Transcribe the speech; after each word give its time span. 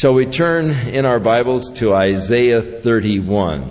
Shall 0.00 0.14
we 0.14 0.24
turn 0.24 0.70
in 0.70 1.04
our 1.04 1.20
Bibles 1.20 1.74
to 1.74 1.92
Isaiah 1.92 2.62
31? 2.62 3.70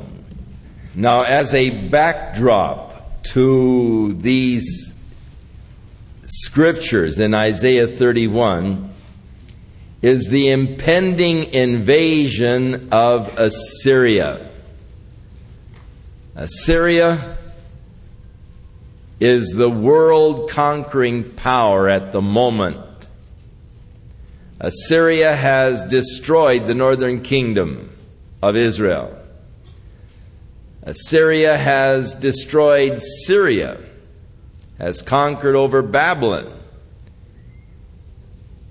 Now, 0.94 1.24
as 1.24 1.56
a 1.56 1.72
backdrop 1.72 3.24
to 3.32 4.14
these 4.14 4.94
scriptures 6.28 7.20
in 7.20 7.34
Isaiah 7.34 7.88
31 7.88 8.94
is 10.04 10.28
the 10.28 10.50
impending 10.52 11.52
invasion 11.52 12.90
of 12.92 13.36
Assyria. 13.40 14.52
Assyria 16.36 17.40
is 19.20 19.56
the 19.58 19.72
world 19.72 20.52
conquering 20.52 21.24
power 21.24 21.90
at 21.90 22.12
the 22.12 22.22
moment. 22.22 22.89
Assyria 24.60 25.36
has 25.36 25.84
destroyed 25.84 26.68
the 26.68 26.74
northern 26.74 27.22
kingdom 27.22 27.96
of 28.42 28.58
Israel. 28.58 29.18
Assyria 30.84 31.56
has 31.56 32.14
destroyed 32.16 33.00
Syria, 33.26 33.78
has 34.78 35.02
conquered 35.02 35.56
over 35.56 35.82
Babylon. 35.82 36.54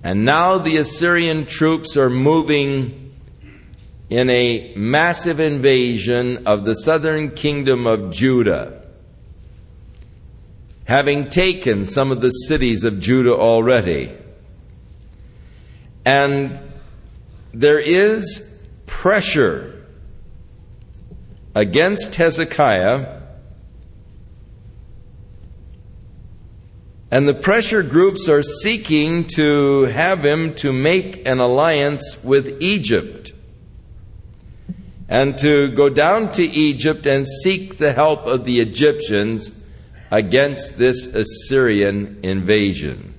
And 0.03 0.25
now 0.25 0.59
the 0.59 0.77
Assyrian 0.77 1.47
troops 1.47 1.97
are 1.97 2.11
moving 2.11 3.15
in 4.11 4.31
a 4.31 4.73
massive 4.75 5.41
invasion 5.41 6.47
of 6.47 6.65
the 6.65 6.75
southern 6.75 7.31
kingdom 7.31 7.87
of 7.87 8.11
Judah, 8.11 8.83
having 10.85 11.29
taken 11.29 11.85
some 11.85 12.11
of 12.11 12.21
the 12.21 12.31
cities 12.31 12.85
of 12.85 13.01
Judah 13.01 13.37
already. 13.37 14.13
And 16.09 16.59
there 17.53 17.79
is 17.79 18.65
pressure 18.87 19.85
against 21.55 22.15
Hezekiah. 22.15 23.21
And 27.11 27.29
the 27.29 27.35
pressure 27.35 27.83
groups 27.83 28.27
are 28.27 28.41
seeking 28.43 29.27
to 29.37 29.83
have 29.83 30.25
him 30.25 30.55
to 30.55 30.73
make 30.73 31.29
an 31.29 31.41
alliance 31.41 32.25
with 32.25 32.57
Egypt 32.63 33.35
and 35.11 35.37
to 35.37 35.69
go 35.73 35.91
down 35.91 36.33
to 36.33 36.43
Egypt 36.43 37.05
and 37.05 37.29
seek 37.29 37.77
the 37.77 37.93
help 37.93 38.25
of 38.25 38.47
the 38.47 38.61
Egyptians 38.61 39.53
against 40.11 40.79
this 40.79 41.05
Assyrian 41.05 42.21
invasion. 42.23 43.13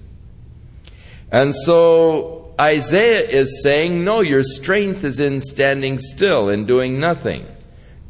And 1.32 1.54
so 1.54 2.39
Isaiah 2.60 3.28
is 3.28 3.64
saying, 3.64 4.04
No, 4.04 4.20
your 4.20 4.44
strength 4.44 5.04
is 5.04 5.20
in 5.20 5.40
standing 5.42 5.98
still 5.98 6.50
and 6.50 6.68
doing 6.68 7.00
nothing. 7.00 7.48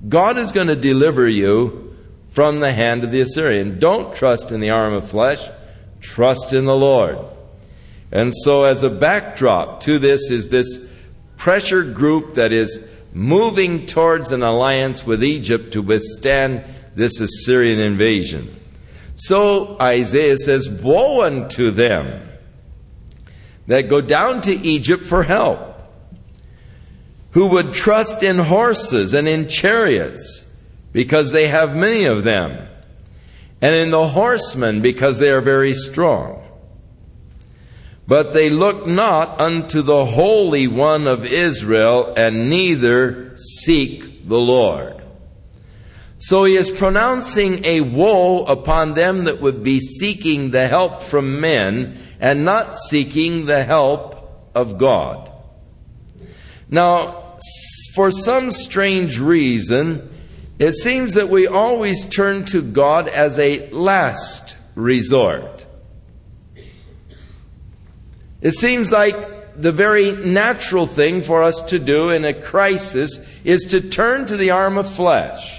God 0.08 0.38
is 0.38 0.52
going 0.52 0.68
to 0.68 0.76
deliver 0.76 1.28
you 1.28 1.96
from 2.30 2.60
the 2.60 2.72
hand 2.72 3.04
of 3.04 3.12
the 3.12 3.22
Assyrian. 3.22 3.80
Don't 3.80 4.16
trust 4.16 4.52
in 4.52 4.60
the 4.60 4.70
arm 4.70 4.94
of 4.94 5.08
flesh, 5.08 5.48
trust 6.00 6.54
in 6.54 6.66
the 6.66 6.76
Lord. 6.76 7.20
And 8.12 8.34
so, 8.34 8.64
as 8.64 8.84
a 8.84 8.90
backdrop 8.90 9.82
to 9.82 10.00
this, 10.00 10.32
is 10.32 10.50
this 10.50 10.98
pressure 11.38 11.84
group 11.84 12.34
that 12.34 12.52
is 12.52 12.88
moving 13.14 13.86
towards 13.86 14.32
an 14.32 14.44
alliance 14.44 15.06
with 15.06 15.24
Egypt 15.24 15.74
to 15.74 15.82
withstand 15.82 16.64
this 16.96 17.20
Assyrian 17.20 17.80
invasion. 17.80 18.56
So 19.16 19.78
Isaiah 19.82 20.38
says, 20.38 20.70
Woe 20.70 21.24
unto 21.24 21.72
them 21.72 22.29
that 23.70 23.88
go 23.88 24.02
down 24.02 24.42
to 24.42 24.52
Egypt 24.52 25.04
for 25.04 25.24
help 25.24 25.60
who 27.32 27.46
would 27.46 27.72
trust 27.72 28.24
in 28.24 28.40
horses 28.40 29.14
and 29.14 29.28
in 29.28 29.48
chariots, 29.48 30.44
because 30.92 31.32
they 31.32 31.48
have 31.48 31.76
many 31.76 32.06
of 32.06 32.24
them, 32.24 32.68
and 33.62 33.76
in 33.76 33.92
the 33.92 34.08
horsemen, 34.08 34.82
because 34.82 35.20
they 35.20 35.30
are 35.30 35.40
very 35.40 35.76
strong. 35.76 36.44
But 38.08 38.34
they 38.34 38.50
look 38.50 38.88
not 38.88 39.40
unto 39.40 39.84
the 39.84 40.04
Holy 40.04 40.68
One 40.68 41.06
of 41.06 41.24
Israel, 41.24 42.12
and 42.18 42.50
neither 42.50 43.38
seek 43.38 44.28
the 44.28 44.40
Lord. 44.40 45.00
So 46.18 46.46
he 46.46 46.56
is 46.56 46.72
pronouncing 46.72 47.64
a 47.64 47.82
woe 47.82 48.44
upon 48.46 48.96
them 48.96 49.26
that 49.26 49.40
would 49.40 49.64
be 49.64 49.80
seeking 49.80 50.50
the 50.50 50.68
help 50.68 51.04
from 51.04 51.40
men 51.40 52.00
and 52.20 52.46
not 52.46 52.76
seeking 52.76 53.46
the 53.46 53.64
help 53.64 54.50
of 54.54 54.78
God. 54.78 55.32
Now, 56.70 57.38
for 57.94 58.12
some 58.12 58.52
strange 58.52 59.20
reason, 59.20 60.12
it 60.60 60.74
seems 60.74 61.14
that 61.14 61.30
we 61.30 61.48
always 61.48 62.06
turn 62.06 62.46
to 62.46 62.62
God 62.62 63.08
as 63.08 63.40
a 63.40 63.70
last 63.70 64.58
resort. 64.76 65.66
It 68.42 68.52
seems 68.52 68.92
like 68.92 69.62
the 69.62 69.72
very 69.72 70.16
natural 70.16 70.86
thing 70.86 71.22
for 71.22 71.44
us 71.44 71.62
to 71.64 71.80
do 71.80 72.10
in 72.10 72.24
a 72.24 72.34
crisis 72.34 73.20
is 73.44 73.62
to 73.70 73.82
turn 73.82 74.26
to 74.28 74.38
the 74.38 74.52
arm 74.52 74.78
of 74.78 74.90
flesh. 74.90 75.59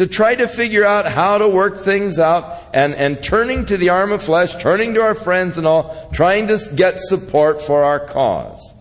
To 0.00 0.06
try 0.06 0.34
to 0.34 0.48
figure 0.48 0.82
out 0.82 1.04
how 1.04 1.36
to 1.36 1.46
work 1.46 1.76
things 1.76 2.18
out 2.18 2.58
and, 2.72 2.94
and 2.94 3.22
turning 3.22 3.66
to 3.66 3.76
the 3.76 3.90
arm 3.90 4.12
of 4.12 4.22
flesh, 4.22 4.56
turning 4.56 4.94
to 4.94 5.02
our 5.02 5.14
friends 5.14 5.58
and 5.58 5.66
all, 5.66 6.08
trying 6.10 6.46
to 6.46 6.58
get 6.74 6.98
support 6.98 7.60
for 7.60 7.84
our 7.84 8.00
cause 8.00 8.74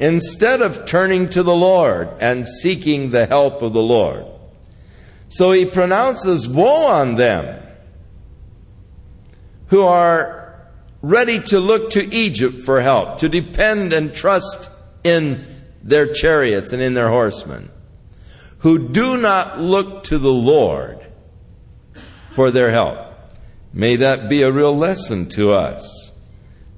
instead 0.00 0.62
of 0.62 0.84
turning 0.84 1.28
to 1.28 1.44
the 1.44 1.54
Lord 1.54 2.08
and 2.18 2.44
seeking 2.44 3.12
the 3.12 3.26
help 3.26 3.62
of 3.62 3.72
the 3.72 3.80
Lord. 3.80 4.26
So 5.28 5.52
he 5.52 5.64
pronounces 5.64 6.48
woe 6.48 6.86
on 6.86 7.14
them 7.14 7.64
who 9.68 9.82
are 9.82 10.60
ready 11.02 11.38
to 11.38 11.60
look 11.60 11.90
to 11.90 12.12
Egypt 12.12 12.58
for 12.58 12.80
help, 12.80 13.18
to 13.18 13.28
depend 13.28 13.92
and 13.92 14.12
trust 14.12 14.72
in 15.04 15.46
their 15.84 16.12
chariots 16.12 16.72
and 16.72 16.82
in 16.82 16.94
their 16.94 17.10
horsemen, 17.10 17.70
who 18.64 18.88
do 18.88 19.18
not 19.18 19.60
look 19.60 20.04
to 20.04 20.16
the 20.16 20.32
Lord 20.32 20.98
for 22.32 22.50
their 22.50 22.70
help. 22.70 22.98
May 23.74 23.96
that 23.96 24.30
be 24.30 24.40
a 24.40 24.50
real 24.50 24.74
lesson 24.74 25.28
to 25.30 25.52
us. 25.52 26.10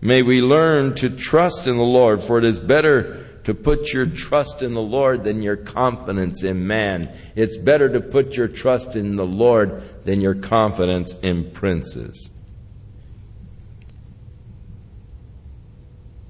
May 0.00 0.22
we 0.22 0.42
learn 0.42 0.96
to 0.96 1.08
trust 1.08 1.68
in 1.68 1.76
the 1.76 1.84
Lord, 1.84 2.24
for 2.24 2.38
it 2.38 2.44
is 2.44 2.58
better 2.58 3.24
to 3.44 3.54
put 3.54 3.92
your 3.92 4.04
trust 4.04 4.62
in 4.62 4.74
the 4.74 4.82
Lord 4.82 5.22
than 5.22 5.42
your 5.42 5.54
confidence 5.54 6.42
in 6.42 6.66
man. 6.66 7.16
It's 7.36 7.56
better 7.56 7.88
to 7.88 8.00
put 8.00 8.36
your 8.36 8.48
trust 8.48 8.96
in 8.96 9.14
the 9.14 9.24
Lord 9.24 9.80
than 10.04 10.20
your 10.20 10.34
confidence 10.34 11.14
in 11.20 11.52
princes. 11.52 12.30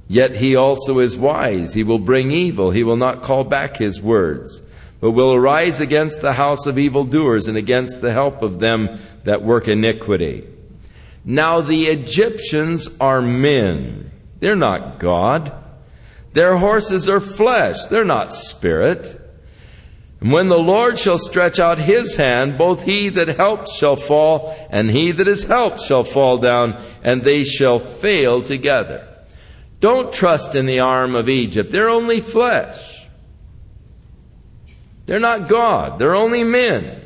Yet 0.07 0.37
he 0.37 0.55
also 0.55 0.99
is 0.99 1.17
wise. 1.17 1.73
He 1.73 1.83
will 1.83 1.99
bring 1.99 2.31
evil. 2.31 2.73
He 2.73 2.85
will 2.85 2.99
not 2.99 3.23
call 3.23 3.43
back 3.43 3.79
his 3.79 4.03
words, 4.03 4.61
but 5.01 5.11
will 5.11 5.35
arise 5.35 5.81
against 5.81 6.21
the 6.21 6.35
house 6.35 6.67
of 6.67 6.79
evildoers 6.79 7.49
and 7.49 7.57
against 7.57 8.01
the 8.01 8.13
help 8.13 8.43
of 8.43 8.61
them 8.61 8.99
that 9.25 9.43
work 9.43 9.69
iniquity. 9.69 10.47
Now 11.25 11.61
the 11.61 11.87
Egyptians 11.87 12.97
are 13.01 13.21
men. 13.21 14.11
They're 14.41 14.57
not 14.57 14.99
God. 14.99 15.53
Their 16.33 16.57
horses 16.57 17.09
are 17.09 17.21
flesh. 17.21 17.87
They're 17.87 18.05
not 18.05 18.33
spirit. 18.33 19.21
And 20.21 20.33
when 20.33 20.49
the 20.49 20.59
Lord 20.59 20.99
shall 20.99 21.19
stretch 21.19 21.59
out 21.59 21.79
his 21.79 22.17
hand, 22.17 22.57
both 22.57 22.85
he 22.85 23.11
that 23.11 23.29
helps 23.29 23.77
shall 23.77 23.97
fall, 23.97 24.57
and 24.71 24.91
he 24.91 25.13
that 25.13 25.29
is 25.29 25.45
helped 25.45 25.81
shall 25.81 26.05
fall 26.05 26.39
down, 26.39 26.83
and 27.03 27.23
they 27.23 27.45
shall 27.45 27.79
fail 27.79 28.41
together. 28.41 29.07
Don't 29.81 30.13
trust 30.13 30.55
in 30.55 30.67
the 30.67 30.81
arm 30.81 31.15
of 31.15 31.29
Egypt. 31.29 31.71
They're 31.71 31.91
only 31.91 32.21
flesh. 32.21 32.96
They're 35.07 35.21
not 35.21 35.49
God. 35.49 35.99
They're 35.99 36.17
only 36.17 36.45
men. 36.45 37.03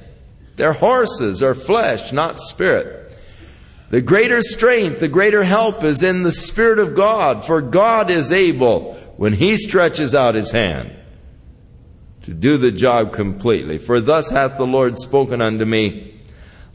Their 0.56 0.72
horses 0.72 1.42
are 1.42 1.54
flesh, 1.54 2.12
not 2.12 2.38
spirit. 2.38 2.96
The 3.90 4.00
greater 4.00 4.40
strength, 4.40 5.00
the 5.00 5.08
greater 5.08 5.42
help 5.42 5.82
is 5.82 6.02
in 6.02 6.22
the 6.22 6.32
Spirit 6.32 6.78
of 6.78 6.94
God, 6.94 7.44
for 7.44 7.60
God 7.60 8.08
is 8.10 8.30
able, 8.30 8.94
when 9.16 9.32
He 9.32 9.56
stretches 9.56 10.14
out 10.14 10.36
His 10.36 10.52
hand, 10.52 10.92
to 12.22 12.32
do 12.32 12.56
the 12.56 12.70
job 12.70 13.12
completely. 13.12 13.78
For 13.78 14.00
thus 14.00 14.30
hath 14.30 14.56
the 14.56 14.66
Lord 14.66 14.96
spoken 14.96 15.42
unto 15.42 15.64
me, 15.64 16.20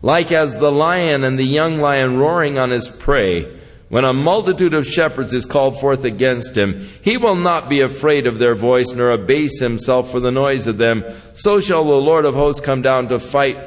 like 0.01 0.31
as 0.31 0.59
the 0.59 0.71
lion 0.71 1.23
and 1.23 1.39
the 1.39 1.45
young 1.45 1.79
lion 1.79 2.17
roaring 2.17 2.57
on 2.57 2.69
his 2.69 2.89
prey, 2.89 3.59
when 3.89 4.03
a 4.03 4.13
multitude 4.13 4.73
of 4.73 4.87
shepherds 4.87 5.33
is 5.33 5.45
called 5.45 5.79
forth 5.79 6.03
against 6.03 6.57
him, 6.57 6.89
he 7.01 7.17
will 7.17 7.35
not 7.35 7.69
be 7.69 7.81
afraid 7.81 8.25
of 8.25 8.39
their 8.39 8.55
voice, 8.55 8.93
nor 8.93 9.11
abase 9.11 9.59
himself 9.59 10.09
for 10.09 10.19
the 10.19 10.31
noise 10.31 10.65
of 10.65 10.77
them. 10.77 11.03
So 11.33 11.59
shall 11.59 11.83
the 11.83 11.93
Lord 11.93 12.25
of 12.25 12.33
hosts 12.33 12.65
come 12.65 12.81
down 12.81 13.09
to 13.09 13.19
fight 13.19 13.59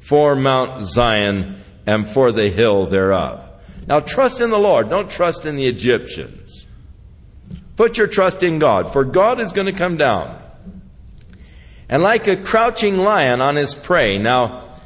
for 0.00 0.34
Mount 0.34 0.82
Zion 0.82 1.62
and 1.86 2.08
for 2.08 2.32
the 2.32 2.48
hill 2.48 2.86
thereof. 2.86 3.48
Now 3.86 4.00
trust 4.00 4.40
in 4.40 4.50
the 4.50 4.58
Lord, 4.58 4.90
don't 4.90 5.10
trust 5.10 5.46
in 5.46 5.54
the 5.54 5.66
Egyptians. 5.66 6.66
Put 7.76 7.98
your 7.98 8.08
trust 8.08 8.42
in 8.42 8.58
God, 8.58 8.92
for 8.92 9.04
God 9.04 9.40
is 9.40 9.52
going 9.52 9.66
to 9.66 9.72
come 9.72 9.96
down. 9.96 10.40
And 11.88 12.02
like 12.02 12.26
a 12.26 12.36
crouching 12.36 12.98
lion 12.98 13.40
on 13.40 13.56
his 13.56 13.74
prey. 13.74 14.18
Now, 14.18 14.76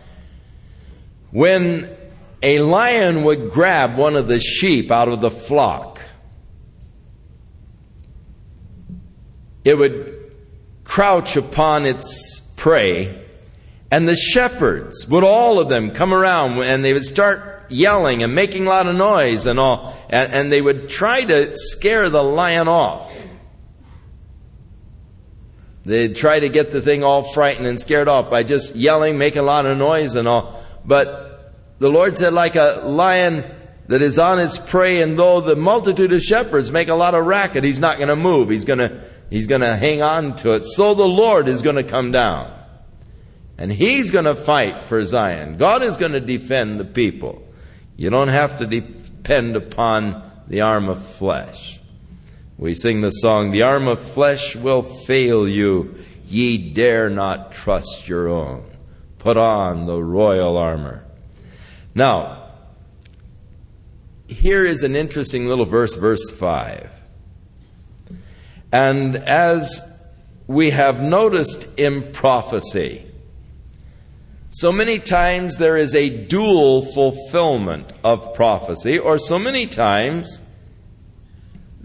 when 1.31 1.96
a 2.43 2.61
lion 2.61 3.25
would 3.25 3.51
grab 3.51 3.97
one 3.97 4.17
of 4.17 4.29
the 4.29 4.41
sheep 4.41 4.91
out 4.91 5.09
of 5.09 5.21
the 5.21 5.31
flock, 5.31 6.01
it 9.65 9.77
would 9.77 10.33
crouch 10.85 11.37
upon 11.37 11.87
its 11.87 12.41
prey, 12.57 13.25
and 13.91 14.07
the 14.07 14.17
shepherds 14.17 15.07
would 15.09 15.25
all 15.25 15.59
of 15.59 15.69
them 15.69 15.91
come 15.91 16.13
around 16.13 16.63
and 16.63 16.85
they 16.85 16.93
would 16.93 17.05
start 17.05 17.67
yelling 17.69 18.23
and 18.23 18.35
making 18.35 18.67
a 18.67 18.69
lot 18.69 18.87
of 18.87 18.95
noise 18.95 19.47
and 19.47 19.59
all, 19.59 19.97
and, 20.09 20.33
and 20.33 20.53
they 20.53 20.61
would 20.61 20.89
try 20.89 21.25
to 21.25 21.57
scare 21.57 22.09
the 22.09 22.23
lion 22.23 22.69
off. 22.69 23.13
They'd 25.85 26.17
try 26.17 26.41
to 26.41 26.49
get 26.49 26.73
the 26.73 26.81
thing 26.83 27.05
all 27.05 27.23
frightened 27.23 27.67
and 27.67 27.81
scared 27.81 28.09
off 28.09 28.29
by 28.29 28.43
just 28.43 28.75
yelling, 28.75 29.19
making 29.19 29.39
a 29.39 29.45
lot 29.45 29.67
of 29.67 29.79
noise 29.79 30.17
and 30.17 30.27
all. 30.27 30.61
But 30.85 31.36
the 31.79 31.91
Lord 31.91 32.17
said, 32.17 32.33
like 32.33 32.57
a 32.57 32.83
lion 32.85 33.45
that 33.89 34.03
is 34.03 34.19
on 34.19 34.39
its 34.39 34.59
prey, 34.59 35.03
and 35.03 35.19
though 35.19 35.41
the 35.41 35.57
multitude 35.57 36.13
of 36.13 36.23
shepherds 36.23 36.73
make 36.73 36.89
a 36.89 36.95
lot 36.95 37.15
of 37.15 37.25
racket, 37.27 37.65
he's 37.65 37.81
not 37.81 37.99
going 37.99 38.09
to 38.09 38.17
move. 38.17 38.51
He's 38.51 38.65
going 38.65 38.79
to, 38.79 39.01
he's 39.31 39.47
going 39.47 39.61
to 39.61 39.77
hang 39.77 40.03
on 40.03 40.35
to 40.37 40.53
it. 40.53 40.65
So 40.65 40.95
the 40.95 41.07
Lord 41.07 41.49
is 41.49 41.63
going 41.63 41.77
to 41.77 41.85
come 41.85 42.13
down. 42.13 42.53
And 43.59 43.73
he's 43.73 44.11
going 44.11 44.25
to 44.27 44.35
fight 44.35 44.83
for 44.83 45.03
Zion. 45.05 45.57
God 45.57 45.83
is 45.83 45.97
going 45.97 46.13
to 46.13 46.21
defend 46.21 46.79
the 46.79 46.85
people. 46.85 47.43
You 47.97 48.11
don't 48.11 48.29
have 48.29 48.59
to 48.59 48.67
depend 48.67 49.57
upon 49.57 50.31
the 50.47 50.61
arm 50.61 50.89
of 50.89 51.03
flesh. 51.03 51.81
We 52.59 52.75
sing 52.75 53.01
the 53.01 53.11
song, 53.11 53.51
The 53.51 53.63
arm 53.63 53.89
of 53.89 54.01
flesh 54.01 54.57
will 54.57 54.83
fail 54.83 55.49
you, 55.49 55.95
ye 56.27 56.73
dare 56.73 57.09
not 57.09 57.53
trust 57.53 58.09
your 58.09 58.29
own. 58.29 58.71
Put 59.19 59.37
on 59.37 59.87
the 59.87 60.03
royal 60.03 60.57
armor. 60.57 61.06
Now, 61.97 62.51
here 64.29 64.67
is 64.67 64.83
an 64.83 64.95
interesting 64.95 65.47
little 65.47 65.65
verse, 65.65 65.95
verse 65.95 66.31
5. 66.31 66.91
And 68.71 69.17
as 69.17 69.81
we 70.47 70.71
have 70.71 71.01
noticed 71.01 71.67
in 71.79 72.13
prophecy, 72.13 73.07
so 74.51 74.73
many 74.73 74.99
times 74.99 75.57
there 75.57 75.79
is 75.79 75.95
a 75.95 76.11
dual 76.11 76.83
fulfillment 76.83 77.91
of 78.05 78.35
prophecy, 78.35 78.99
or 78.99 79.17
so 79.17 79.39
many 79.39 79.67
times 79.67 80.43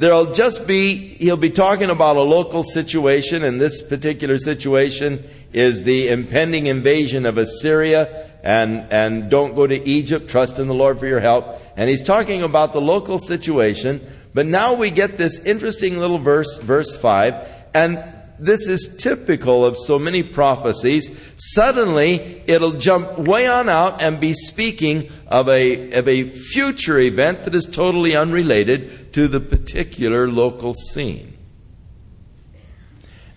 There'll 0.01 0.33
just 0.33 0.65
be, 0.65 0.95
he'll 0.95 1.37
be 1.37 1.51
talking 1.51 1.91
about 1.91 2.15
a 2.15 2.23
local 2.23 2.63
situation, 2.63 3.43
and 3.43 3.61
this 3.61 3.83
particular 3.83 4.39
situation 4.39 5.23
is 5.53 5.83
the 5.83 6.09
impending 6.09 6.65
invasion 6.65 7.23
of 7.23 7.37
Assyria, 7.37 8.30
and, 8.43 8.87
and 8.91 9.29
don't 9.29 9.55
go 9.55 9.67
to 9.67 9.87
Egypt, 9.87 10.29
trust 10.29 10.59
in 10.59 10.67
the 10.67 10.73
Lord 10.73 10.99
for 10.99 11.07
your 11.07 11.19
help. 11.19 11.61
And 11.75 11.89
he's 11.89 12.03
talking 12.03 12.41
about 12.43 12.73
the 12.73 12.81
local 12.81 13.19
situation, 13.19 14.01
but 14.33 14.45
now 14.45 14.73
we 14.73 14.89
get 14.89 15.17
this 15.17 15.39
interesting 15.39 15.99
little 15.99 16.19
verse, 16.19 16.59
verse 16.59 16.97
5, 16.97 17.47
and 17.73 18.03
this 18.39 18.67
is 18.67 18.95
typical 18.97 19.63
of 19.63 19.77
so 19.77 19.99
many 19.99 20.23
prophecies. 20.23 21.11
Suddenly, 21.37 22.41
it'll 22.47 22.71
jump 22.71 23.19
way 23.19 23.45
on 23.45 23.69
out 23.69 24.01
and 24.01 24.19
be 24.19 24.33
speaking 24.33 25.11
of 25.27 25.47
a, 25.47 25.91
of 25.91 26.07
a 26.07 26.23
future 26.23 26.99
event 26.99 27.43
that 27.43 27.53
is 27.53 27.65
totally 27.65 28.15
unrelated 28.15 29.13
to 29.13 29.27
the 29.27 29.39
particular 29.39 30.27
local 30.27 30.73
scene. 30.73 31.37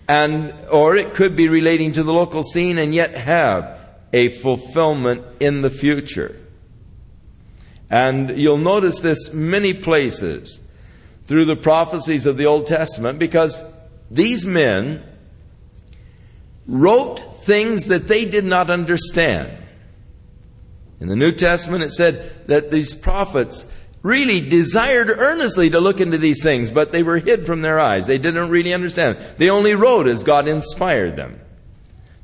And, 0.07 0.53
or 0.71 0.95
it 0.95 1.13
could 1.13 1.35
be 1.35 1.49
relating 1.49 1.91
to 1.93 2.03
the 2.03 2.13
local 2.13 2.43
scene 2.43 2.79
and 2.79 2.93
yet 2.93 3.13
have 3.13 3.75
a 4.15 4.29
fulfillment 4.29 5.21
in 5.41 5.61
the 5.61 5.69
future. 5.69 6.39
And 7.89 8.37
you'll 8.37 8.57
notice 8.57 9.01
this 9.01 9.33
many 9.33 9.73
places 9.73 10.61
through 11.25 11.43
the 11.43 11.57
prophecies 11.57 12.25
of 12.25 12.37
the 12.37 12.45
Old 12.45 12.65
Testament 12.65 13.19
because 13.19 13.61
these 14.09 14.45
men 14.45 15.03
wrote 16.65 17.17
things 17.43 17.85
that 17.85 18.07
they 18.07 18.23
did 18.23 18.45
not 18.45 18.69
understand. 18.69 19.51
In 21.01 21.09
the 21.09 21.17
New 21.17 21.33
Testament, 21.33 21.83
it 21.83 21.91
said 21.91 22.47
that 22.47 22.71
these 22.71 22.95
prophets 22.95 23.69
really 24.01 24.39
desired 24.39 25.09
earnestly 25.09 25.71
to 25.71 25.81
look 25.81 25.99
into 25.99 26.17
these 26.17 26.41
things, 26.41 26.71
but 26.71 26.93
they 26.93 27.03
were 27.03 27.17
hid 27.17 27.45
from 27.45 27.61
their 27.61 27.81
eyes. 27.81 28.07
They 28.07 28.17
didn't 28.17 28.49
really 28.49 28.73
understand. 28.73 29.17
They 29.37 29.49
only 29.49 29.75
wrote 29.75 30.07
as 30.07 30.23
God 30.23 30.47
inspired 30.47 31.17
them, 31.17 31.41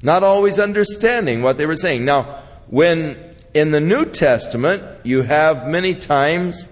not 0.04 0.24
always 0.24 0.60
understanding 0.60 1.42
what 1.42 1.58
they 1.58 1.66
were 1.66 1.76
saying. 1.76 2.06
Now, 2.06 2.40
when 2.68 3.18
in 3.54 3.72
the 3.72 3.82
New 3.82 4.06
Testament, 4.06 4.84
you 5.04 5.24
have 5.24 5.68
many 5.68 5.96
times 5.96 6.70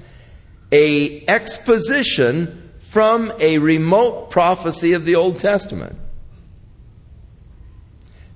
a 0.71 1.25
exposition 1.27 2.71
from 2.79 3.31
a 3.39 3.57
remote 3.57 4.29
prophecy 4.29 4.93
of 4.93 5.05
the 5.05 5.15
Old 5.15 5.39
Testament. 5.39 5.97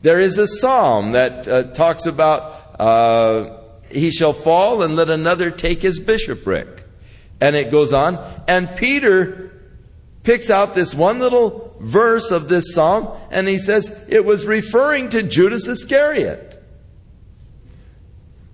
There 0.01 0.19
is 0.19 0.37
a 0.37 0.47
psalm 0.47 1.13
that 1.13 1.47
uh, 1.47 1.63
talks 1.63 2.05
about 2.05 2.79
uh, 2.79 3.57
he 3.89 4.11
shall 4.11 4.33
fall 4.33 4.81
and 4.81 4.95
let 4.95 5.09
another 5.09 5.51
take 5.51 5.81
his 5.81 5.99
bishopric. 5.99 6.83
And 7.39 7.55
it 7.55 7.71
goes 7.71 7.93
on. 7.93 8.19
And 8.47 8.75
Peter 8.75 9.52
picks 10.23 10.49
out 10.49 10.73
this 10.73 10.93
one 10.93 11.19
little 11.19 11.75
verse 11.79 12.31
of 12.31 12.49
this 12.49 12.73
psalm 12.73 13.15
and 13.29 13.47
he 13.47 13.57
says 13.57 13.97
it 14.07 14.25
was 14.25 14.45
referring 14.45 15.09
to 15.09 15.21
Judas 15.21 15.67
Iscariot 15.67 16.63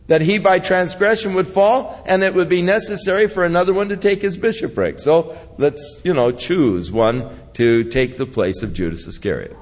that 0.08 0.22
he 0.22 0.40
by 0.40 0.58
transgression 0.58 1.36
would 1.36 1.48
fall 1.48 2.04
and 2.08 2.24
it 2.24 2.34
would 2.34 2.50
be 2.50 2.64
necessary 2.64 3.28
for 3.28 3.46
another 3.46 3.74
one 3.74 3.90
to 3.90 3.98
take 3.98 4.24
his 4.24 4.38
bishopric. 4.38 5.00
So 5.00 5.38
let's, 5.60 6.02
you 6.04 6.14
know, 6.14 6.32
choose 6.32 6.92
one 6.92 7.30
to 7.54 7.84
take 7.86 8.18
the 8.18 8.26
place 8.26 8.64
of 8.64 8.74
Judas 8.74 9.06
Iscariot. 9.06 9.56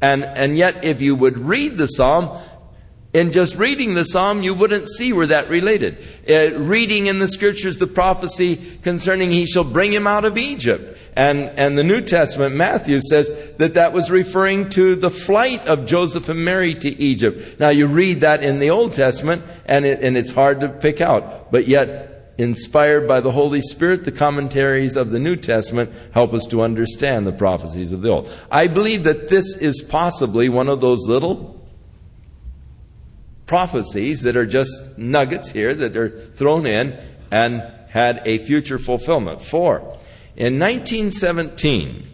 And, 0.00 0.24
and 0.24 0.56
yet, 0.56 0.84
if 0.84 1.02
you 1.02 1.14
would 1.14 1.36
read 1.36 1.76
the 1.76 1.86
psalm, 1.86 2.40
in 3.12 3.32
just 3.32 3.56
reading 3.56 3.94
the 3.94 4.04
psalm, 4.04 4.42
you 4.42 4.54
wouldn't 4.54 4.88
see 4.88 5.12
where 5.12 5.26
that 5.26 5.48
related. 5.48 5.98
Uh, 6.28 6.56
reading 6.60 7.06
in 7.06 7.18
the 7.18 7.26
scriptures 7.26 7.78
the 7.78 7.88
prophecy 7.88 8.56
concerning 8.82 9.32
he 9.32 9.46
shall 9.46 9.64
bring 9.64 9.92
him 9.92 10.06
out 10.06 10.24
of 10.24 10.38
Egypt. 10.38 10.96
And, 11.16 11.50
and 11.58 11.76
the 11.76 11.82
New 11.82 12.02
Testament, 12.02 12.54
Matthew 12.54 13.00
says 13.00 13.52
that 13.54 13.74
that 13.74 13.92
was 13.92 14.12
referring 14.12 14.68
to 14.70 14.94
the 14.94 15.10
flight 15.10 15.66
of 15.66 15.86
Joseph 15.86 16.28
and 16.28 16.44
Mary 16.44 16.72
to 16.76 16.88
Egypt. 16.88 17.58
Now 17.58 17.70
you 17.70 17.88
read 17.88 18.20
that 18.20 18.44
in 18.44 18.60
the 18.60 18.70
Old 18.70 18.94
Testament 18.94 19.42
and, 19.66 19.84
it, 19.84 20.02
and 20.02 20.16
it's 20.16 20.30
hard 20.30 20.60
to 20.60 20.68
pick 20.68 21.00
out. 21.00 21.50
But 21.50 21.66
yet, 21.66 22.34
inspired 22.38 23.08
by 23.08 23.20
the 23.20 23.32
Holy 23.32 23.60
Spirit, 23.60 24.04
the 24.04 24.12
commentaries 24.12 24.96
of 24.96 25.10
the 25.10 25.18
New 25.18 25.34
Testament 25.34 25.90
help 26.12 26.32
us 26.32 26.46
to 26.46 26.62
understand 26.62 27.26
the 27.26 27.32
prophecies 27.32 27.92
of 27.92 28.02
the 28.02 28.08
Old. 28.08 28.32
I 28.52 28.68
believe 28.68 29.02
that 29.02 29.28
this 29.28 29.56
is 29.56 29.82
possibly 29.82 30.48
one 30.48 30.68
of 30.68 30.80
those 30.80 31.08
little 31.08 31.59
prophecies 33.50 34.22
that 34.22 34.36
are 34.36 34.46
just 34.46 34.96
nuggets 34.96 35.50
here 35.50 35.74
that 35.74 35.96
are 35.96 36.08
thrown 36.08 36.66
in 36.66 36.96
and 37.32 37.60
had 37.88 38.22
a 38.24 38.38
future 38.38 38.78
fulfillment. 38.78 39.42
For, 39.42 39.78
in 40.36 40.60
1917, 40.60 42.08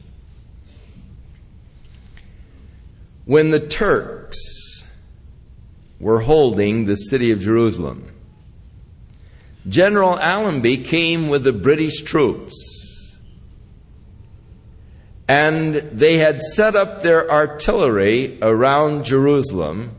when 3.26 3.50
the 3.50 3.60
Turks 3.60 4.86
were 6.00 6.20
holding 6.20 6.86
the 6.86 6.96
city 6.96 7.30
of 7.32 7.40
Jerusalem, 7.40 8.10
General 9.68 10.18
Allenby 10.18 10.78
came 10.78 11.28
with 11.28 11.44
the 11.44 11.52
British 11.52 12.00
troops. 12.00 13.18
And 15.28 15.74
they 15.74 16.16
had 16.16 16.40
set 16.40 16.74
up 16.74 17.02
their 17.02 17.30
artillery 17.30 18.38
around 18.40 19.04
Jerusalem 19.04 19.96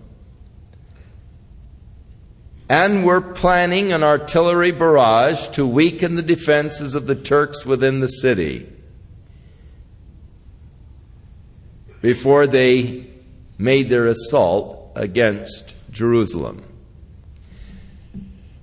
and 2.70 3.06
were 3.06 3.22
planning 3.22 3.94
an 3.94 4.04
artillery 4.04 4.72
barrage 4.72 5.48
to 5.50 5.66
weaken 5.66 6.16
the 6.16 6.22
defenses 6.22 6.96
of 6.96 7.08
the 7.08 7.16
Turks 7.16 7.66
within 7.66 8.02
the 8.02 8.08
city 8.08 8.68
before 12.02 12.46
they 12.46 13.06
made 13.58 13.90
their 13.90 14.08
assault 14.08 14.92
against 14.96 15.74
Jerusalem. 15.92 16.64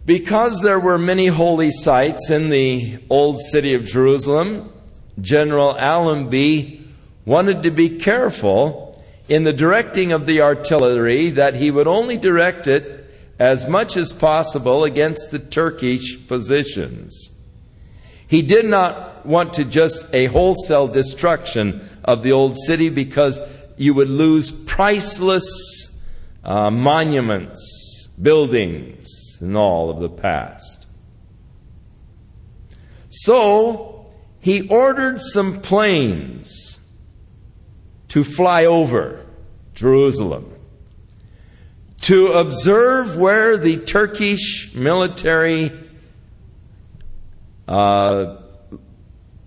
Because 0.07 0.61
there 0.61 0.79
were 0.79 0.99
many 0.99 1.29
holy 1.29 1.71
sites 1.71 2.31
in 2.31 2.51
the 2.51 2.99
old 3.09 3.41
city 3.41 3.73
of 3.73 3.87
Jerusalem, 3.87 4.71
General 5.21 5.77
Allenby 5.79 6.87
wanted 7.25 7.63
to 7.63 7.71
be 7.71 7.89
careful 7.89 9.03
in 9.29 9.45
the 9.45 9.53
directing 9.53 10.13
of 10.13 10.27
the 10.27 10.43
artillery 10.43 11.31
that 11.31 11.55
he 11.55 11.71
would 11.71 11.89
only 11.89 12.19
direct 12.19 12.67
it 12.67 12.94
as 13.39 13.69
much 13.69 13.97
as 13.97 14.13
possible 14.13 14.85
against 14.85 15.31
the 15.31 15.39
Turkish 15.39 16.27
positions. 16.27 17.31
He 18.27 18.43
did 18.43 18.67
not 18.67 19.27
want 19.27 19.55
to 19.55 19.65
just 19.65 20.13
a 20.15 20.27
wholesale 20.27 20.89
destruction 20.89 21.87
of 22.05 22.23
the 22.23 22.33
old 22.33 22.57
city 22.57 22.89
because 22.89 23.41
you 23.77 23.95
would 23.95 24.09
lose 24.09 24.53
priceless 24.53 26.07
uh, 26.45 26.71
monuments, 26.71 28.09
buildings, 28.21 29.09
and 29.41 29.57
all 29.57 29.91
of 29.91 30.01
the 30.01 30.09
past. 30.09 30.87
So 33.09 34.11
he 34.41 34.69
ordered 34.69 35.21
some 35.21 35.61
planes 35.61 36.79
to 38.09 38.25
fly 38.25 38.65
over 38.65 39.25
Jerusalem 39.75 40.55
to 42.05 42.33
observe 42.33 43.17
where 43.17 43.57
the 43.57 43.79
Turkish 43.79 44.75
military 44.75 45.73
uh, 47.67 48.37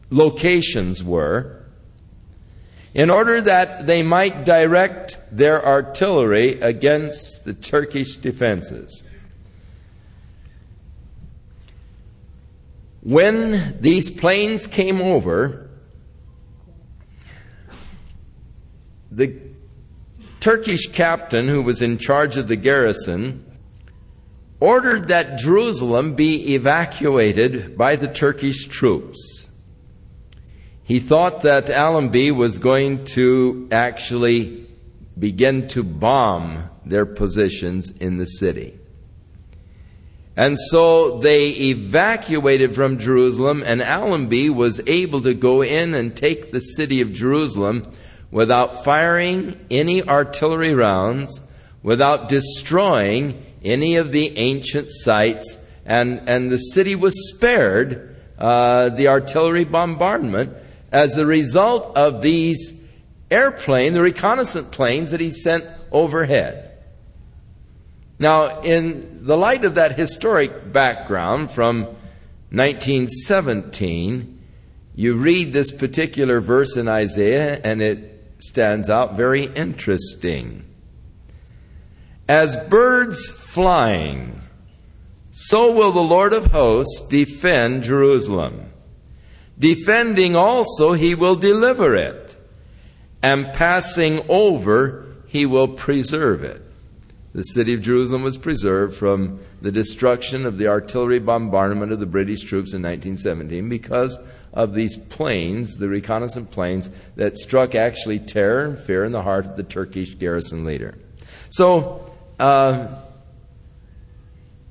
locations 0.09 1.03
were 1.03 1.63
in 2.95 3.11
order 3.11 3.39
that 3.41 3.85
they 3.85 4.01
might 4.01 4.43
direct 4.43 5.19
their 5.31 5.63
artillery 5.63 6.59
against 6.59 7.45
the 7.45 7.53
Turkish 7.53 8.17
defenses. 8.17 9.03
When 13.01 13.79
these 13.79 14.09
planes 14.09 14.65
came 14.65 14.99
over, 14.99 15.69
the 19.11 19.46
Turkish 20.39 20.87
captain 20.87 21.47
who 21.47 21.61
was 21.61 21.81
in 21.81 21.97
charge 21.97 22.37
of 22.37 22.47
the 22.47 22.55
garrison 22.55 23.43
ordered 24.59 25.07
that 25.07 25.37
Jerusalem 25.37 26.15
be 26.15 26.55
evacuated 26.55 27.77
by 27.77 27.95
the 27.95 28.07
Turkish 28.07 28.65
troops. 28.65 29.47
He 30.83 30.99
thought 30.99 31.41
that 31.41 31.69
Allenby 31.69 32.31
was 32.31 32.59
going 32.59 33.05
to 33.05 33.67
actually 33.71 34.67
begin 35.19 35.67
to 35.69 35.83
bomb 35.83 36.69
their 36.85 37.05
positions 37.05 37.91
in 37.91 38.17
the 38.17 38.25
city. 38.25 38.79
And 40.35 40.57
so 40.69 41.17
they 41.19 41.49
evacuated 41.49 42.75
from 42.75 42.99
Jerusalem, 42.99 43.63
and 43.65 43.81
Allenby 43.81 44.51
was 44.51 44.79
able 44.85 45.21
to 45.21 45.33
go 45.33 45.63
in 45.63 45.95
and 45.95 46.15
take 46.15 46.51
the 46.51 46.59
city 46.59 47.01
of 47.01 47.11
Jerusalem 47.11 47.83
without 48.31 48.83
firing 48.83 49.59
any 49.71 50.03
artillery 50.03 50.73
rounds, 50.73 51.41
without 51.83 52.29
destroying 52.29 53.43
any 53.63 53.95
of 53.95 54.11
the 54.11 54.37
ancient 54.37 54.87
sites, 54.89 55.57
and, 55.85 56.27
and 56.27 56.51
the 56.51 56.57
city 56.57 56.95
was 56.95 57.33
spared 57.33 58.15
uh, 58.37 58.89
the 58.89 59.07
artillery 59.07 59.63
bombardment 59.63 60.53
as 60.91 61.17
a 61.17 61.25
result 61.25 61.95
of 61.97 62.21
these 62.21 62.79
airplanes, 63.31 63.93
the 63.93 64.01
reconnaissance 64.01 64.67
planes 64.71 65.11
that 65.11 65.19
he 65.19 65.29
sent 65.29 65.65
overhead. 65.91 66.71
Now, 68.19 68.61
in 68.61 69.25
the 69.25 69.37
light 69.37 69.63
of 69.63 69.75
that 69.75 69.97
historic 69.97 70.71
background 70.71 71.51
from 71.51 71.83
1917, 72.51 74.41
you 74.95 75.15
read 75.15 75.53
this 75.53 75.71
particular 75.71 76.41
verse 76.41 76.75
in 76.77 76.87
Isaiah 76.87 77.61
and 77.63 77.81
it 77.81 78.16
stands 78.39 78.89
out 78.89 79.15
very 79.15 79.45
interesting. 79.45 80.63
As 82.27 82.57
birds 82.67 83.31
flying, 83.31 84.41
so 85.31 85.71
will 85.71 85.91
the 85.91 86.01
Lord 86.01 86.33
of 86.33 86.47
hosts 86.47 87.07
defend 87.07 87.83
Jerusalem. 87.83 88.71
Defending 89.57 90.35
also, 90.35 90.93
he 90.93 91.15
will 91.15 91.35
deliver 91.35 91.95
it, 91.95 92.37
and 93.23 93.53
passing 93.53 94.23
over, 94.29 95.05
he 95.27 95.45
will 95.45 95.67
preserve 95.67 96.43
it. 96.43 96.61
The 97.33 97.43
city 97.43 97.73
of 97.75 97.81
Jerusalem 97.81 98.23
was 98.23 98.35
preserved 98.35 98.95
from 98.95 99.39
the 99.61 99.71
destruction 99.71 100.45
of 100.45 100.57
the 100.57 100.67
artillery 100.67 101.19
bombardment 101.19 101.91
of 101.91 101.99
the 101.99 102.05
British 102.07 102.41
troops 102.41 102.73
in 102.73 102.81
1917 102.81 103.69
because 103.69 104.17
of 104.57 104.73
these 104.73 104.97
planes, 104.97 105.77
the 105.77 105.87
reconnaissance 105.87 106.49
planes, 106.49 106.89
that 107.15 107.37
struck 107.37 107.75
actually 107.75 108.17
terror 108.17 108.65
and 108.65 108.79
fear 108.79 109.05
in 109.05 109.11
the 109.11 109.21
heart 109.21 109.45
of 109.45 109.55
the 109.55 109.61
Turkish 109.61 110.15
garrison 110.15 110.65
leader. 110.65 110.97
So, 111.49 112.11
uh, 112.39 112.87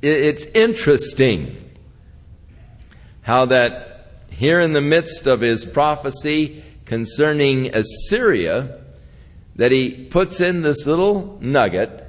it's 0.02 0.44
interesting 0.46 1.56
how 3.22 3.46
that 3.46 4.24
here 4.30 4.60
in 4.60 4.72
the 4.72 4.80
midst 4.80 5.28
of 5.28 5.40
his 5.40 5.64
prophecy 5.64 6.64
concerning 6.84 7.72
Assyria, 7.72 8.80
that 9.54 9.70
he 9.70 9.92
puts 10.06 10.40
in 10.40 10.62
this 10.62 10.84
little 10.84 11.38
nugget 11.40 12.05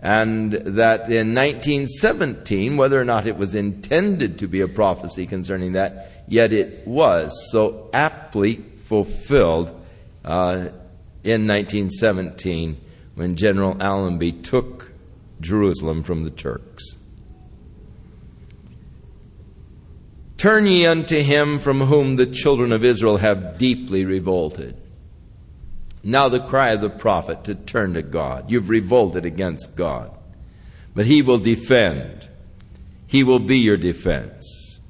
and 0.00 0.52
that 0.52 1.10
in 1.10 1.34
1917, 1.34 2.76
whether 2.76 3.00
or 3.00 3.04
not 3.04 3.26
it 3.26 3.36
was 3.36 3.54
intended 3.54 4.38
to 4.38 4.46
be 4.46 4.60
a 4.60 4.68
prophecy 4.68 5.26
concerning 5.26 5.72
that, 5.72 6.24
yet 6.28 6.52
it 6.52 6.86
was 6.86 7.50
so 7.50 7.90
aptly 7.92 8.56
fulfilled 8.84 9.68
uh, 10.24 10.68
in 11.24 11.46
1917 11.46 12.80
when 13.16 13.34
General 13.34 13.76
Allenby 13.80 14.32
took 14.32 14.92
Jerusalem 15.40 16.02
from 16.02 16.24
the 16.24 16.30
Turks. 16.30 16.96
Turn 20.36 20.68
ye 20.68 20.86
unto 20.86 21.20
him 21.20 21.58
from 21.58 21.80
whom 21.80 22.14
the 22.14 22.26
children 22.26 22.70
of 22.70 22.84
Israel 22.84 23.16
have 23.16 23.58
deeply 23.58 24.04
revolted. 24.04 24.76
Now 26.08 26.30
the 26.30 26.40
cry 26.40 26.70
of 26.70 26.80
the 26.80 26.88
prophet 26.88 27.44
to 27.44 27.54
turn 27.54 27.92
to 27.92 28.00
God. 28.00 28.50
You've 28.50 28.70
revolted 28.70 29.26
against 29.26 29.76
God. 29.76 30.10
But 30.94 31.04
he 31.04 31.20
will 31.20 31.36
defend. 31.36 32.26
He 33.06 33.22
will 33.22 33.40
be 33.40 33.58
your 33.58 33.76
defense. 33.76 34.80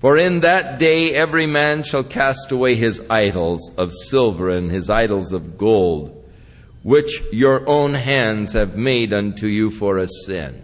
For 0.00 0.18
in 0.18 0.40
that 0.40 0.80
day 0.80 1.14
every 1.14 1.46
man 1.46 1.84
shall 1.84 2.02
cast 2.02 2.50
away 2.50 2.74
his 2.74 3.08
idols 3.08 3.70
of 3.76 3.92
silver 3.92 4.50
and 4.50 4.68
his 4.68 4.90
idols 4.90 5.32
of 5.32 5.58
gold, 5.58 6.28
which 6.82 7.22
your 7.32 7.68
own 7.68 7.94
hands 7.94 8.54
have 8.54 8.76
made 8.76 9.12
unto 9.12 9.46
you 9.46 9.70
for 9.70 9.96
a 9.96 10.08
sin. 10.08 10.60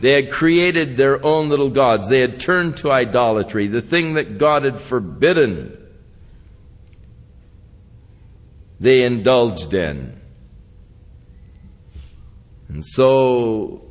They 0.00 0.20
had 0.20 0.32
created 0.32 0.96
their 0.96 1.24
own 1.24 1.48
little 1.50 1.70
gods. 1.70 2.08
They 2.08 2.20
had 2.20 2.40
turned 2.40 2.76
to 2.78 2.90
idolatry, 2.90 3.68
the 3.68 3.80
thing 3.80 4.14
that 4.14 4.38
God 4.38 4.64
had 4.64 4.80
forbidden 4.80 5.77
they 8.80 9.04
indulged 9.04 9.74
in. 9.74 10.20
And 12.68 12.84
so 12.84 13.90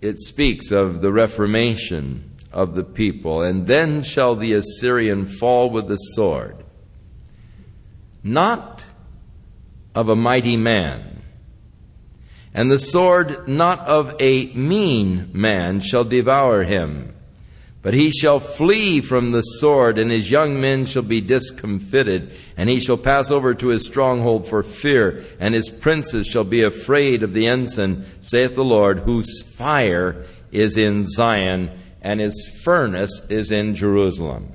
it 0.00 0.18
speaks 0.18 0.70
of 0.70 1.00
the 1.00 1.12
reformation 1.12 2.36
of 2.52 2.74
the 2.74 2.84
people. 2.84 3.42
And 3.42 3.66
then 3.66 4.02
shall 4.02 4.34
the 4.36 4.52
Assyrian 4.52 5.26
fall 5.26 5.70
with 5.70 5.88
the 5.88 5.96
sword, 5.96 6.64
not 8.22 8.82
of 9.94 10.08
a 10.08 10.16
mighty 10.16 10.56
man, 10.56 11.22
and 12.54 12.70
the 12.70 12.78
sword 12.78 13.48
not 13.48 13.80
of 13.80 14.14
a 14.20 14.46
mean 14.54 15.30
man 15.32 15.80
shall 15.80 16.04
devour 16.04 16.62
him. 16.62 17.14
But 17.88 17.94
he 17.94 18.10
shall 18.10 18.38
flee 18.38 19.00
from 19.00 19.30
the 19.30 19.40
sword, 19.40 19.96
and 19.96 20.10
his 20.10 20.30
young 20.30 20.60
men 20.60 20.84
shall 20.84 21.00
be 21.00 21.22
discomfited, 21.22 22.36
and 22.54 22.68
he 22.68 22.80
shall 22.80 22.98
pass 22.98 23.30
over 23.30 23.54
to 23.54 23.68
his 23.68 23.86
stronghold 23.86 24.46
for 24.46 24.62
fear, 24.62 25.24
and 25.40 25.54
his 25.54 25.70
princes 25.70 26.26
shall 26.26 26.44
be 26.44 26.60
afraid 26.60 27.22
of 27.22 27.32
the 27.32 27.46
ensign, 27.46 28.04
saith 28.20 28.56
the 28.56 28.62
Lord, 28.62 28.98
whose 28.98 29.40
fire 29.40 30.26
is 30.52 30.76
in 30.76 31.06
Zion, 31.06 31.70
and 32.02 32.20
his 32.20 32.60
furnace 32.62 33.26
is 33.30 33.50
in 33.50 33.74
Jerusalem. 33.74 34.52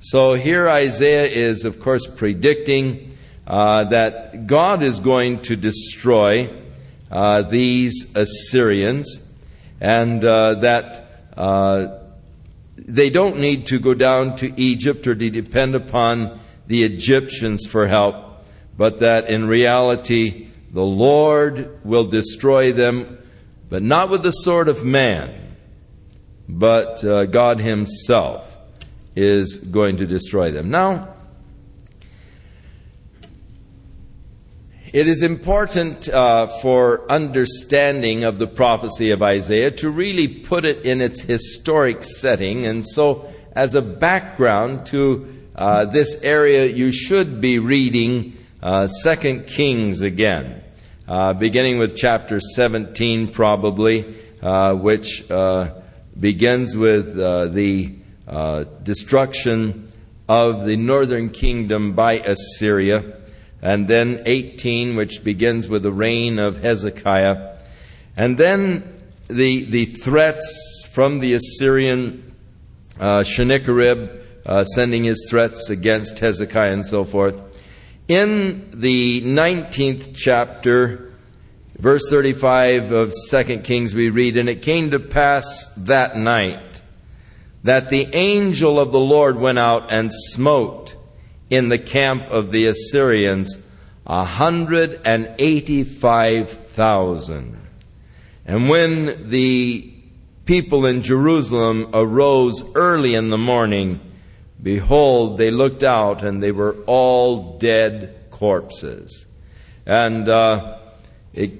So 0.00 0.34
here 0.34 0.68
Isaiah 0.68 1.24
is, 1.24 1.64
of 1.64 1.80
course, 1.80 2.06
predicting 2.06 3.16
uh, 3.46 3.84
that 3.84 4.46
God 4.46 4.82
is 4.82 5.00
going 5.00 5.40
to 5.44 5.56
destroy 5.56 6.52
uh, 7.10 7.40
these 7.40 8.14
Assyrians, 8.14 9.20
and 9.80 10.22
uh, 10.22 10.56
that 10.56 11.30
uh, 11.34 12.00
they 12.84 13.10
don't 13.10 13.38
need 13.38 13.66
to 13.66 13.78
go 13.78 13.94
down 13.94 14.36
to 14.36 14.52
Egypt 14.60 15.06
or 15.06 15.14
to 15.14 15.30
depend 15.30 15.74
upon 15.74 16.38
the 16.66 16.84
Egyptians 16.84 17.66
for 17.66 17.86
help, 17.86 18.46
but 18.76 19.00
that 19.00 19.28
in 19.28 19.46
reality 19.46 20.48
the 20.70 20.84
Lord 20.84 21.84
will 21.84 22.04
destroy 22.04 22.72
them, 22.72 23.18
but 23.68 23.82
not 23.82 24.10
with 24.10 24.22
the 24.22 24.32
sword 24.32 24.68
of 24.68 24.84
man, 24.84 25.32
but 26.48 27.02
uh, 27.04 27.26
God 27.26 27.60
Himself 27.60 28.56
is 29.16 29.58
going 29.58 29.98
to 29.98 30.06
destroy 30.06 30.50
them. 30.50 30.70
Now, 30.70 31.13
It 34.94 35.08
is 35.08 35.22
important 35.22 36.08
uh, 36.08 36.46
for 36.46 37.10
understanding 37.10 38.22
of 38.22 38.38
the 38.38 38.46
prophecy 38.46 39.10
of 39.10 39.24
Isaiah 39.24 39.72
to 39.72 39.90
really 39.90 40.28
put 40.28 40.64
it 40.64 40.86
in 40.86 41.00
its 41.00 41.20
historic 41.20 42.04
setting. 42.04 42.64
And 42.64 42.86
so, 42.86 43.28
as 43.56 43.74
a 43.74 43.82
background 43.82 44.86
to 44.86 45.26
uh, 45.56 45.86
this 45.86 46.22
area, 46.22 46.66
you 46.66 46.92
should 46.92 47.40
be 47.40 47.58
reading 47.58 48.36
uh, 48.62 48.86
2 49.02 49.40
Kings 49.48 50.00
again, 50.00 50.62
uh, 51.08 51.32
beginning 51.32 51.78
with 51.78 51.96
chapter 51.96 52.38
17, 52.38 53.32
probably, 53.32 54.14
uh, 54.42 54.74
which 54.74 55.28
uh, 55.28 55.70
begins 56.20 56.76
with 56.76 57.18
uh, 57.18 57.48
the 57.48 57.92
destruction 58.84 59.88
of 60.28 60.66
the 60.66 60.76
northern 60.76 61.30
kingdom 61.30 61.94
by 61.94 62.12
Assyria, 62.20 63.23
and 63.64 63.88
then 63.88 64.22
18, 64.26 64.94
which 64.94 65.24
begins 65.24 65.68
with 65.68 65.82
the 65.82 65.90
reign 65.90 66.38
of 66.38 66.58
Hezekiah, 66.58 67.56
and 68.14 68.36
then 68.36 69.00
the, 69.26 69.64
the 69.64 69.86
threats 69.86 70.86
from 70.92 71.20
the 71.20 71.32
Assyrian 71.32 72.34
uh, 73.00 73.24
Sennacherib 73.24 74.10
uh, 74.44 74.64
sending 74.64 75.04
his 75.04 75.26
threats 75.30 75.70
against 75.70 76.18
Hezekiah 76.18 76.74
and 76.74 76.84
so 76.84 77.04
forth. 77.04 77.40
In 78.06 78.68
the 78.70 79.22
19th 79.22 80.14
chapter, 80.14 81.14
verse 81.78 82.02
35 82.10 82.92
of 82.92 83.14
2 83.30 83.60
Kings, 83.60 83.94
we 83.94 84.10
read, 84.10 84.36
And 84.36 84.50
it 84.50 84.60
came 84.60 84.90
to 84.90 85.00
pass 85.00 85.72
that 85.78 86.18
night 86.18 86.82
that 87.62 87.88
the 87.88 88.14
angel 88.14 88.78
of 88.78 88.92
the 88.92 89.00
Lord 89.00 89.40
went 89.40 89.58
out 89.58 89.90
and 89.90 90.10
smote 90.12 90.96
in 91.54 91.68
the 91.68 91.78
camp 91.78 92.28
of 92.30 92.52
the 92.52 92.66
Assyrians 92.66 93.58
a 94.06 94.24
hundred 94.24 95.00
and 95.04 95.34
eighty-five 95.38 96.50
thousand. 96.50 97.60
And 98.44 98.68
when 98.68 99.30
the 99.30 99.92
people 100.44 100.84
in 100.84 101.02
Jerusalem 101.02 101.88
arose 101.94 102.62
early 102.74 103.14
in 103.14 103.30
the 103.30 103.38
morning, 103.38 104.00
behold, 104.62 105.38
they 105.38 105.50
looked 105.50 105.82
out 105.82 106.22
and 106.22 106.42
they 106.42 106.52
were 106.52 106.76
all 106.86 107.58
dead 107.58 108.14
corpses. 108.30 109.24
And 109.86 110.28
uh, 110.28 110.78
it, 111.32 111.52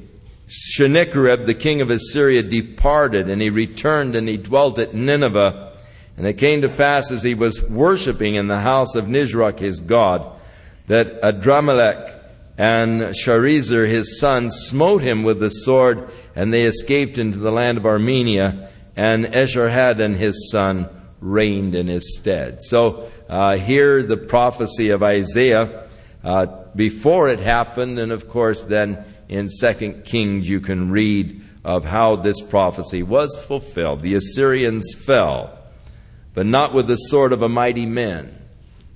Sennacherib, 0.46 1.46
the 1.46 1.54
king 1.54 1.80
of 1.80 1.88
Assyria, 1.88 2.42
departed 2.42 3.30
and 3.30 3.40
he 3.40 3.48
returned 3.48 4.14
and 4.14 4.28
he 4.28 4.36
dwelt 4.36 4.78
at 4.78 4.94
Nineveh. 4.94 5.73
And 6.16 6.26
it 6.26 6.34
came 6.34 6.62
to 6.62 6.68
pass 6.68 7.10
as 7.10 7.22
he 7.22 7.34
was 7.34 7.62
worshipping 7.68 8.36
in 8.36 8.46
the 8.46 8.60
house 8.60 8.94
of 8.94 9.06
Nisroch 9.06 9.58
his 9.58 9.80
god, 9.80 10.24
that 10.86 11.20
Adrammelech 11.22 12.20
and 12.56 13.00
Sharezer 13.00 13.88
his 13.88 14.20
son 14.20 14.50
smote 14.50 15.02
him 15.02 15.24
with 15.24 15.40
the 15.40 15.50
sword, 15.50 16.08
and 16.36 16.52
they 16.52 16.62
escaped 16.64 17.18
into 17.18 17.38
the 17.38 17.50
land 17.50 17.78
of 17.78 17.86
Armenia, 17.86 18.70
and 18.96 19.24
Esarhaddon 19.26 20.14
his 20.14 20.50
son 20.50 20.88
reigned 21.20 21.74
in 21.74 21.88
his 21.88 22.16
stead. 22.16 22.62
So 22.62 23.10
uh, 23.28 23.56
here 23.56 24.02
the 24.02 24.16
prophecy 24.16 24.90
of 24.90 25.02
Isaiah 25.02 25.88
uh, 26.22 26.46
before 26.76 27.28
it 27.28 27.40
happened, 27.40 27.98
and 27.98 28.12
of 28.12 28.28
course 28.28 28.62
then 28.64 29.04
in 29.28 29.48
Second 29.48 30.04
Kings 30.04 30.48
you 30.48 30.60
can 30.60 30.90
read 30.90 31.42
of 31.64 31.86
how 31.86 32.16
this 32.16 32.40
prophecy 32.40 33.02
was 33.02 33.42
fulfilled. 33.42 34.00
The 34.00 34.14
Assyrians 34.14 34.94
fell 34.94 35.58
but 36.34 36.46
not 36.46 36.74
with 36.74 36.88
the 36.88 36.96
sword 36.96 37.32
of 37.32 37.42
a 37.42 37.48
mighty 37.48 37.86
man, 37.86 38.36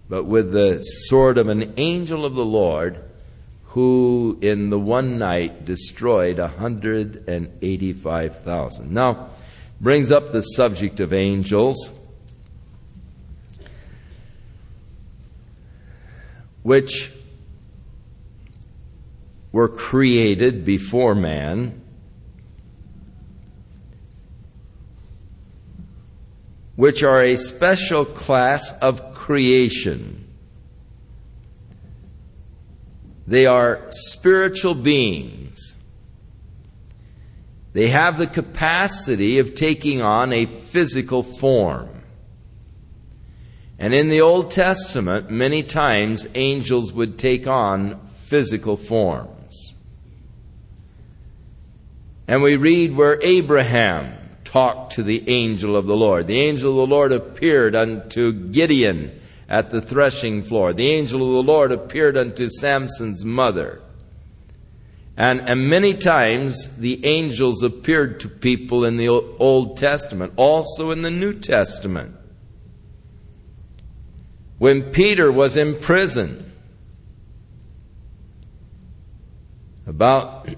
but 0.08 0.24
with 0.24 0.50
the 0.52 0.80
sword 0.82 1.38
of 1.38 1.46
an 1.48 1.72
angel 1.76 2.26
of 2.26 2.34
the 2.34 2.44
Lord, 2.44 2.98
who 3.66 4.36
in 4.40 4.70
the 4.70 4.78
one 4.78 5.18
night 5.18 5.64
destroyed 5.64 6.38
185,000. 6.38 8.92
Now, 8.92 9.28
brings 9.80 10.10
up 10.10 10.32
the 10.32 10.42
subject 10.42 10.98
of 10.98 11.12
angels, 11.12 11.92
which 16.64 17.12
were 19.52 19.68
created 19.68 20.64
before 20.64 21.14
man 21.14 21.80
which 26.78 27.02
are 27.02 27.24
a 27.24 27.34
special 27.34 28.04
class 28.04 28.72
of 28.78 29.12
creation. 29.12 30.24
They 33.26 33.46
are 33.46 33.84
spiritual 33.90 34.76
beings. 34.76 35.74
They 37.72 37.88
have 37.88 38.16
the 38.16 38.28
capacity 38.28 39.40
of 39.40 39.56
taking 39.56 40.00
on 40.02 40.32
a 40.32 40.46
physical 40.46 41.24
form. 41.24 42.04
And 43.80 43.92
in 43.92 44.08
the 44.08 44.20
Old 44.20 44.52
Testament, 44.52 45.32
many 45.32 45.64
times 45.64 46.28
angels 46.36 46.92
would 46.92 47.18
take 47.18 47.48
on 47.48 47.98
physical 48.22 48.76
forms. 48.76 49.74
And 52.28 52.40
we 52.40 52.54
read 52.54 52.96
where 52.96 53.18
Abraham 53.20 54.17
talked 54.48 54.94
to 54.94 55.02
the 55.02 55.28
angel 55.28 55.76
of 55.76 55.86
the 55.86 55.96
Lord. 55.96 56.26
The 56.26 56.40
angel 56.40 56.70
of 56.70 56.88
the 56.88 56.94
Lord 56.94 57.12
appeared 57.12 57.76
unto 57.76 58.32
Gideon 58.32 59.20
at 59.46 59.70
the 59.70 59.82
threshing 59.82 60.42
floor. 60.42 60.72
The 60.72 60.88
angel 60.88 61.22
of 61.22 61.34
the 61.34 61.52
Lord 61.52 61.70
appeared 61.70 62.16
unto 62.16 62.48
Samson's 62.48 63.26
mother. 63.26 63.82
And, 65.18 65.40
and 65.42 65.68
many 65.68 65.92
times 65.92 66.78
the 66.78 67.04
angels 67.04 67.62
appeared 67.62 68.20
to 68.20 68.28
people 68.28 68.86
in 68.86 68.96
the 68.96 69.08
Old 69.08 69.76
Testament, 69.76 70.32
also 70.36 70.92
in 70.92 71.02
the 71.02 71.10
New 71.10 71.34
Testament. 71.34 72.16
When 74.56 74.84
Peter 74.84 75.30
was 75.30 75.58
in 75.58 75.78
prison, 75.78 76.52
about 79.86 80.48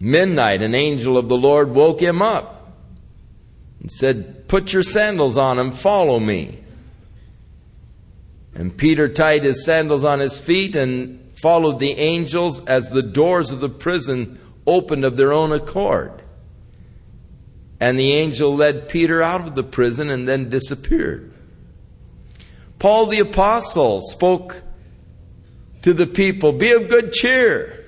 midnight, 0.00 0.62
an 0.62 0.74
angel 0.74 1.16
of 1.16 1.28
the 1.28 1.36
Lord 1.36 1.70
woke 1.70 2.00
him 2.00 2.22
up 2.22 2.72
and 3.80 3.90
said, 3.90 4.48
Put 4.48 4.72
your 4.72 4.82
sandals 4.82 5.36
on 5.36 5.58
and 5.58 5.76
follow 5.76 6.18
me. 6.18 6.60
And 8.54 8.76
Peter 8.76 9.08
tied 9.08 9.44
his 9.44 9.64
sandals 9.64 10.04
on 10.04 10.20
his 10.20 10.40
feet 10.40 10.76
and 10.76 11.32
followed 11.36 11.80
the 11.80 11.92
angels 11.92 12.64
as 12.66 12.90
the 12.90 13.02
doors 13.02 13.50
of 13.50 13.60
the 13.60 13.68
prison 13.68 14.38
opened 14.66 15.04
of 15.04 15.16
their 15.16 15.32
own 15.32 15.52
accord. 15.52 16.22
And 17.80 17.98
the 17.98 18.12
angel 18.12 18.54
led 18.54 18.88
Peter 18.88 19.22
out 19.22 19.42
of 19.42 19.54
the 19.54 19.64
prison 19.64 20.08
and 20.08 20.26
then 20.26 20.48
disappeared. 20.48 21.32
Paul 22.78 23.06
the 23.06 23.18
Apostle 23.18 24.00
spoke 24.00 24.62
to 25.82 25.92
the 25.92 26.06
people 26.06 26.52
Be 26.52 26.72
of 26.72 26.88
good 26.88 27.12
cheer 27.12 27.83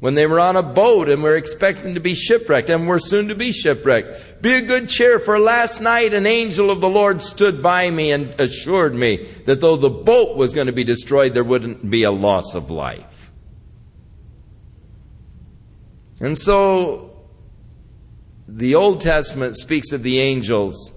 when 0.00 0.14
they 0.14 0.26
were 0.26 0.38
on 0.38 0.56
a 0.56 0.62
boat 0.62 1.08
and 1.08 1.22
were 1.22 1.36
expecting 1.36 1.94
to 1.94 2.00
be 2.00 2.14
shipwrecked 2.14 2.70
and 2.70 2.86
were 2.86 3.00
soon 3.00 3.28
to 3.28 3.34
be 3.34 3.50
shipwrecked. 3.50 4.40
Be 4.40 4.58
of 4.58 4.66
good 4.68 4.88
cheer, 4.88 5.18
for 5.18 5.38
last 5.38 5.80
night 5.80 6.14
an 6.14 6.26
angel 6.26 6.70
of 6.70 6.80
the 6.80 6.88
Lord 6.88 7.20
stood 7.20 7.62
by 7.62 7.90
me 7.90 8.12
and 8.12 8.28
assured 8.38 8.94
me 8.94 9.26
that 9.46 9.60
though 9.60 9.76
the 9.76 9.90
boat 9.90 10.36
was 10.36 10.54
going 10.54 10.68
to 10.68 10.72
be 10.72 10.84
destroyed, 10.84 11.34
there 11.34 11.44
wouldn't 11.44 11.90
be 11.90 12.04
a 12.04 12.12
loss 12.12 12.54
of 12.54 12.70
life. 12.70 13.32
And 16.20 16.38
so 16.38 17.26
the 18.46 18.76
Old 18.76 19.00
Testament 19.00 19.56
speaks 19.56 19.92
of 19.92 20.02
the 20.02 20.20
angels 20.20 20.92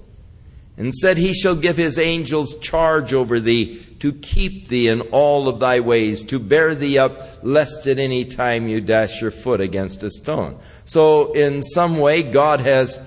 and 0.77 0.93
said, 0.93 1.17
He 1.17 1.33
shall 1.33 1.55
give 1.55 1.77
His 1.77 1.97
angels 1.97 2.55
charge 2.57 3.13
over 3.13 3.39
thee 3.39 3.85
to 4.01 4.11
keep 4.13 4.67
thee 4.67 4.87
in 4.87 4.99
all 5.11 5.47
of 5.47 5.59
thy 5.59 5.79
ways, 5.79 6.23
to 6.23 6.39
bear 6.39 6.73
thee 6.73 6.97
up, 6.97 7.43
lest 7.43 7.85
at 7.85 7.99
any 7.99 8.25
time 8.25 8.67
you 8.67 8.81
dash 8.81 9.21
your 9.21 9.29
foot 9.29 9.61
against 9.61 10.01
a 10.01 10.09
stone. 10.09 10.57
So, 10.85 11.31
in 11.33 11.61
some 11.61 11.99
way, 11.99 12.23
God 12.23 12.61
has 12.61 12.99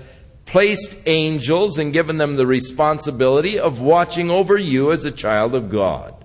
placed 0.45 0.97
angels 1.05 1.77
and 1.77 1.91
given 1.91 2.17
them 2.17 2.37
the 2.37 2.47
responsibility 2.47 3.59
of 3.59 3.81
watching 3.81 4.31
over 4.31 4.57
you 4.57 4.93
as 4.93 5.03
a 5.03 5.11
child 5.11 5.53
of 5.53 5.69
God. 5.69 6.15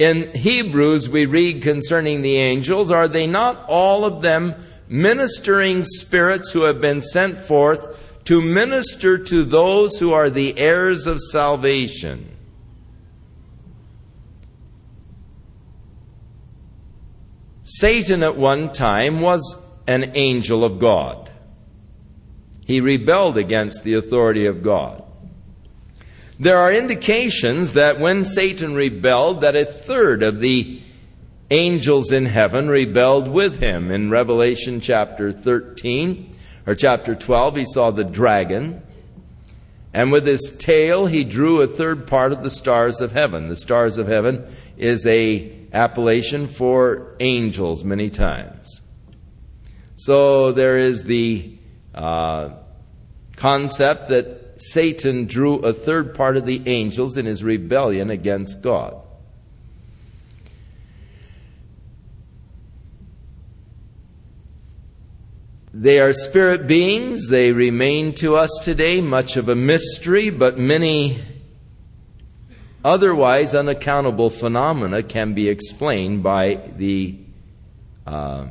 In 0.00 0.34
Hebrews, 0.34 1.08
we 1.08 1.26
read 1.26 1.62
concerning 1.62 2.22
the 2.22 2.36
angels, 2.36 2.90
are 2.90 3.06
they 3.06 3.28
not 3.28 3.64
all 3.68 4.04
of 4.04 4.22
them 4.22 4.56
ministering 4.88 5.84
spirits 5.84 6.50
who 6.50 6.62
have 6.62 6.80
been 6.80 7.00
sent 7.00 7.38
forth 7.38 7.93
to 8.24 8.40
minister 8.40 9.18
to 9.18 9.44
those 9.44 9.98
who 9.98 10.12
are 10.12 10.30
the 10.30 10.58
heirs 10.58 11.06
of 11.06 11.20
salvation. 11.20 12.30
Satan 17.62 18.22
at 18.22 18.36
one 18.36 18.72
time 18.72 19.20
was 19.20 19.62
an 19.86 20.12
angel 20.14 20.64
of 20.64 20.78
God. 20.78 21.30
He 22.66 22.80
rebelled 22.80 23.36
against 23.36 23.84
the 23.84 23.94
authority 23.94 24.46
of 24.46 24.62
God. 24.62 25.02
There 26.38 26.58
are 26.58 26.72
indications 26.72 27.74
that 27.74 28.00
when 28.00 28.24
Satan 28.24 28.74
rebelled 28.74 29.42
that 29.42 29.54
a 29.54 29.64
third 29.64 30.22
of 30.22 30.40
the 30.40 30.80
angels 31.50 32.10
in 32.10 32.26
heaven 32.26 32.68
rebelled 32.68 33.28
with 33.28 33.60
him 33.60 33.90
in 33.90 34.10
Revelation 34.10 34.80
chapter 34.80 35.30
13 35.30 36.33
or 36.66 36.74
chapter 36.74 37.14
12, 37.14 37.56
he 37.56 37.64
saw 37.66 37.90
the 37.90 38.04
dragon 38.04 38.82
And 39.92 40.10
with 40.10 40.26
his 40.26 40.56
tail 40.58 41.06
he 41.06 41.22
drew 41.22 41.60
a 41.60 41.68
third 41.68 42.06
part 42.06 42.32
of 42.32 42.42
the 42.42 42.50
stars 42.50 43.00
of 43.00 43.12
heaven. 43.12 43.48
The 43.48 43.56
stars 43.56 43.96
of 43.96 44.08
heaven 44.08 44.44
is 44.76 45.06
a 45.06 45.52
appellation 45.72 46.48
for 46.48 47.14
angels 47.20 47.84
many 47.84 48.10
times. 48.10 48.80
So 49.94 50.52
there 50.52 50.78
is 50.78 51.04
the 51.04 51.58
uh, 51.94 52.50
concept 53.36 54.08
that 54.08 54.60
Satan 54.60 55.26
drew 55.26 55.56
a 55.60 55.72
third 55.72 56.14
part 56.14 56.36
of 56.36 56.46
the 56.46 56.62
angels 56.66 57.16
in 57.16 57.26
his 57.26 57.44
rebellion 57.44 58.10
against 58.10 58.62
God. 58.62 59.03
They 65.76 65.98
are 65.98 66.12
spirit 66.12 66.68
beings. 66.68 67.26
They 67.30 67.50
remain 67.50 68.12
to 68.14 68.36
us 68.36 68.60
today 68.62 69.00
much 69.00 69.36
of 69.36 69.48
a 69.48 69.56
mystery, 69.56 70.30
but 70.30 70.56
many 70.56 71.20
otherwise 72.84 73.56
unaccountable 73.56 74.30
phenomena 74.30 75.02
can 75.02 75.34
be 75.34 75.48
explained 75.48 76.22
by 76.22 76.60
the 76.76 77.18
uh, 78.06 78.50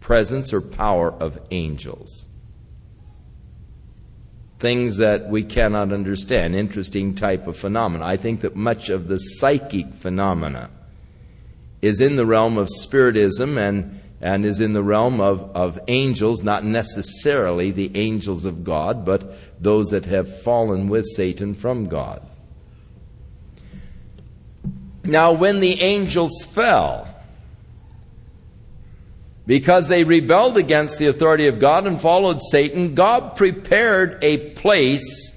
presence 0.00 0.52
or 0.52 0.60
power 0.60 1.10
of 1.10 1.40
angels. 1.50 2.28
Things 4.58 4.98
that 4.98 5.30
we 5.30 5.42
cannot 5.42 5.90
understand, 5.90 6.54
interesting 6.54 7.14
type 7.14 7.46
of 7.46 7.56
phenomena. 7.56 8.04
I 8.04 8.18
think 8.18 8.42
that 8.42 8.54
much 8.54 8.90
of 8.90 9.08
the 9.08 9.16
psychic 9.16 9.94
phenomena 9.94 10.68
is 11.80 11.98
in 11.98 12.16
the 12.16 12.26
realm 12.26 12.58
of 12.58 12.68
spiritism 12.68 13.56
and 13.56 13.98
and 14.20 14.44
is 14.44 14.60
in 14.60 14.74
the 14.74 14.82
realm 14.82 15.20
of, 15.20 15.50
of 15.56 15.80
angels, 15.88 16.42
not 16.42 16.64
necessarily 16.64 17.70
the 17.70 17.90
angels 17.96 18.44
of 18.44 18.64
God, 18.64 19.04
but 19.04 19.34
those 19.62 19.88
that 19.88 20.04
have 20.04 20.42
fallen 20.42 20.88
with 20.88 21.06
Satan 21.06 21.54
from 21.54 21.86
God. 21.86 22.22
Now, 25.04 25.32
when 25.32 25.60
the 25.60 25.80
angels 25.80 26.44
fell, 26.44 27.08
because 29.46 29.88
they 29.88 30.04
rebelled 30.04 30.58
against 30.58 30.98
the 30.98 31.06
authority 31.06 31.46
of 31.46 31.58
God 31.58 31.86
and 31.86 32.00
followed 32.00 32.40
Satan, 32.40 32.94
God 32.94 33.36
prepared 33.36 34.22
a 34.22 34.50
place 34.50 35.34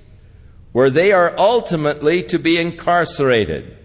where 0.73 0.89
they 0.89 1.13
are 1.13 1.33
ultimately 1.37 2.21
to 2.23 2.37
be 2.37 2.57
incarcerated. 2.57 3.77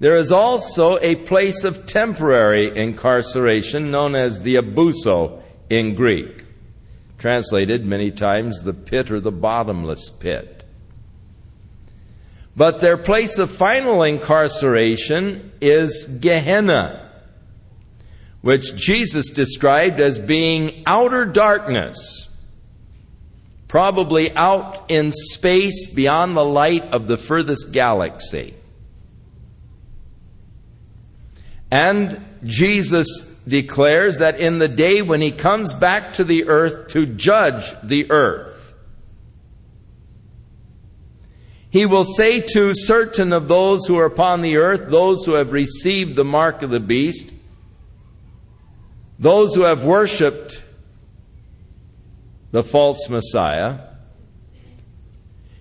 There 0.00 0.16
is 0.16 0.32
also 0.32 0.98
a 1.00 1.14
place 1.14 1.62
of 1.62 1.86
temporary 1.86 2.76
incarceration 2.76 3.90
known 3.90 4.14
as 4.14 4.42
the 4.42 4.56
abussos 4.56 5.40
in 5.70 5.94
Greek, 5.94 6.44
translated 7.18 7.86
many 7.86 8.10
times 8.10 8.62
the 8.62 8.74
pit 8.74 9.10
or 9.10 9.20
the 9.20 9.32
bottomless 9.32 10.10
pit. 10.10 10.64
But 12.56 12.80
their 12.80 12.96
place 12.96 13.38
of 13.38 13.50
final 13.50 14.02
incarceration 14.02 15.52
is 15.60 16.04
Gehenna, 16.20 17.10
which 18.42 18.76
Jesus 18.76 19.30
described 19.30 20.00
as 20.00 20.18
being 20.18 20.82
outer 20.86 21.24
darkness, 21.24 22.28
probably 23.68 24.34
out 24.36 24.84
in 24.88 25.10
space 25.12 25.92
beyond 25.92 26.36
the 26.36 26.44
light 26.44 26.84
of 26.92 27.08
the 27.08 27.16
furthest 27.16 27.72
galaxy. 27.72 28.54
And 31.74 32.24
Jesus 32.44 33.36
declares 33.48 34.18
that 34.18 34.38
in 34.38 34.60
the 34.60 34.68
day 34.68 35.02
when 35.02 35.20
he 35.20 35.32
comes 35.32 35.74
back 35.74 36.12
to 36.12 36.22
the 36.22 36.46
earth 36.46 36.92
to 36.92 37.04
judge 37.04 37.74
the 37.82 38.08
earth, 38.12 38.76
he 41.70 41.84
will 41.84 42.04
say 42.04 42.40
to 42.40 42.70
certain 42.74 43.32
of 43.32 43.48
those 43.48 43.86
who 43.86 43.98
are 43.98 44.04
upon 44.04 44.40
the 44.40 44.56
earth, 44.56 44.88
those 44.88 45.24
who 45.24 45.32
have 45.32 45.50
received 45.50 46.14
the 46.14 46.24
mark 46.24 46.62
of 46.62 46.70
the 46.70 46.78
beast, 46.78 47.34
those 49.18 49.56
who 49.56 49.62
have 49.62 49.84
worshiped 49.84 50.62
the 52.52 52.62
false 52.62 53.08
Messiah, 53.08 53.80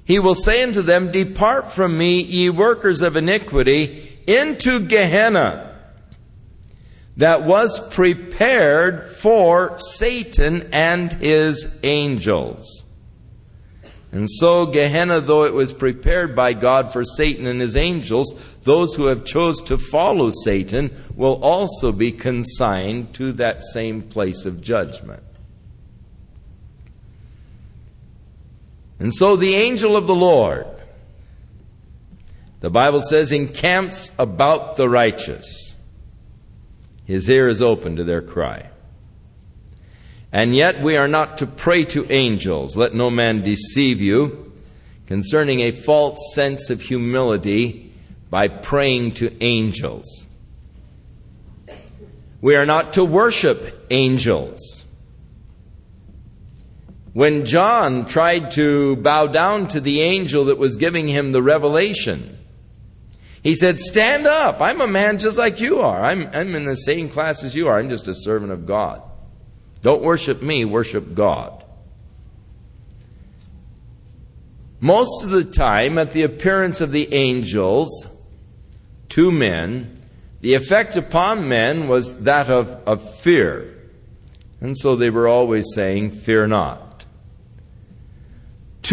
he 0.05 0.19
will 0.19 0.35
say 0.35 0.61
unto 0.61 0.83
them, 0.83 1.11
Depart 1.11 1.71
from 1.71 1.97
me, 1.97 2.21
ye 2.21 2.51
workers 2.51 3.01
of 3.01 3.15
iniquity, 3.15 4.19
into 4.27 4.79
Gehenna 4.79 5.71
that 7.17 7.43
was 7.43 7.79
prepared 7.93 9.07
for 9.07 9.77
Satan 9.79 10.69
and 10.71 11.13
his 11.13 11.79
angels. 11.83 12.85
And 14.11 14.29
so 14.29 14.67
Gehenna, 14.67 15.21
though 15.21 15.43
it 15.43 15.53
was 15.53 15.73
prepared 15.73 16.35
by 16.35 16.53
God 16.53 16.93
for 16.93 17.03
Satan 17.03 17.47
and 17.47 17.59
his 17.59 17.75
angels, 17.75 18.55
those 18.63 18.93
who 18.93 19.05
have 19.05 19.25
chose 19.25 19.59
to 19.63 19.77
follow 19.77 20.31
Satan 20.31 20.95
will 21.15 21.43
also 21.43 21.91
be 21.91 22.11
consigned 22.11 23.13
to 23.15 23.31
that 23.33 23.63
same 23.63 24.03
place 24.03 24.45
of 24.45 24.61
judgment. 24.61 25.23
And 28.99 29.13
so 29.13 29.35
the 29.35 29.55
angel 29.55 29.97
of 29.97 30.05
the 30.05 30.15
Lord, 30.15 30.67
the 32.59 32.69
Bible 32.69 33.01
says, 33.01 33.31
encamps 33.31 34.11
about 34.19 34.75
the 34.77 34.87
righteous. 34.87 35.72
His 37.05 37.29
ear 37.29 37.47
is 37.49 37.61
open 37.61 37.95
to 37.97 38.03
their 38.03 38.21
cry. 38.21 38.69
And 40.31 40.55
yet 40.55 40.81
we 40.81 40.97
are 40.97 41.07
not 41.07 41.37
to 41.39 41.45
pray 41.45 41.85
to 41.85 42.11
angels. 42.11 42.75
Let 42.75 42.93
no 42.93 43.09
man 43.09 43.43
deceive 43.43 44.01
you 44.01 44.51
concerning 45.05 45.59
a 45.59 45.71
false 45.71 46.33
sense 46.33 46.69
of 46.69 46.81
humility 46.81 47.93
by 48.29 48.47
praying 48.47 49.11
to 49.11 49.43
angels. 49.43 50.25
We 52.41 52.55
are 52.55 52.65
not 52.65 52.93
to 52.93 53.05
worship 53.05 53.85
angels. 53.91 54.85
When 57.13 57.45
John 57.45 58.07
tried 58.07 58.51
to 58.51 58.95
bow 58.95 59.27
down 59.27 59.67
to 59.69 59.79
the 59.79 60.01
angel 60.01 60.45
that 60.45 60.57
was 60.57 60.77
giving 60.77 61.07
him 61.07 61.31
the 61.31 61.43
revelation, 61.43 62.32
he 63.43 63.55
said, 63.55 63.77
Stand 63.77 64.25
up. 64.25 64.61
I'm 64.61 64.79
a 64.79 64.87
man 64.87 65.19
just 65.19 65.37
like 65.37 65.59
you 65.59 65.81
are. 65.81 66.01
I'm, 66.01 66.29
I'm 66.33 66.55
in 66.55 66.63
the 66.63 66.75
same 66.75 67.09
class 67.09 67.43
as 67.43 67.55
you 67.55 67.67
are. 67.67 67.77
I'm 67.77 67.89
just 67.89 68.07
a 68.07 68.15
servant 68.15 68.53
of 68.53 68.65
God. 68.65 69.01
Don't 69.81 70.01
worship 70.01 70.41
me, 70.41 70.63
worship 70.63 71.13
God. 71.13 71.63
Most 74.79 75.23
of 75.23 75.29
the 75.29 75.43
time, 75.43 75.97
at 75.97 76.11
the 76.11 76.23
appearance 76.23 76.81
of 76.81 76.91
the 76.91 77.13
angels, 77.13 78.07
to 79.09 79.31
men, 79.31 80.01
the 80.41 80.55
effect 80.55 80.95
upon 80.95 81.47
men 81.47 81.87
was 81.87 82.23
that 82.23 82.49
of, 82.49 82.69
of 82.87 83.17
fear. 83.19 83.73
And 84.59 84.77
so 84.77 84.95
they 84.95 85.09
were 85.09 85.27
always 85.27 85.65
saying, 85.73 86.11
Fear 86.11 86.47
not. 86.47 86.82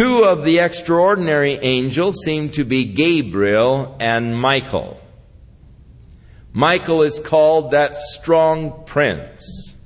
Two 0.01 0.25
of 0.25 0.45
the 0.45 0.61
extraordinary 0.61 1.59
angels 1.61 2.25
seem 2.25 2.49
to 2.53 2.65
be 2.65 2.87
Gabriel 2.87 3.99
and 4.01 4.35
Michael. 4.35 4.99
Michael 6.55 7.03
is 7.03 7.21
called 7.21 7.73
that 7.73 7.99
strong 7.99 8.85
prince. 8.87 9.77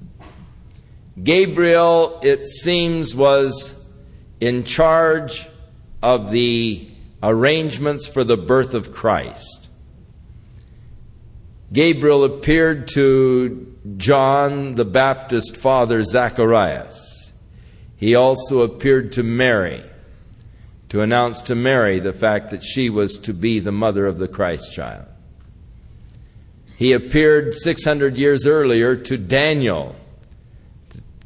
Gabriel, 1.21 2.21
it 2.23 2.45
seems, 2.45 3.17
was 3.17 3.85
in 4.41 4.63
charge 4.63 5.49
of 6.01 6.31
the 6.31 6.89
arrangements 7.21 8.07
for 8.07 8.23
the 8.23 8.37
birth 8.37 8.73
of 8.73 8.93
Christ. 8.93 9.69
Gabriel 11.73 12.23
appeared 12.23 12.87
to 12.95 13.77
John 13.97 14.77
the 14.77 14.85
Baptist 14.85 15.57
father 15.57 16.05
Zacharias. 16.05 17.33
He 17.97 18.15
also 18.15 18.61
appeared 18.61 19.11
to 19.11 19.25
Mary 19.25 19.83
to 20.95 21.01
announce 21.01 21.43
to 21.43 21.57
Mary 21.57 21.99
the 21.99 22.13
fact 22.13 22.51
that 22.51 22.63
she 22.63 22.89
was 22.89 23.19
to 23.19 23.35
be 23.35 23.59
the 23.59 23.73
mother 23.73 24.07
of 24.07 24.19
the 24.19 24.29
Christ 24.29 24.73
child. 24.73 25.05
He 26.77 26.93
appeared 26.93 27.53
600 27.53 28.17
years 28.17 28.47
earlier 28.47 28.95
to 28.95 29.17
Daniel, 29.17 29.97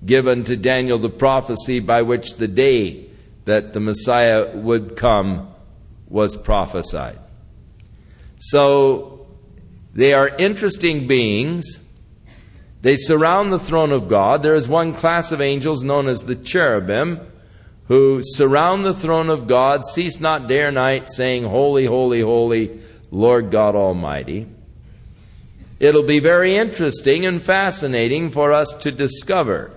given 0.07 0.45
to 0.45 0.57
Daniel 0.57 0.97
the 0.97 1.11
prophecy 1.11 1.81
by 1.81 2.01
which 2.01 2.37
the 2.37 2.49
day 2.49 3.11
that 3.45 3.75
the 3.75 3.81
Messiah 3.81 4.57
would 4.57 4.97
come 4.97 5.53
was 6.09 6.35
prophesied. 6.35 7.19
So 8.39 9.27
they 9.93 10.15
are 10.15 10.35
interesting 10.39 11.07
beings. 11.07 11.79
They 12.81 12.97
surround 12.97 13.53
the 13.53 13.59
throne 13.59 13.93
of 13.93 14.09
God. 14.09 14.43
There 14.43 14.55
is 14.55 14.67
one 14.67 14.95
class 14.95 15.31
of 15.31 15.43
angels 15.43 15.83
known 15.83 16.09
as 16.09 16.23
the 16.23 16.37
cherubim 16.37 17.21
who 17.89 18.21
surround 18.23 18.85
the 18.85 18.95
throne 18.95 19.31
of 19.31 19.47
God, 19.47 19.85
cease 19.85 20.21
not 20.21 20.47
day 20.47 20.63
or 20.63 20.71
night, 20.71 21.09
saying, 21.09 21.45
Holy, 21.45 21.87
holy, 21.87 22.21
holy, 22.21 22.79
Lord 23.11 23.51
God 23.51 23.75
Almighty. 23.75 24.47
It'll 25.81 26.03
be 26.03 26.19
very 26.19 26.55
interesting 26.55 27.25
and 27.25 27.41
fascinating 27.43 28.31
for 28.31 28.53
us 28.53 28.75
to 28.75 28.91
discover 28.91 29.73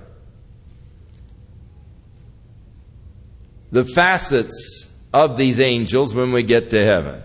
the 3.72 3.86
facets 3.86 4.90
of 5.14 5.38
these 5.38 5.60
angels 5.60 6.14
when 6.14 6.34
we 6.34 6.44
get 6.44 6.70
to 6.72 6.84
heaven. 6.84 7.22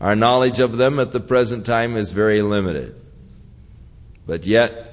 Our 0.00 0.16
knowledge 0.16 0.60
of 0.60 0.76
them 0.76 0.98
at 0.98 1.12
the 1.12 1.20
present 1.20 1.64
time 1.64 1.96
is 1.96 2.12
very 2.12 2.42
limited. 2.42 2.96
But 4.26 4.46
yet, 4.46 4.89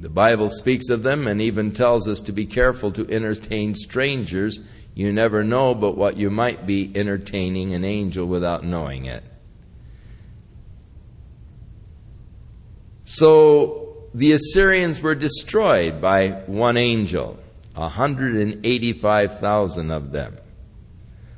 the 0.00 0.08
Bible 0.08 0.48
speaks 0.48 0.88
of 0.90 1.02
them 1.02 1.26
and 1.26 1.40
even 1.40 1.72
tells 1.72 2.06
us 2.06 2.20
to 2.20 2.30
be 2.32 2.46
careful 2.46 2.92
to 2.92 3.10
entertain 3.10 3.74
strangers. 3.74 4.60
You 4.94 5.12
never 5.12 5.42
know 5.42 5.74
but 5.74 5.96
what 5.96 6.16
you 6.16 6.30
might 6.30 6.66
be 6.66 6.92
entertaining 6.94 7.74
an 7.74 7.84
angel 7.84 8.26
without 8.26 8.64
knowing 8.64 9.06
it. 9.06 9.24
So 13.04 14.08
the 14.12 14.32
Assyrians 14.32 15.00
were 15.00 15.14
destroyed 15.14 16.00
by 16.00 16.30
one 16.46 16.76
angel, 16.76 17.38
185,000 17.74 19.90
of 19.90 20.12
them. 20.12 20.36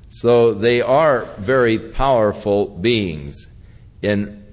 So 0.09 0.55
they 0.55 0.81
are 0.81 1.27
very 1.39 1.79
powerful 1.79 2.67
beings 2.67 3.49
in 4.01 4.45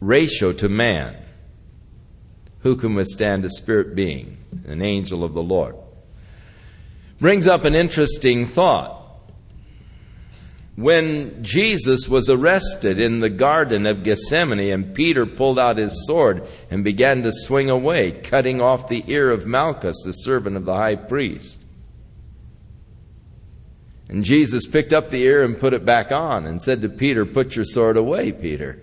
ratio 0.00 0.52
to 0.52 0.68
man. 0.68 1.16
Who 2.62 2.76
can 2.76 2.94
withstand 2.94 3.44
a 3.44 3.50
spirit 3.50 3.94
being, 3.94 4.38
an 4.66 4.82
angel 4.82 5.24
of 5.24 5.34
the 5.34 5.42
Lord? 5.42 5.76
Brings 7.20 7.46
up 7.46 7.64
an 7.64 7.74
interesting 7.74 8.46
thought. 8.46 8.98
When 10.74 11.44
Jesus 11.44 12.08
was 12.08 12.30
arrested 12.30 12.98
in 12.98 13.20
the 13.20 13.28
Garden 13.28 13.84
of 13.84 14.02
Gethsemane 14.02 14.72
and 14.72 14.94
Peter 14.94 15.26
pulled 15.26 15.58
out 15.58 15.76
his 15.76 16.06
sword 16.06 16.46
and 16.70 16.82
began 16.82 17.22
to 17.24 17.32
swing 17.32 17.68
away, 17.68 18.12
cutting 18.12 18.60
off 18.60 18.88
the 18.88 19.04
ear 19.06 19.30
of 19.30 19.46
Malchus, 19.46 20.02
the 20.02 20.12
servant 20.12 20.56
of 20.56 20.64
the 20.64 20.74
high 20.74 20.94
priest. 20.94 21.58
And 24.08 24.24
Jesus 24.24 24.66
picked 24.66 24.92
up 24.92 25.08
the 25.08 25.22
ear 25.22 25.42
and 25.42 25.58
put 25.58 25.74
it 25.74 25.84
back 25.84 26.10
on 26.10 26.46
and 26.46 26.60
said 26.60 26.82
to 26.82 26.88
Peter, 26.88 27.26
Put 27.26 27.56
your 27.56 27.64
sword 27.64 27.96
away, 27.96 28.32
Peter. 28.32 28.82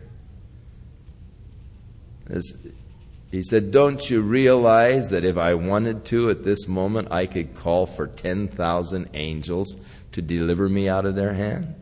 He 3.32 3.44
said, 3.44 3.72
Don't 3.72 4.10
you 4.10 4.22
realize 4.22 5.12
that 5.12 5.24
if 5.24 5.38
I 5.38 5.54
wanted 5.54 6.06
to 6.06 6.30
at 6.30 6.44
this 6.44 6.68
moment, 6.68 7.12
I 7.12 7.26
could 7.28 7.54
call 7.54 7.86
for 7.86 8.08
10,000 8.08 9.10
angels 9.14 9.78
to 10.14 10.22
deliver 10.22 10.68
me 10.68 10.90
out 10.90 11.06
of 11.06 11.16
their 11.16 11.34
hand? 11.34 11.76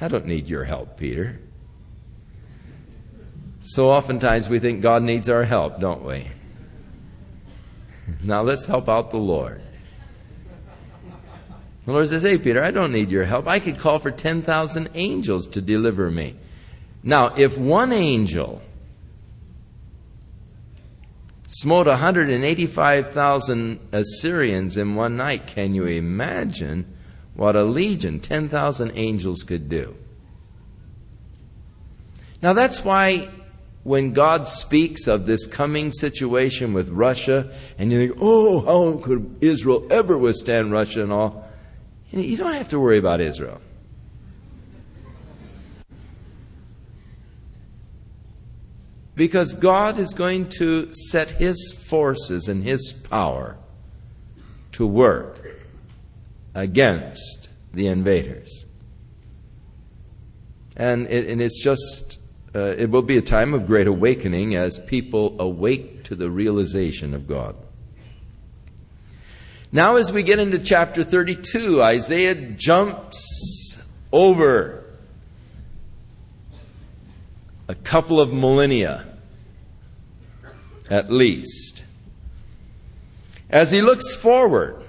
I 0.00 0.08
don't 0.08 0.26
need 0.26 0.48
your 0.48 0.64
help, 0.64 0.96
Peter. 0.96 1.40
So 3.60 3.90
oftentimes 3.90 4.48
we 4.48 4.58
think 4.58 4.80
God 4.80 5.02
needs 5.02 5.28
our 5.28 5.44
help, 5.44 5.80
don't 5.80 6.04
we? 6.04 6.26
Now 8.24 8.42
let's 8.42 8.64
help 8.64 8.88
out 8.88 9.12
the 9.12 9.18
Lord. 9.18 9.62
The 11.86 11.92
Lord 11.92 12.08
says, 12.08 12.24
Hey, 12.24 12.38
Peter, 12.38 12.62
I 12.62 12.72
don't 12.72 12.92
need 12.92 13.10
your 13.10 13.24
help. 13.24 13.46
I 13.46 13.60
could 13.60 13.78
call 13.78 13.98
for 14.00 14.10
10,000 14.10 14.88
angels 14.94 15.46
to 15.48 15.60
deliver 15.60 16.10
me. 16.10 16.34
Now, 17.02 17.34
if 17.36 17.56
one 17.56 17.92
angel 17.92 18.62
smote 21.50 21.88
185,000 21.88 23.80
Assyrians 23.90 24.76
in 24.76 24.94
one 24.94 25.16
night. 25.16 25.48
Can 25.48 25.74
you 25.74 25.84
imagine 25.84 26.86
what 27.34 27.56
a 27.56 27.64
legion, 27.64 28.20
10,000 28.20 28.92
angels 28.94 29.42
could 29.42 29.68
do? 29.68 29.96
Now 32.40 32.52
that's 32.52 32.84
why 32.84 33.28
when 33.82 34.12
God 34.12 34.46
speaks 34.46 35.08
of 35.08 35.26
this 35.26 35.46
coming 35.46 35.90
situation 35.90 36.72
with 36.72 36.88
Russia, 36.90 37.50
and 37.78 37.90
you 37.90 37.98
think, 38.08 38.18
oh, 38.20 38.60
how 38.60 39.02
could 39.02 39.38
Israel 39.40 39.86
ever 39.90 40.16
withstand 40.16 40.70
Russia 40.70 41.02
and 41.02 41.12
all? 41.12 41.48
You 42.12 42.36
don't 42.36 42.54
have 42.54 42.68
to 42.68 42.78
worry 42.78 42.98
about 42.98 43.20
Israel. 43.20 43.60
Because 49.20 49.52
God 49.52 49.98
is 49.98 50.14
going 50.14 50.48
to 50.60 50.90
set 50.94 51.28
His 51.28 51.74
forces 51.90 52.48
and 52.48 52.64
His 52.64 52.90
power 52.90 53.58
to 54.72 54.86
work 54.86 55.46
against 56.54 57.50
the 57.74 57.88
invaders. 57.88 58.64
And, 60.74 61.06
it, 61.08 61.28
and 61.28 61.42
it's 61.42 61.62
just, 61.62 62.18
uh, 62.54 62.76
it 62.78 62.88
will 62.88 63.02
be 63.02 63.18
a 63.18 63.20
time 63.20 63.52
of 63.52 63.66
great 63.66 63.86
awakening 63.86 64.54
as 64.54 64.78
people 64.78 65.38
awake 65.38 66.04
to 66.04 66.14
the 66.14 66.30
realization 66.30 67.12
of 67.12 67.28
God. 67.28 67.56
Now, 69.70 69.96
as 69.96 70.10
we 70.10 70.22
get 70.22 70.38
into 70.38 70.58
chapter 70.58 71.04
32, 71.04 71.82
Isaiah 71.82 72.34
jumps 72.34 73.82
over 74.14 74.82
a 77.68 77.74
couple 77.74 78.18
of 78.18 78.32
millennia 78.32 79.08
at 80.90 81.10
least. 81.10 81.82
As 83.48 83.70
he 83.70 83.80
looks 83.80 84.14
forward, 84.14 84.82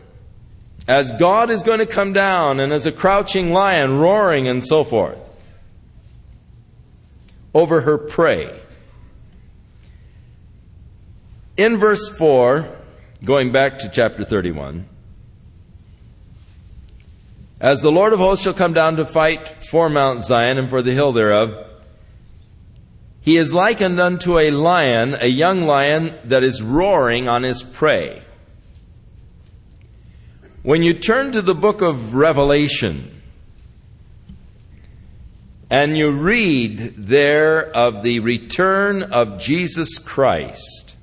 as 0.87 1.11
God 1.13 1.49
is 1.49 1.63
going 1.63 1.79
to 1.79 1.85
come 1.85 2.11
down 2.11 2.59
and 2.59 2.73
as 2.73 2.85
a 2.85 2.91
crouching 2.91 3.53
lion 3.53 3.99
roaring 3.99 4.47
and 4.47 4.65
so 4.65 4.83
forth 4.83 5.29
over 7.53 7.81
her 7.81 7.97
prey. 7.97 8.59
In 11.57 11.77
verse 11.77 12.09
4, 12.09 12.67
going 13.23 13.51
back 13.51 13.79
to 13.79 13.89
chapter 13.89 14.23
31, 14.23 14.87
as 17.59 17.81
the 17.81 17.91
Lord 17.91 18.13
of 18.13 18.19
hosts 18.19 18.43
shall 18.43 18.53
come 18.53 18.73
down 18.73 18.95
to 18.95 19.05
fight 19.05 19.63
for 19.65 19.89
Mount 19.89 20.23
Zion 20.23 20.57
and 20.57 20.69
for 20.69 20.81
the 20.81 20.93
hill 20.93 21.11
thereof, 21.11 21.70
he 23.21 23.37
is 23.37 23.53
likened 23.53 23.99
unto 23.99 24.39
a 24.39 24.51
lion, 24.51 25.15
a 25.19 25.27
young 25.27 25.63
lion 25.63 26.13
that 26.25 26.43
is 26.43 26.61
roaring 26.61 27.27
on 27.27 27.43
his 27.43 27.61
prey. 27.61 28.23
When 30.63 30.83
you 30.83 30.93
turn 30.93 31.31
to 31.31 31.41
the 31.41 31.55
book 31.55 31.81
of 31.81 32.13
Revelation 32.13 33.21
and 35.69 35.97
you 35.97 36.11
read 36.11 36.93
there 36.97 37.75
of 37.75 38.03
the 38.03 38.19
return 38.19 39.03
of 39.03 39.39
Jesus 39.39 39.97
Christ, 39.97 40.95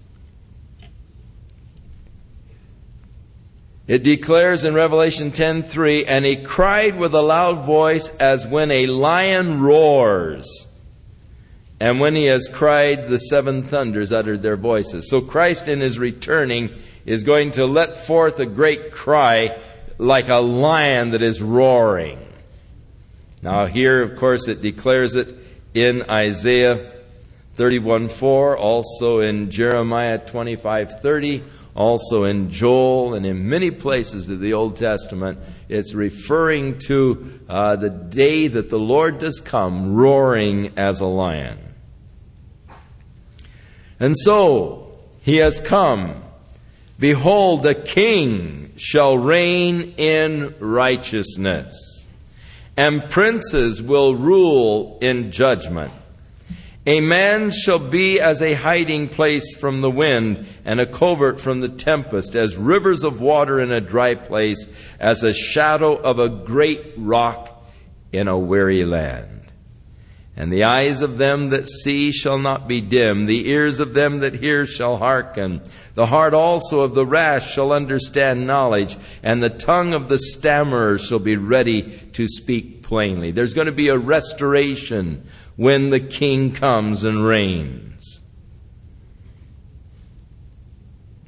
it 3.88 4.04
declares 4.04 4.62
in 4.64 4.74
Revelation 4.74 5.32
10:3, 5.32 6.04
and 6.04 6.24
he 6.24 6.36
cried 6.36 6.96
with 6.96 7.14
a 7.14 7.22
loud 7.22 7.64
voice 7.64 8.10
as 8.20 8.46
when 8.46 8.70
a 8.70 8.86
lion 8.86 9.60
roars. 9.60 10.67
And 11.80 12.00
when 12.00 12.16
he 12.16 12.24
has 12.24 12.48
cried, 12.48 13.08
the 13.08 13.18
seven 13.18 13.62
thunders 13.62 14.10
uttered 14.10 14.42
their 14.42 14.56
voices. 14.56 15.08
So 15.08 15.20
Christ 15.20 15.68
in 15.68 15.80
his 15.80 15.98
returning 15.98 16.70
is 17.06 17.22
going 17.22 17.52
to 17.52 17.66
let 17.66 17.96
forth 17.96 18.40
a 18.40 18.46
great 18.46 18.92
cry 18.92 19.58
like 19.96 20.28
a 20.28 20.36
lion 20.36 21.10
that 21.10 21.22
is 21.22 21.40
roaring. 21.40 22.20
Now 23.42 23.66
here, 23.66 24.02
of 24.02 24.16
course, 24.16 24.48
it 24.48 24.60
declares 24.60 25.14
it 25.14 25.34
in 25.74 26.02
Isaiah 26.10 26.92
31:4, 27.56 28.56
also 28.56 29.20
in 29.20 29.50
Jeremiah 29.50 30.18
25:30, 30.18 31.42
also 31.74 32.24
in 32.24 32.50
Joel, 32.50 33.14
and 33.14 33.24
in 33.24 33.48
many 33.48 33.70
places 33.70 34.28
of 34.28 34.40
the 34.40 34.52
Old 34.52 34.76
Testament. 34.76 35.38
It's 35.68 35.94
referring 35.94 36.78
to 36.86 37.40
uh, 37.48 37.76
the 37.76 37.90
day 37.90 38.48
that 38.48 38.70
the 38.70 38.78
Lord 38.78 39.18
does 39.18 39.40
come, 39.40 39.94
roaring 39.94 40.72
as 40.76 41.00
a 41.00 41.06
lion. 41.06 41.58
And 44.00 44.16
so 44.16 44.92
he 45.22 45.36
has 45.36 45.60
come. 45.60 46.22
Behold, 46.98 47.62
the 47.62 47.74
king 47.74 48.72
shall 48.76 49.16
reign 49.16 49.94
in 49.96 50.54
righteousness, 50.58 52.06
and 52.76 53.08
princes 53.08 53.80
will 53.80 54.16
rule 54.16 54.98
in 55.00 55.30
judgment. 55.30 55.92
A 56.86 57.00
man 57.00 57.50
shall 57.50 57.78
be 57.78 58.18
as 58.18 58.40
a 58.40 58.54
hiding 58.54 59.08
place 59.08 59.54
from 59.54 59.80
the 59.80 59.90
wind, 59.90 60.46
and 60.64 60.80
a 60.80 60.86
covert 60.86 61.38
from 61.38 61.60
the 61.60 61.68
tempest, 61.68 62.34
as 62.34 62.56
rivers 62.56 63.04
of 63.04 63.20
water 63.20 63.60
in 63.60 63.70
a 63.70 63.80
dry 63.80 64.14
place, 64.14 64.66
as 64.98 65.22
a 65.22 65.34
shadow 65.34 65.96
of 65.96 66.18
a 66.18 66.28
great 66.28 66.94
rock 66.96 67.62
in 68.10 68.26
a 68.26 68.38
weary 68.38 68.84
land. 68.84 69.37
And 70.38 70.52
the 70.52 70.62
eyes 70.62 71.02
of 71.02 71.18
them 71.18 71.48
that 71.48 71.66
see 71.66 72.12
shall 72.12 72.38
not 72.38 72.68
be 72.68 72.80
dim, 72.80 73.26
the 73.26 73.48
ears 73.48 73.80
of 73.80 73.92
them 73.92 74.20
that 74.20 74.34
hear 74.34 74.66
shall 74.66 74.98
hearken. 74.98 75.60
The 75.96 76.06
heart 76.06 76.32
also 76.32 76.82
of 76.82 76.94
the 76.94 77.04
rash 77.04 77.52
shall 77.52 77.72
understand 77.72 78.46
knowledge, 78.46 78.96
and 79.20 79.42
the 79.42 79.50
tongue 79.50 79.94
of 79.94 80.08
the 80.08 80.16
stammerer 80.16 80.96
shall 80.96 81.18
be 81.18 81.36
ready 81.36 81.82
to 82.12 82.28
speak 82.28 82.84
plainly. 82.84 83.32
There's 83.32 83.52
going 83.52 83.66
to 83.66 83.72
be 83.72 83.88
a 83.88 83.98
restoration 83.98 85.26
when 85.56 85.90
the 85.90 85.98
king 85.98 86.52
comes 86.52 87.02
and 87.02 87.26
reigns. 87.26 88.20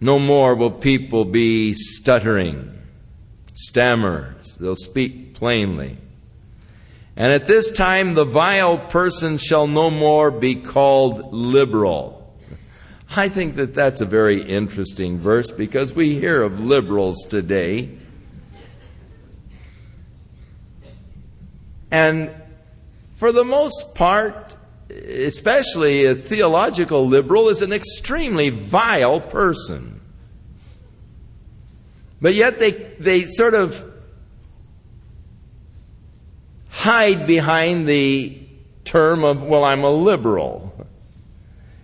No 0.01 0.21
more 0.21 0.55
will 0.55 0.71
people 0.71 1.25
be 1.25 1.75
stuttering, 1.75 2.81
stammerers. 3.55 4.57
They'll 4.57 4.77
speak 4.77 5.35
plainly. 5.35 5.99
And 7.21 7.35
at 7.35 7.45
this 7.45 7.71
time, 7.71 8.15
the 8.15 8.25
vile 8.25 8.79
person 8.79 9.37
shall 9.37 9.67
no 9.67 9.91
more 9.91 10.31
be 10.31 10.55
called 10.55 11.35
liberal. 11.35 12.35
I 13.15 13.29
think 13.29 13.57
that 13.57 13.75
that's 13.75 14.01
a 14.01 14.07
very 14.07 14.41
interesting 14.41 15.19
verse 15.19 15.51
because 15.51 15.93
we 15.93 16.19
hear 16.19 16.41
of 16.41 16.61
liberals 16.61 17.27
today. 17.29 17.91
And 21.91 22.31
for 23.17 23.33
the 23.33 23.45
most 23.45 23.95
part, 23.95 24.57
especially 24.89 26.07
a 26.07 26.15
theological 26.15 27.07
liberal, 27.07 27.51
is 27.51 27.61
an 27.61 27.75
extremely 27.75 28.49
vile 28.49 29.21
person. 29.21 30.01
But 32.19 32.33
yet 32.33 32.59
they, 32.59 32.71
they 32.71 33.25
sort 33.25 33.53
of 33.53 33.90
hide 36.81 37.27
behind 37.27 37.87
the 37.87 38.39
term 38.85 39.23
of, 39.23 39.43
well, 39.43 39.65
I'm 39.65 39.85
a 39.85 39.91
liberal. 39.91 40.73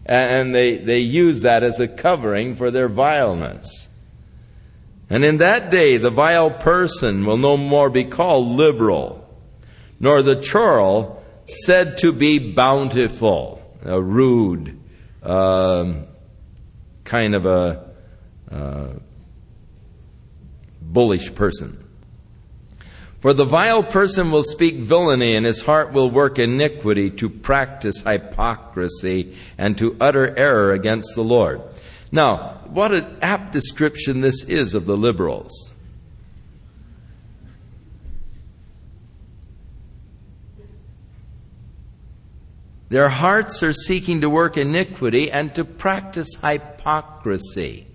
And 0.06 0.54
they, 0.54 0.78
they 0.78 1.00
use 1.00 1.42
that 1.42 1.62
as 1.62 1.78
a 1.78 1.86
covering 1.86 2.54
for 2.54 2.70
their 2.70 2.88
vileness. 2.88 3.88
And 5.10 5.22
in 5.22 5.36
that 5.36 5.70
day, 5.70 5.98
the 5.98 6.08
vile 6.08 6.50
person 6.50 7.26
will 7.26 7.36
no 7.36 7.58
more 7.58 7.90
be 7.90 8.04
called 8.04 8.46
liberal, 8.46 9.28
nor 10.00 10.22
the 10.22 10.40
churl 10.40 11.22
said 11.44 11.98
to 11.98 12.10
be 12.10 12.38
bountiful, 12.38 13.60
a 13.84 14.00
rude, 14.00 14.80
um, 15.22 16.06
kind 17.04 17.34
of 17.34 17.44
a 17.44 17.90
uh, 18.50 18.88
bullish 20.80 21.34
person. 21.34 21.85
For 23.26 23.34
the 23.34 23.44
vile 23.44 23.82
person 23.82 24.30
will 24.30 24.44
speak 24.44 24.76
villainy, 24.76 25.34
and 25.34 25.44
his 25.44 25.62
heart 25.62 25.92
will 25.92 26.12
work 26.12 26.38
iniquity 26.38 27.10
to 27.10 27.28
practice 27.28 28.02
hypocrisy 28.02 29.36
and 29.58 29.76
to 29.78 29.96
utter 30.00 30.32
error 30.38 30.72
against 30.72 31.16
the 31.16 31.24
Lord. 31.24 31.60
Now, 32.12 32.60
what 32.66 32.92
an 32.92 33.16
apt 33.20 33.52
description 33.52 34.20
this 34.20 34.44
is 34.44 34.74
of 34.74 34.86
the 34.86 34.96
liberals. 34.96 35.72
Their 42.90 43.08
hearts 43.08 43.60
are 43.64 43.72
seeking 43.72 44.20
to 44.20 44.30
work 44.30 44.56
iniquity 44.56 45.32
and 45.32 45.52
to 45.56 45.64
practice 45.64 46.36
hypocrisy. 46.40 47.88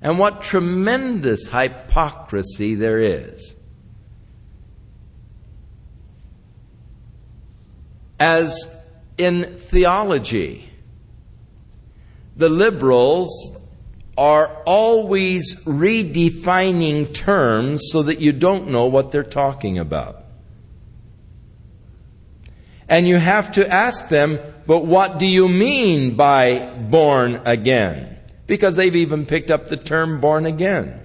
And 0.00 0.16
what 0.16 0.42
tremendous 0.42 1.48
hypocrisy 1.48 2.76
there 2.76 3.00
is. 3.00 3.56
As 8.18 8.74
in 9.18 9.56
theology, 9.58 10.68
the 12.36 12.48
liberals 12.48 13.56
are 14.16 14.46
always 14.64 15.62
redefining 15.64 17.12
terms 17.12 17.82
so 17.90 18.02
that 18.02 18.20
you 18.20 18.32
don't 18.32 18.68
know 18.68 18.86
what 18.86 19.12
they're 19.12 19.22
talking 19.22 19.78
about. 19.78 20.24
And 22.88 23.06
you 23.06 23.16
have 23.16 23.52
to 23.52 23.68
ask 23.70 24.08
them, 24.08 24.38
but 24.66 24.84
what 24.84 25.18
do 25.18 25.26
you 25.26 25.48
mean 25.48 26.14
by 26.14 26.66
born 26.66 27.42
again? 27.44 28.18
Because 28.46 28.76
they've 28.76 28.96
even 28.96 29.26
picked 29.26 29.50
up 29.50 29.66
the 29.66 29.76
term 29.76 30.20
born 30.20 30.46
again. 30.46 31.00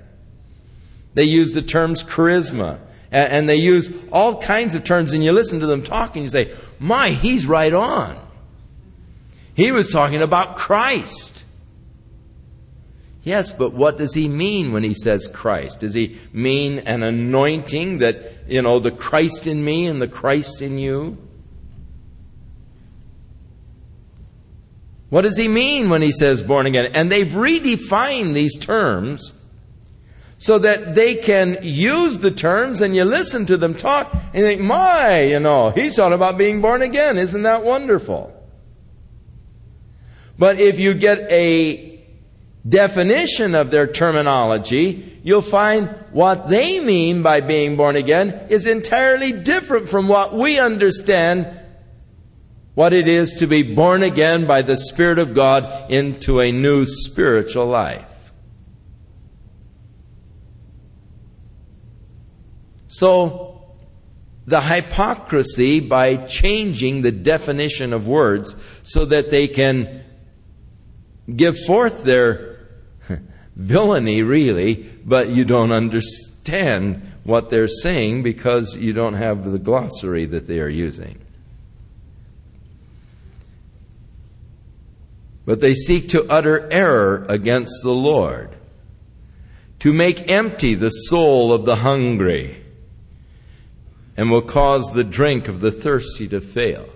They 1.14 1.24
use 1.24 1.54
the 1.54 1.62
terms 1.62 2.04
charisma, 2.04 2.80
and, 3.12 3.50
they 3.50 3.58
use 3.58 3.94
all 4.12 4.42
kinds 4.42 4.74
of 4.74 4.84
terms, 4.84 5.12
and 5.12 5.24
you 5.24 5.34
listen 5.34 5.60
to 5.60 5.66
them 5.68 5.84
talk, 5.84 6.16
and 6.16 6.24
you 6.24 6.30
say, 6.30 6.54
my, 6.80 7.10
he's 7.10 7.46
right 7.46 7.74
on. 7.74 8.18
He 9.54 9.72
was 9.72 9.92
talking 9.92 10.22
about 10.22 10.56
Christ. 10.56 11.44
Yes, 13.24 13.52
but 13.52 13.74
what 13.74 13.98
does 13.98 14.14
he 14.14 14.28
mean 14.28 14.72
when 14.72 14.84
he 14.84 14.94
says 14.94 15.28
Christ? 15.28 15.82
Does 15.82 15.94
he 15.94 16.18
mean 16.34 16.80
an 16.80 17.04
anointing 17.04 18.00
that, 18.00 18.34
you 18.48 18.62
know, 18.62 18.80
the 18.80 18.92
Christ 18.92 19.46
in 19.46 19.64
me 19.64 19.86
and 19.86 20.02
the 20.02 20.08
Christ 20.08 20.62
in 20.62 20.78
you? 20.80 21.18
What 25.10 25.24
does 25.24 25.38
he 25.38 25.50
mean 25.50 25.90
when 25.90 26.02
he 26.02 26.14
says 26.14 26.42
born 26.42 26.66
again? 26.66 26.92
And 26.94 27.12
they've 27.12 27.28
redefined 27.28 28.34
these 28.34 28.58
terms 28.58 29.34
so 30.42 30.58
that 30.58 30.96
they 30.96 31.14
can 31.14 31.56
use 31.62 32.18
the 32.18 32.32
terms 32.32 32.82
and 32.82 32.96
you 32.96 33.06
listen 33.06 33.46
to 33.46 33.58
them 33.58 33.76
talk 33.76 34.12
and 34.12 34.38
you 34.38 34.44
think, 34.44 34.60
my, 34.60 35.22
you 35.22 35.40
know, 35.40 35.70
he's 35.70 35.96
talking 35.96 36.14
about 36.14 36.36
being 36.36 36.62
born 36.62 36.82
again. 36.82 37.20
Isn't 37.20 37.44
that 37.44 37.64
wonderful? 37.64 38.34
But 40.40 40.60
if 40.60 40.80
you 40.80 40.96
get 40.96 41.32
a 41.32 42.04
definition 42.68 43.54
of 43.54 43.70
their 43.70 43.86
terminology, 43.86 45.20
you'll 45.22 45.44
find 45.44 45.90
what 46.10 46.50
they 46.50 46.80
mean 46.80 47.22
by 47.22 47.42
being 47.42 47.76
born 47.76 47.96
again 47.96 48.48
is 48.50 48.66
entirely 48.66 49.32
different 49.32 49.90
from 49.90 50.08
what 50.08 50.34
we 50.34 50.58
understand 50.58 51.48
what 52.74 52.94
it 52.94 53.08
is 53.08 53.34
to 53.34 53.46
be 53.46 53.62
born 53.62 54.02
again 54.02 54.48
by 54.48 54.64
the 54.64 54.78
Spirit 54.78 55.20
of 55.20 55.36
God 55.36 55.92
into 55.92 56.40
a 56.40 56.52
new 56.52 56.88
spiritual 56.88 57.68
life. 57.68 58.11
So, 62.92 63.62
the 64.46 64.60
hypocrisy 64.60 65.80
by 65.80 66.16
changing 66.18 67.04
the 67.04 67.12
definition 67.12 67.94
of 67.94 68.08
words 68.08 68.56
so 68.84 69.06
that 69.06 69.30
they 69.30 69.48
can 69.48 70.04
give 71.34 71.58
forth 71.66 72.04
their 72.04 72.68
villainy, 73.56 74.24
really, 74.24 74.90
but 75.06 75.30
you 75.30 75.46
don't 75.46 75.72
understand 75.72 77.02
what 77.24 77.50
they're 77.50 77.68
saying 77.68 78.24
because 78.24 78.76
you 78.76 78.94
don't 78.94 79.14
have 79.14 79.50
the 79.52 79.60
glossary 79.60 80.26
that 80.26 80.48
they 80.48 80.60
are 80.60 80.70
using. 80.70 81.22
but 85.46 85.60
they 85.60 85.74
seek 85.74 86.10
to 86.10 86.26
utter 86.32 86.72
error 86.72 87.26
against 87.28 87.82
the 87.84 87.92
Lord, 87.92 88.56
to 89.80 89.92
make 89.92 90.30
empty 90.30 90.76
the 90.76 90.90
soul 90.90 91.52
of 91.52 91.66
the 91.66 91.78
hungry, 91.78 92.61
and 94.22 94.30
will 94.30 94.44
cause 94.44 94.92
the 94.92 95.04
drink 95.04 95.48
of 95.48 95.62
the 95.62 95.72
thirsty 95.72 96.28
to 96.28 96.40
fail. 96.40 96.88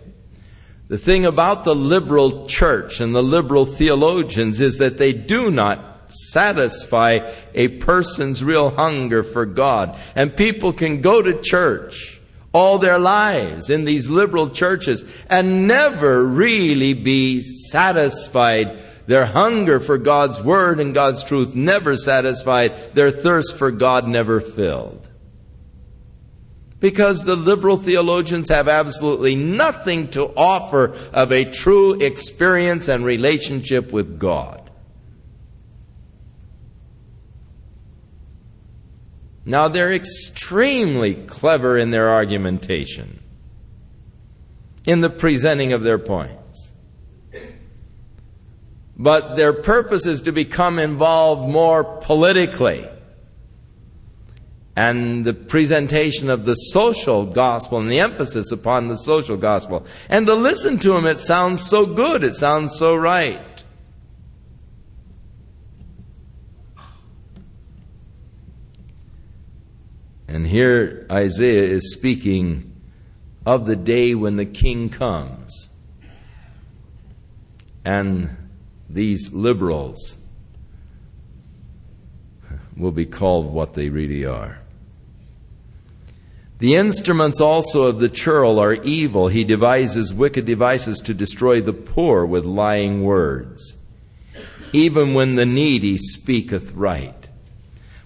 The 0.89 0.97
thing 0.99 1.25
about 1.25 1.63
the 1.63 1.73
liberal 1.73 2.45
church 2.45 3.01
and 3.01 3.15
the 3.15 3.23
liberal 3.23 3.65
theologians 3.65 4.61
is 4.61 4.77
that 4.77 4.99
they 4.99 5.11
do 5.11 5.49
not 5.49 6.13
satisfy 6.13 7.27
a 7.55 7.69
person's 7.79 8.43
real 8.43 8.69
hunger 8.69 9.23
for 9.23 9.47
God. 9.47 9.97
And 10.13 10.38
people 10.38 10.71
can 10.71 11.01
go 11.01 11.23
to 11.23 11.41
church 11.41 12.21
all 12.53 12.77
their 12.77 12.99
lives 12.99 13.71
in 13.71 13.85
these 13.85 14.07
liberal 14.07 14.51
churches 14.51 15.03
and 15.27 15.67
never 15.67 16.23
really 16.23 16.93
be 16.93 17.41
satisfied. 17.41 18.77
Their 19.07 19.25
hunger 19.25 19.79
for 19.79 19.97
God's 19.97 20.43
Word 20.43 20.79
and 20.79 20.93
God's 20.93 21.23
truth 21.23 21.55
never 21.55 21.97
satisfied. 21.97 22.93
Their 22.93 23.09
thirst 23.09 23.57
for 23.57 23.71
God 23.71 24.07
never 24.07 24.39
filled. 24.39 25.09
Because 26.86 27.24
the 27.24 27.36
liberal 27.36 27.78
theologians 27.78 28.50
have 28.50 28.67
absolutely 28.67 29.36
nothing 29.36 30.08
to 30.10 30.26
offer 30.38 30.95
of 31.13 31.32
a 31.32 31.43
true 31.43 31.95
experience 31.95 32.88
and 32.88 33.03
relationship 33.03 33.91
with 33.91 34.20
God. 34.20 34.70
Now, 39.45 39.68
they're 39.68 39.93
extremely 39.93 41.16
clever 41.16 41.76
in 41.76 41.89
their 41.89 42.07
argumentation, 42.07 43.20
in 44.86 45.01
the 45.01 45.09
presenting 45.09 45.74
of 45.74 45.82
their 45.82 45.97
points. 45.97 46.74
But 48.95 49.38
their 49.38 49.53
purpose 49.53 50.05
is 50.05 50.22
to 50.22 50.32
become 50.32 50.78
involved 50.78 51.49
more 51.49 51.84
politically. 51.84 52.88
And 54.76 55.23
the 55.23 55.34
presentation 55.34 56.30
of 56.30 56.45
the 56.45 56.55
social 56.55 57.26
gospel 57.26 57.80
and 57.80 57.89
the 57.89 58.01
emphasis 58.01 58.51
upon 58.51 58.89
the 58.89 58.97
social 58.97 59.38
gospel. 59.38 59.86
And 60.09 60.28
to 60.28 60.34
listen 60.34 60.80
to 60.80 60.95
him, 60.97 61.05
it 61.05 61.17
sounds 61.17 61.61
so 61.61 61.86
good, 61.86 62.23
it 62.23 62.34
sounds 62.34 62.76
so 62.78 62.95
right. 62.95 63.63
And 70.28 70.45
here 70.45 71.07
Isaiah 71.09 71.63
is 71.63 71.93
speaking 71.93 72.76
of 73.45 73.67
the 73.67 73.76
day 73.78 74.15
when 74.15 74.36
the 74.36 74.45
king 74.45 74.89
comes. 74.89 75.69
And 77.86 78.36
these 78.89 79.32
liberals 79.32 80.17
will 82.76 82.91
be 82.91 83.05
called 83.05 83.45
what 83.53 83.73
they 83.73 83.89
really 83.89 84.26
are. 84.26 84.59
The 86.60 86.76
instruments 86.76 87.41
also 87.41 87.84
of 87.84 87.99
the 87.99 88.10
churl 88.10 88.60
are 88.60 88.74
evil. 88.74 89.28
He 89.28 89.43
devises 89.43 90.14
wicked 90.14 90.45
devices 90.45 90.99
to 90.99 91.14
destroy 91.14 91.60
the 91.60 91.74
poor 91.74 92.26
with 92.26 92.45
lying 92.45 93.03
words. 93.03 93.76
Even 94.72 95.14
when 95.14 95.36
the 95.36 95.45
needy 95.45 95.97
speaketh 95.97 96.72
right. 96.74 97.30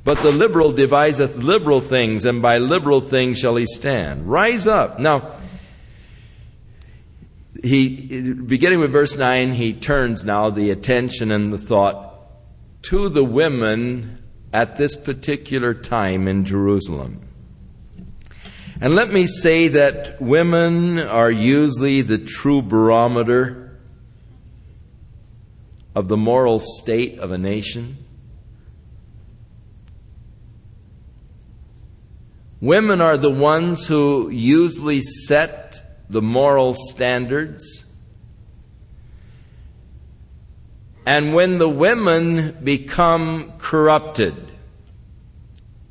But 0.04 0.20
the 0.20 0.32
liberal 0.32 0.72
deviseth 0.72 1.36
liberal 1.36 1.82
things, 1.82 2.26
and 2.26 2.42
by 2.42 2.58
liberal 2.58 3.02
things 3.02 3.38
shall 3.38 3.56
he 3.56 3.68
stand. 3.68 4.30
Rise 4.30 4.66
up. 4.66 5.00
Now, 5.00 5.36
he, 7.64 8.32
beginning 8.32 8.80
with 8.80 8.92
verse 8.92 9.18
9, 9.18 9.54
he 9.54 9.74
turns 9.74 10.24
now 10.24 10.50
the 10.50 10.72
attention 10.72 11.32
and 11.32 11.54
the 11.54 11.58
thought 11.58 12.16
to 12.84 13.10
the 13.10 13.24
women 13.24 14.24
at 14.52 14.78
this 14.78 14.96
particular 14.96 15.74
time 15.74 16.28
in 16.28 16.46
Jerusalem. 16.46 17.29
And 18.82 18.96
let 18.96 19.12
me 19.12 19.28
say 19.28 19.68
that 19.68 20.22
women 20.22 21.00
are 21.00 21.30
usually 21.30 22.02
the 22.02 22.18
true 22.18 22.62
barometer 22.62 23.78
of 25.94 26.08
the 26.08 26.16
moral 26.16 26.62
state 26.62 27.20
of 27.20 27.32
a 27.32 27.38
nation. 27.38 27.98
Women 32.62 33.02
are 33.02 33.18
the 33.18 33.30
ones 33.30 33.88
who 33.88 34.30
usually 34.30 35.02
set 35.02 36.06
the 36.10 36.22
moral 36.22 36.74
standards. 36.74 37.86
And 41.06 41.34
when 41.34 41.58
the 41.58 41.70
women 41.70 42.60
become 42.64 43.54
corrupted 43.58 44.36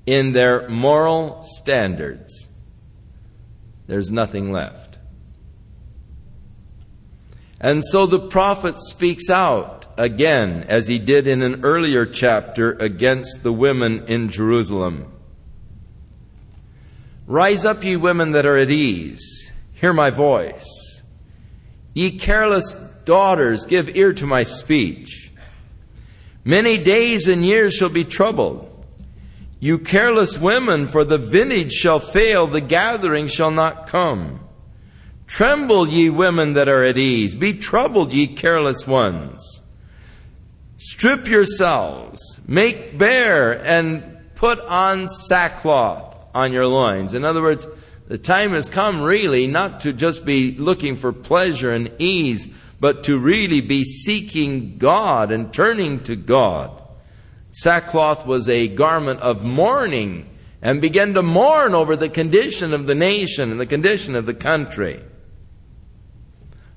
in 0.06 0.32
their 0.32 0.68
moral 0.68 1.42
standards, 1.42 2.47
there's 3.88 4.12
nothing 4.12 4.52
left. 4.52 4.98
And 7.60 7.82
so 7.82 8.06
the 8.06 8.20
prophet 8.20 8.78
speaks 8.78 9.28
out 9.28 9.86
again, 9.96 10.64
as 10.68 10.86
he 10.86 11.00
did 11.00 11.26
in 11.26 11.42
an 11.42 11.64
earlier 11.64 12.06
chapter, 12.06 12.72
against 12.74 13.42
the 13.42 13.52
women 13.52 14.04
in 14.06 14.28
Jerusalem. 14.28 15.12
Rise 17.26 17.64
up, 17.64 17.82
ye 17.82 17.96
women 17.96 18.32
that 18.32 18.46
are 18.46 18.56
at 18.56 18.70
ease, 18.70 19.52
hear 19.72 19.92
my 19.92 20.10
voice. 20.10 21.02
Ye 21.94 22.16
careless 22.16 22.74
daughters, 23.04 23.66
give 23.66 23.96
ear 23.96 24.12
to 24.12 24.26
my 24.26 24.44
speech. 24.44 25.32
Many 26.44 26.78
days 26.78 27.26
and 27.26 27.44
years 27.44 27.74
shall 27.74 27.88
be 27.88 28.04
troubled. 28.04 28.67
You 29.60 29.78
careless 29.78 30.38
women, 30.38 30.86
for 30.86 31.04
the 31.04 31.18
vintage 31.18 31.72
shall 31.72 31.98
fail, 31.98 32.46
the 32.46 32.60
gathering 32.60 33.26
shall 33.26 33.50
not 33.50 33.86
come. 33.86 34.40
Tremble, 35.26 35.88
ye 35.88 36.10
women 36.10 36.54
that 36.54 36.68
are 36.68 36.84
at 36.84 36.96
ease. 36.96 37.34
Be 37.34 37.54
troubled, 37.54 38.12
ye 38.12 38.28
careless 38.28 38.86
ones. 38.86 39.60
Strip 40.76 41.26
yourselves, 41.26 42.40
make 42.46 42.96
bare, 42.96 43.60
and 43.64 44.16
put 44.36 44.60
on 44.60 45.08
sackcloth 45.08 46.26
on 46.34 46.52
your 46.52 46.68
loins. 46.68 47.14
In 47.14 47.24
other 47.24 47.42
words, 47.42 47.66
the 48.06 48.16
time 48.16 48.52
has 48.52 48.68
come 48.68 49.02
really 49.02 49.48
not 49.48 49.80
to 49.80 49.92
just 49.92 50.24
be 50.24 50.56
looking 50.56 50.94
for 50.94 51.12
pleasure 51.12 51.72
and 51.72 51.90
ease, 51.98 52.46
but 52.78 53.04
to 53.04 53.18
really 53.18 53.60
be 53.60 53.82
seeking 53.82 54.78
God 54.78 55.32
and 55.32 55.52
turning 55.52 56.02
to 56.04 56.14
God. 56.14 56.77
Sackcloth 57.50 58.26
was 58.26 58.48
a 58.48 58.68
garment 58.68 59.20
of 59.20 59.44
mourning 59.44 60.28
and 60.60 60.80
began 60.80 61.14
to 61.14 61.22
mourn 61.22 61.74
over 61.74 61.96
the 61.96 62.08
condition 62.08 62.74
of 62.74 62.86
the 62.86 62.94
nation 62.94 63.50
and 63.50 63.60
the 63.60 63.66
condition 63.66 64.14
of 64.14 64.26
the 64.26 64.34
country. 64.34 65.02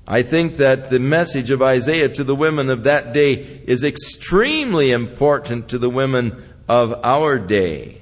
I 0.06 0.22
think 0.22 0.56
that 0.56 0.90
the 0.90 0.98
message 0.98 1.50
of 1.50 1.62
Isaiah 1.62 2.08
to 2.08 2.24
the 2.24 2.34
women 2.34 2.70
of 2.70 2.84
that 2.84 3.12
day 3.12 3.32
is 3.66 3.84
extremely 3.84 4.90
important 4.90 5.68
to 5.68 5.78
the 5.78 5.90
women 5.90 6.44
of 6.68 7.00
our 7.04 7.38
day. 7.38 8.00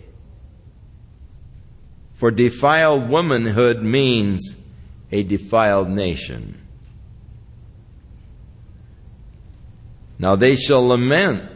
For 2.14 2.30
defiled 2.30 3.08
womanhood 3.08 3.82
means 3.82 4.56
a 5.10 5.22
defiled 5.22 5.88
nation. 5.88 6.60
Now 10.18 10.36
they 10.36 10.56
shall 10.56 10.86
lament 10.86 11.50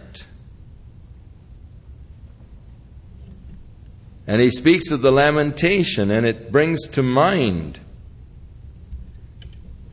And 4.26 4.40
he 4.40 4.50
speaks 4.50 4.90
of 4.90 5.02
the 5.02 5.12
lamentation, 5.12 6.10
and 6.10 6.24
it 6.24 6.50
brings 6.50 6.88
to 6.88 7.02
mind 7.02 7.78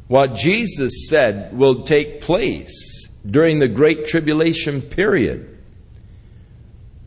what 0.08 0.36
Jesus 0.36 1.10
said 1.10 1.58
will 1.58 1.84
take 1.84 2.22
place 2.22 3.10
during 3.30 3.60
the 3.60 3.68
Great 3.68 4.06
Tribulation 4.06 4.82
period. 4.82 5.48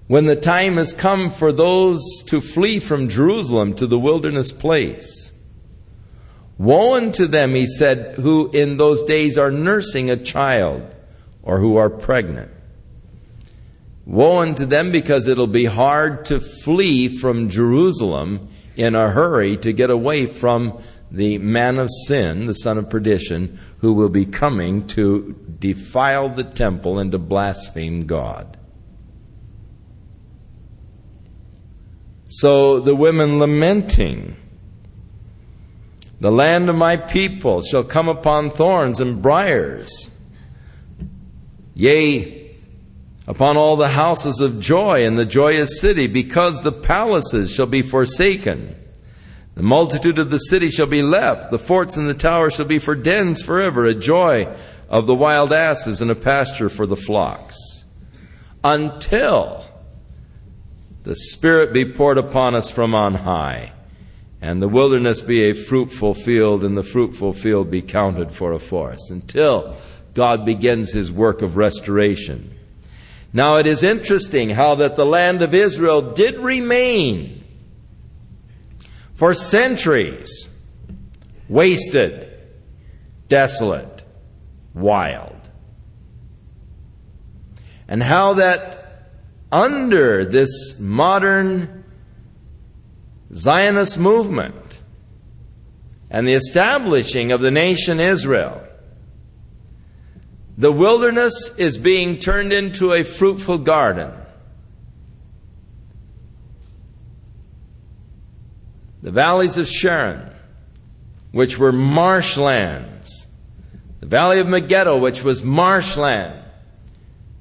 When 0.07 0.27
the 0.27 0.37
time 0.37 0.77
has 0.77 0.93
come 0.93 1.31
for 1.31 1.51
those 1.51 2.03
to 2.27 2.41
flee 2.41 2.79
from 2.79 3.09
Jerusalem 3.09 3.75
to 3.75 3.87
the 3.87 3.99
wilderness 3.99 4.53
place. 4.53 5.33
Woe 6.59 6.95
unto 6.95 7.27
them, 7.27 7.55
he 7.55 7.67
said, 7.67 8.17
who 8.17 8.51
in 8.53 8.77
those 8.77 9.03
days 9.03 9.39
are 9.39 9.51
nursing 9.51 10.11
a 10.11 10.17
child 10.17 10.95
or 11.43 11.59
who 11.59 11.77
are 11.77 11.91
pregnant 11.91 12.54
Woe 14.07 14.39
unto 14.41 14.67
them 14.67 14.93
because 14.93 15.27
it'll 15.27 15.47
be 15.47 15.65
hard 15.65 16.27
to 16.27 16.41
flee 16.41 17.09
from 17.09 17.49
Jerusalem 17.49 18.49
in 18.77 18.95
a 18.95 19.11
hurry 19.11 19.57
to 19.59 19.73
get 19.73 19.91
away 19.91 20.27
from 20.27 20.83
the 21.11 21.39
man 21.39 21.79
of 21.79 21.89
sin, 22.07 22.47
the 22.47 22.55
son 22.55 22.77
of 22.77 22.91
perdition, 22.91 23.59
who 23.79 23.93
will 23.93 24.09
be 24.09 24.27
coming 24.27 24.87
to 24.89 25.35
defile 25.59 26.29
the 26.29 26.45
temple 26.45 26.99
and 26.99 27.13
to 27.13 27.19
blaspheme 27.19 28.07
God. 28.07 28.59
So 32.27 32.81
the 32.81 32.97
women 32.97 33.39
lamenting, 33.39 34.37
the 36.21 36.33
land 36.33 36.69
of 36.69 36.75
my 36.75 36.97
people 36.97 37.63
shall 37.63 37.85
come 37.85 38.09
upon 38.09 38.51
thorns 38.51 39.01
and 39.01 39.23
briers. 39.23 40.11
Yea, 41.75 42.44
upon 43.27 43.57
all 43.57 43.77
the 43.77 43.89
houses 43.89 44.41
of 44.41 44.61
joy 44.61 45.05
in 45.05 45.17
the 45.17 45.25
joyous 45.25 45.81
city, 45.81 46.07
because 46.07 46.63
the 46.63 46.73
palaces 46.73 47.51
shall 47.51 47.67
be 47.67 47.83
forsaken. 47.83 48.77
The 49.55 49.63
multitude 49.63 50.19
of 50.19 50.31
the 50.31 50.39
city 50.39 50.69
shall 50.71 50.87
be 50.87 51.03
left, 51.03 51.51
the 51.51 51.59
forts 51.59 51.97
and 51.97 52.09
the 52.09 52.15
towers 52.15 52.57
shall 52.57 52.67
be 52.67 52.79
for 52.79 52.95
dens 52.95 53.43
forever, 53.43 53.85
a 53.87 53.95
joy 53.95 54.55
of 54.89 55.07
the 55.07 55.15
wild 55.15 55.53
asses 55.53 56.03
and 56.03 56.11
a 56.11 56.15
pasture 56.15 56.69
for 56.69 56.87
the 56.87 56.97
flocks. 56.97 57.85
Until 58.63 59.65
the 61.05 61.15
Spirit 61.15 61.73
be 61.73 61.85
poured 61.85 62.19
upon 62.19 62.55
us 62.55 62.71
from 62.71 62.95
on 62.95 63.15
high, 63.15 63.73
and 64.41 64.61
the 64.61 64.69
wilderness 64.69 65.21
be 65.21 65.45
a 65.45 65.55
fruitful 65.55 66.15
field, 66.15 66.65
and 66.65 66.77
the 66.77 66.83
fruitful 66.83 67.33
field 67.33 67.71
be 67.71 67.81
counted 67.81 68.31
for 68.31 68.53
a 68.53 68.59
forest. 68.59 69.11
Until 69.11 69.77
God 70.13 70.45
begins 70.45 70.93
his 70.93 71.11
work 71.11 71.43
of 71.43 71.57
restoration. 71.57 72.54
Now 73.37 73.57
it 73.57 73.67
is 73.67 73.83
interesting 73.83 74.51
how 74.51 74.77
that 74.77 74.95
the 74.95 75.05
land 75.05 75.43
of 75.43 75.55
Israel 75.55 76.01
did 76.13 76.39
remain 76.39 77.45
for 79.15 79.35
centuries 79.35 80.49
wasted, 81.49 82.33
desolate, 83.27 84.05
wild. 84.73 85.37
And 87.89 88.05
how 88.05 88.35
that 88.35 89.11
under 89.51 90.25
this 90.25 90.79
modern 90.79 91.85
Zionist 93.33 93.99
movement 93.99 94.81
and 96.09 96.27
the 96.27 96.35
establishing 96.35 97.33
of 97.33 97.41
the 97.41 97.51
nation 97.51 97.99
Israel, 97.99 98.64
the 100.57 100.73
wilderness 100.73 101.57
is 101.59 101.79
being 101.79 102.19
turned 102.19 102.53
into 102.53 102.93
a 102.93 103.03
fruitful 103.03 103.59
garden. 103.59 104.13
The 109.03 109.11
valleys 109.11 109.59
of 109.59 109.69
Sharon, 109.69 110.31
which 111.33 111.59
were 111.59 111.73
marshlands, 111.73 113.27
the 114.01 114.07
valley 114.07 114.39
of 114.39 114.47
Megiddo, 114.47 114.99
which 114.99 115.23
was 115.23 115.43
marshland, 115.43 116.43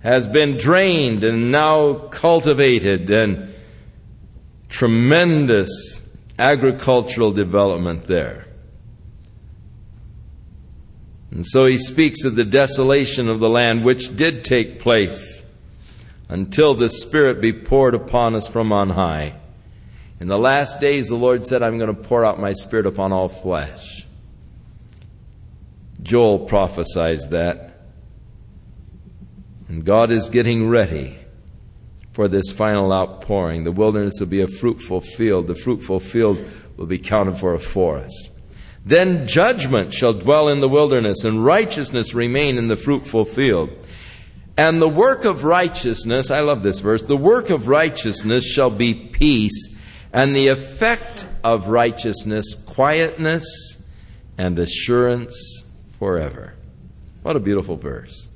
has 0.01 0.27
been 0.27 0.57
drained 0.57 1.23
and 1.23 1.51
now 1.51 1.93
cultivated 1.93 3.09
and 3.09 3.53
tremendous 4.67 6.01
agricultural 6.39 7.31
development 7.31 8.07
there. 8.07 8.47
And 11.33 11.43
so 11.47 11.65
he 11.65 11.79
speaks 11.79 12.25
of 12.25 12.35
the 12.35 12.43
desolation 12.43 13.27
of 13.27 13.39
the 13.39 13.49
land 13.49 13.83
which 13.83 14.15
did 14.15 14.45
take 14.45 14.77
place 14.77 15.41
until 16.29 16.75
the 16.75 16.91
Spirit 16.91 17.41
be 17.41 17.51
poured 17.51 17.95
upon 17.95 18.35
us 18.35 18.47
from 18.47 18.71
on 18.71 18.91
high. 18.91 19.33
In 20.19 20.27
the 20.27 20.37
last 20.37 20.79
days, 20.79 21.07
the 21.07 21.15
Lord 21.15 21.43
said, 21.43 21.63
I'm 21.63 21.79
going 21.79 21.93
to 21.93 21.99
pour 21.99 22.23
out 22.23 22.39
my 22.39 22.53
Spirit 22.53 22.85
upon 22.85 23.11
all 23.11 23.29
flesh. 23.29 24.05
Joel 26.03 26.37
prophesies 26.37 27.27
that. 27.29 27.79
And 29.67 29.83
God 29.83 30.11
is 30.11 30.29
getting 30.29 30.69
ready 30.69 31.17
for 32.11 32.27
this 32.27 32.51
final 32.51 32.93
outpouring. 32.93 33.63
The 33.63 33.71
wilderness 33.71 34.19
will 34.19 34.27
be 34.27 34.41
a 34.41 34.47
fruitful 34.47 35.01
field. 35.01 35.47
The 35.47 35.55
fruitful 35.55 35.99
field 35.99 36.45
will 36.77 36.85
be 36.85 36.99
counted 36.99 37.37
for 37.37 37.55
a 37.55 37.59
forest. 37.59 38.29
Then 38.85 39.27
judgment 39.27 39.93
shall 39.93 40.13
dwell 40.13 40.49
in 40.49 40.59
the 40.59 40.69
wilderness, 40.69 41.23
and 41.23 41.43
righteousness 41.43 42.13
remain 42.13 42.57
in 42.57 42.67
the 42.67 42.75
fruitful 42.75 43.25
field. 43.25 43.69
And 44.57 44.81
the 44.81 44.89
work 44.89 45.25
of 45.25 45.43
righteousness, 45.43 46.29
I 46.29 46.41
love 46.41 46.63
this 46.63 46.79
verse, 46.79 47.03
the 47.03 47.17
work 47.17 47.49
of 47.49 47.67
righteousness 47.67 48.45
shall 48.45 48.69
be 48.69 48.93
peace, 48.93 49.75
and 50.11 50.35
the 50.35 50.49
effect 50.49 51.25
of 51.43 51.69
righteousness, 51.69 52.53
quietness 52.53 53.77
and 54.37 54.59
assurance 54.59 55.63
forever. 55.91 56.53
What 57.23 57.35
a 57.35 57.39
beautiful 57.39 57.77
verse. 57.77 58.27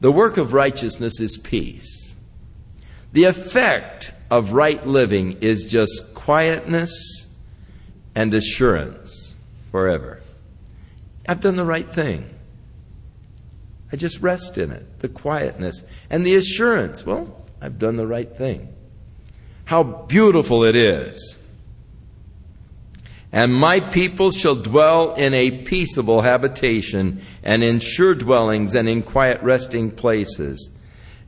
The 0.00 0.10
work 0.10 0.38
of 0.38 0.54
righteousness 0.54 1.20
is 1.20 1.36
peace. 1.36 2.14
The 3.12 3.24
effect 3.24 4.12
of 4.30 4.54
right 4.54 4.84
living 4.86 5.36
is 5.42 5.64
just 5.64 6.14
quietness 6.14 7.26
and 8.14 8.32
assurance 8.32 9.31
forever. 9.72 10.20
I've 11.26 11.40
done 11.40 11.56
the 11.56 11.64
right 11.64 11.88
thing. 11.88 12.30
I 13.92 13.96
just 13.96 14.20
rest 14.20 14.56
in 14.56 14.70
it, 14.70 15.00
the 15.00 15.08
quietness 15.08 15.82
and 16.08 16.24
the 16.24 16.36
assurance. 16.36 17.04
Well, 17.04 17.44
I've 17.60 17.78
done 17.78 17.96
the 17.96 18.06
right 18.06 18.30
thing. 18.30 18.68
How 19.64 19.82
beautiful 19.82 20.64
it 20.64 20.76
is. 20.76 21.36
And 23.32 23.54
my 23.54 23.80
people 23.80 24.30
shall 24.30 24.54
dwell 24.54 25.14
in 25.14 25.32
a 25.32 25.62
peaceable 25.62 26.20
habitation, 26.20 27.22
and 27.42 27.64
in 27.64 27.78
sure 27.78 28.14
dwellings, 28.14 28.74
and 28.74 28.86
in 28.88 29.02
quiet 29.02 29.42
resting 29.42 29.90
places. 29.90 30.68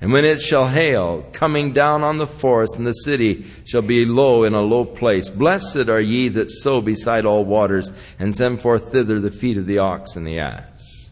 And 0.01 0.13
when 0.13 0.25
it 0.25 0.41
shall 0.41 0.69
hail, 0.69 1.25
coming 1.33 1.73
down 1.73 2.03
on 2.03 2.19
the 2.19 2.27
forest, 2.27 2.77
and 2.77 2.87
the 2.87 2.93
city 2.93 3.47
shall 3.65 3.83
be 3.83 4.05
low 4.05 4.45
in 4.45 4.53
a 4.53 4.61
low 4.61 4.85
place. 4.85 5.29
Blessed 5.29 5.89
are 5.89 6.01
ye 6.01 6.29
that 6.29 6.51
sow 6.51 6.81
beside 6.81 7.25
all 7.25 7.45
waters, 7.45 7.91
and 8.19 8.35
send 8.35 8.61
forth 8.61 8.93
thither 8.93 9.21
the 9.21 9.31
feet 9.31 9.57
of 9.57 9.67
the 9.67 9.79
ox 9.79 10.17
and 10.17 10.27
the 10.27 10.39
ass. 10.39 11.11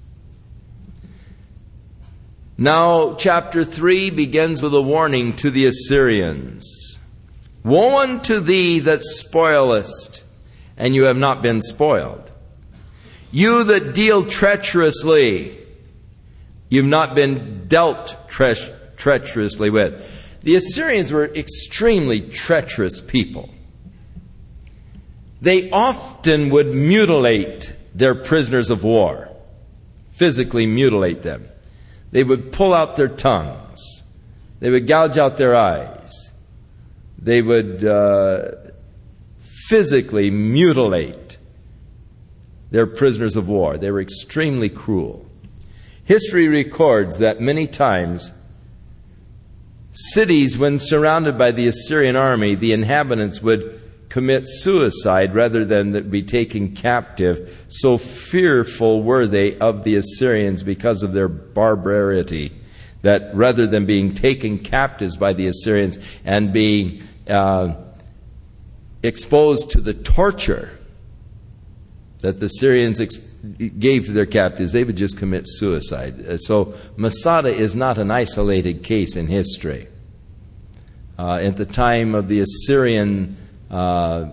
Now, 2.59 3.15
chapter 3.15 3.65
3 3.65 4.11
begins 4.11 4.63
with 4.63 4.75
a 4.75 4.83
warning 4.83 5.35
to 5.37 5.51
the 5.51 5.67
Assyrians 5.67 7.01
Woe 7.65 7.99
unto 7.99 8.41
thee 8.41 8.81
that 8.81 9.03
spoilest, 9.03 10.25
and 10.77 10.95
you 10.95 11.05
have 11.05 11.17
not 11.17 11.43
been 11.43 11.63
spoiled. 11.63 12.31
You 13.31 13.65
that 13.65 13.95
deal 13.95 14.25
treacherously, 14.25 15.59
you've 16.73 16.87
not 16.87 17.15
been 17.15 17.67
dealt 17.69 18.17
treacherously 18.29 18.79
treacherously 18.97 19.69
with. 19.69 20.41
The 20.43 20.55
Assyrians 20.55 21.13
were 21.13 21.27
extremely 21.35 22.21
treacherous 22.21 23.01
people. 23.01 23.51
They 25.41 25.71
often 25.71 26.51
would 26.51 26.69
mutilate 26.69 27.75
their 27.95 28.15
prisoners 28.15 28.71
of 28.71 28.85
war, 28.85 29.29
physically 30.13 30.67
mutilate 30.67 31.23
them. 31.23 31.49
They 32.13 32.23
would 32.23 32.53
pull 32.53 32.73
out 32.73 32.97
their 32.97 33.09
tongues, 33.09 34.05
they 34.61 34.71
would 34.71 34.87
gouge 34.87 35.19
out 35.19 35.37
their 35.37 35.55
eyes, 35.55 36.31
they 37.19 37.43
would 37.43 37.85
uh, 37.85 38.53
physically 39.69 40.31
mutilate 40.31 41.39
their 42.71 42.87
prisoners 42.87 43.37
of 43.37 43.49
war. 43.49 43.77
They 43.77 43.91
were 43.91 44.01
extremely 44.01 44.69
cruel. 44.69 45.27
History 46.13 46.47
records 46.47 47.17
that 47.21 47.41
many 47.41 47.67
times 47.67 48.35
cities, 49.93 50.59
when 50.59 50.79
surrounded 50.79 51.39
by 51.39 51.53
the 51.53 51.67
Assyrian 51.69 52.17
army, 52.17 52.55
the 52.55 52.75
inhabitants 52.75 53.41
would 53.41 53.81
commit 54.11 54.47
suicide 54.47 55.33
rather 55.33 55.65
than 55.65 56.11
be 56.11 56.23
taken 56.23 56.77
captive. 56.77 57.65
So 57.69 57.97
fearful 57.97 59.03
were 59.03 59.27
they 59.27 59.59
of 59.59 59.85
the 59.85 59.97
Assyrians 59.97 60.63
because 60.63 61.03
of 61.03 61.15
their 61.15 61.29
barbarity 61.29 62.53
that 63.01 63.35
rather 63.35 63.67
than 63.67 63.87
being 63.87 64.13
taken 64.13 64.59
captives 64.59 65.17
by 65.17 65.33
the 65.33 65.47
Assyrians 65.47 65.99
and 66.27 66.53
being 66.53 67.05
uh, 67.27 67.73
exposed 69.03 69.71
to 69.71 69.81
the 69.81 69.95
torture 69.95 70.79
that 72.21 72.39
the 72.39 72.49
Syrians 72.49 73.01
ex- 73.01 73.32
gave 73.79 74.07
to 74.07 74.13
their 74.13 74.27
captives, 74.27 74.73
they 74.73 74.85
would 74.85 74.97
just 74.97 75.19
commit 75.19 75.45
suicide. 75.47 76.27
Uh, 76.27 76.37
so 76.37 76.75
Masada 76.97 77.49
is 77.49 77.75
not 77.75 77.99
an 77.99 78.11
isolated 78.11 78.83
case 78.83 79.17
in 79.17 79.27
history. 79.27 79.89
Uh, 81.19 81.37
at 81.37 81.57
the 81.57 81.67
time 81.67 82.15
of 82.15 82.29
the 82.29 82.41
Assyrian 82.41 83.37
uh, 83.71 84.31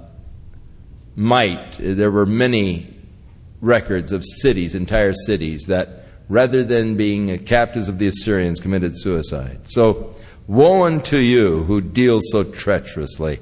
might, 1.15 1.77
there 1.79 2.11
were 2.11 2.25
many 2.25 2.95
records 3.61 4.11
of 4.11 4.23
cities, 4.23 4.75
entire 4.75 5.13
cities, 5.13 5.65
that 5.65 6.05
rather 6.29 6.63
than 6.63 6.95
being 6.95 7.37
captives 7.39 7.89
of 7.89 7.97
the 7.97 8.07
Assyrians, 8.07 8.59
committed 8.59 8.97
suicide. 8.97 9.59
So, 9.63 10.13
woe 10.47 10.83
unto 10.83 11.17
you 11.17 11.63
who 11.63 11.81
deal 11.81 12.21
so 12.21 12.43
treacherously. 12.43 13.39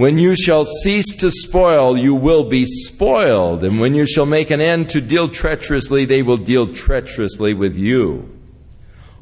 When 0.00 0.18
you 0.18 0.34
shall 0.34 0.64
cease 0.64 1.14
to 1.16 1.30
spoil, 1.30 1.94
you 1.94 2.14
will 2.14 2.44
be 2.44 2.64
spoiled. 2.64 3.62
And 3.62 3.78
when 3.78 3.94
you 3.94 4.06
shall 4.06 4.24
make 4.24 4.50
an 4.50 4.58
end 4.58 4.88
to 4.88 5.00
deal 5.02 5.28
treacherously, 5.28 6.06
they 6.06 6.22
will 6.22 6.38
deal 6.38 6.72
treacherously 6.72 7.52
with 7.52 7.76
you. 7.76 8.34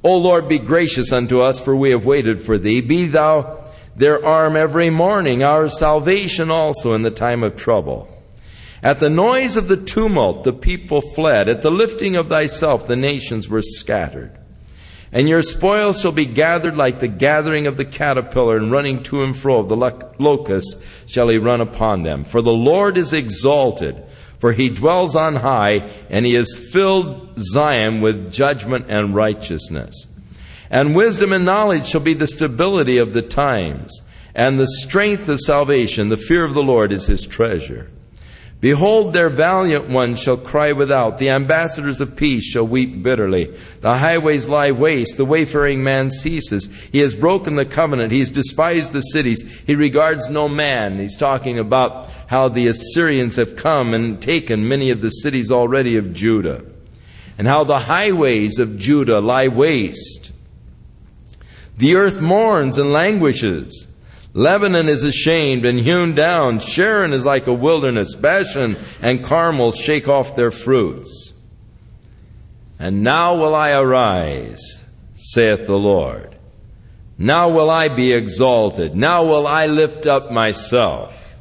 O 0.05 0.16
Lord, 0.16 0.49
be 0.49 0.61
gracious 0.61 1.12
unto 1.12 1.41
us, 1.41 1.59
for 1.59 1.74
we 1.74 1.91
have 1.91 2.07
waited 2.07 2.41
for 2.41 2.59
thee. 2.59 2.81
Be 2.81 3.09
thou 3.09 3.68
their 3.97 4.24
arm 4.24 4.55
every 4.57 4.89
morning, 4.89 5.43
our 5.43 5.68
salvation 5.68 6.49
also 6.49 6.95
in 6.95 7.03
the 7.03 7.11
time 7.11 7.43
of 7.43 7.57
trouble. 7.57 8.09
At 8.81 9.01
the 9.01 9.11
noise 9.11 9.57
of 9.57 9.66
the 9.66 9.76
tumult, 9.76 10.45
the 10.45 10.53
people 10.53 11.01
fled. 11.01 11.49
At 11.49 11.62
the 11.62 11.72
lifting 11.72 12.14
of 12.14 12.29
thyself, 12.29 12.87
the 12.87 12.95
nations 12.95 13.49
were 13.49 13.62
scattered. 13.62 14.38
And 15.11 15.28
your 15.28 15.42
spoils 15.42 16.00
shall 16.00 16.12
be 16.12 16.26
gathered 16.26 16.76
like 16.76 16.98
the 16.98 17.09
gathering 17.09 17.66
of 17.66 17.76
the 17.76 17.84
caterpillar, 17.84 18.56
and 18.56 18.70
running 18.70 19.02
to 19.04 19.22
and 19.22 19.36
fro 19.36 19.59
of 19.61 19.68
the 19.68 19.76
locust 20.18 20.82
shall 21.06 21.28
he 21.28 21.38
run 21.38 21.61
upon 21.61 22.02
them. 22.02 22.24
For 22.24 22.42
the 22.42 22.52
Lord 22.52 22.98
is 22.98 23.12
exalted, 23.12 24.02
for 24.38 24.52
he 24.52 24.68
dwells 24.68 25.16
on 25.16 25.36
high, 25.36 25.90
and 26.11 26.26
he 26.26 26.34
has 26.34 26.59
filled 26.72 27.38
Zion 27.38 28.00
with 28.00 28.30
judgment 28.30 28.86
and 28.88 29.14
righteousness. 29.14 30.06
And 30.70 30.94
wisdom 30.94 31.32
and 31.32 31.46
knowledge 31.46 31.86
shall 31.86 32.02
be 32.02 32.12
the 32.12 32.26
stability 32.26 32.98
of 32.98 33.14
the 33.14 33.22
times, 33.22 34.02
and 34.34 34.61
the 34.61 34.68
strength 34.68 35.28
of 35.30 35.40
salvation. 35.40 36.11
The 36.11 36.18
fear 36.18 36.44
of 36.44 36.52
the 36.52 36.62
Lord 36.62 36.92
is 36.92 37.06
his 37.06 37.26
treasure. 37.26 37.90
Behold, 38.61 39.12
their 39.12 39.28
valiant 39.28 39.88
ones 39.88 40.20
shall 40.20 40.36
cry 40.36 40.72
without. 40.72 41.18
The 41.18 41.30
ambassadors 41.30 42.00
of 42.00 42.16
peace 42.16 42.44
shall 42.44 42.66
weep 42.66 43.04
bitterly. 43.04 43.56
The 43.82 43.98
highways 43.98 44.48
lie 44.48 44.72
waste. 44.72 45.16
The 45.16 45.24
wayfaring 45.24 45.84
man 45.84 46.11
ceases. 46.11 46.66
He 46.90 46.98
has 46.98 47.14
broken 47.14 47.54
the 47.54 47.64
covenant. 47.64 48.11
He 48.11 48.18
has 48.18 48.30
despised 48.30 48.92
the 48.92 49.02
cities. 49.02 49.61
He 49.61 49.76
regards 49.76 50.28
no 50.28 50.48
man. 50.48 50.98
He's 50.98 51.16
talking 51.16 51.56
about 51.56 52.09
how 52.26 52.48
the 52.48 52.66
Assyrians 52.66 53.36
have 53.36 53.54
come 53.54 53.94
and 53.94 54.20
taken 54.20 54.66
many 54.66 54.90
of 54.90 55.02
the 55.02 55.11
cities 55.11 55.52
already 55.52 55.96
of 55.96 56.12
Judah, 56.12 56.64
and 57.38 57.46
how 57.46 57.62
the 57.62 57.78
highways 57.78 58.59
of 58.59 58.76
Judah 58.76 59.20
lie 59.20 59.48
waste. 59.48 60.32
The 61.76 61.94
earth 61.94 62.20
mourns 62.20 62.76
and 62.76 62.92
languishes. 62.92 63.86
Lebanon 64.35 64.89
is 64.89 65.03
ashamed 65.03 65.64
and 65.64 65.81
hewn 65.81 66.14
down. 66.14 66.59
Sharon 66.61 67.12
is 67.12 67.24
like 67.24 67.47
a 67.47 67.53
wilderness. 67.53 68.14
Bashan 68.14 68.76
and 69.01 69.24
Carmel 69.24 69.72
shake 69.72 70.09
off 70.09 70.37
their 70.37 70.51
fruits. 70.51 71.33
And 72.79 73.03
now 73.03 73.37
will 73.37 73.55
I 73.55 73.70
arise, 73.70 74.85
saith 75.16 75.66
the 75.66 75.79
Lord. 75.79 76.37
Now 77.16 77.49
will 77.49 77.70
I 77.70 77.89
be 77.89 78.12
exalted. 78.12 78.95
Now 78.95 79.24
will 79.24 79.47
I 79.47 79.66
lift 79.66 80.07
up 80.07 80.31
myself. 80.31 81.35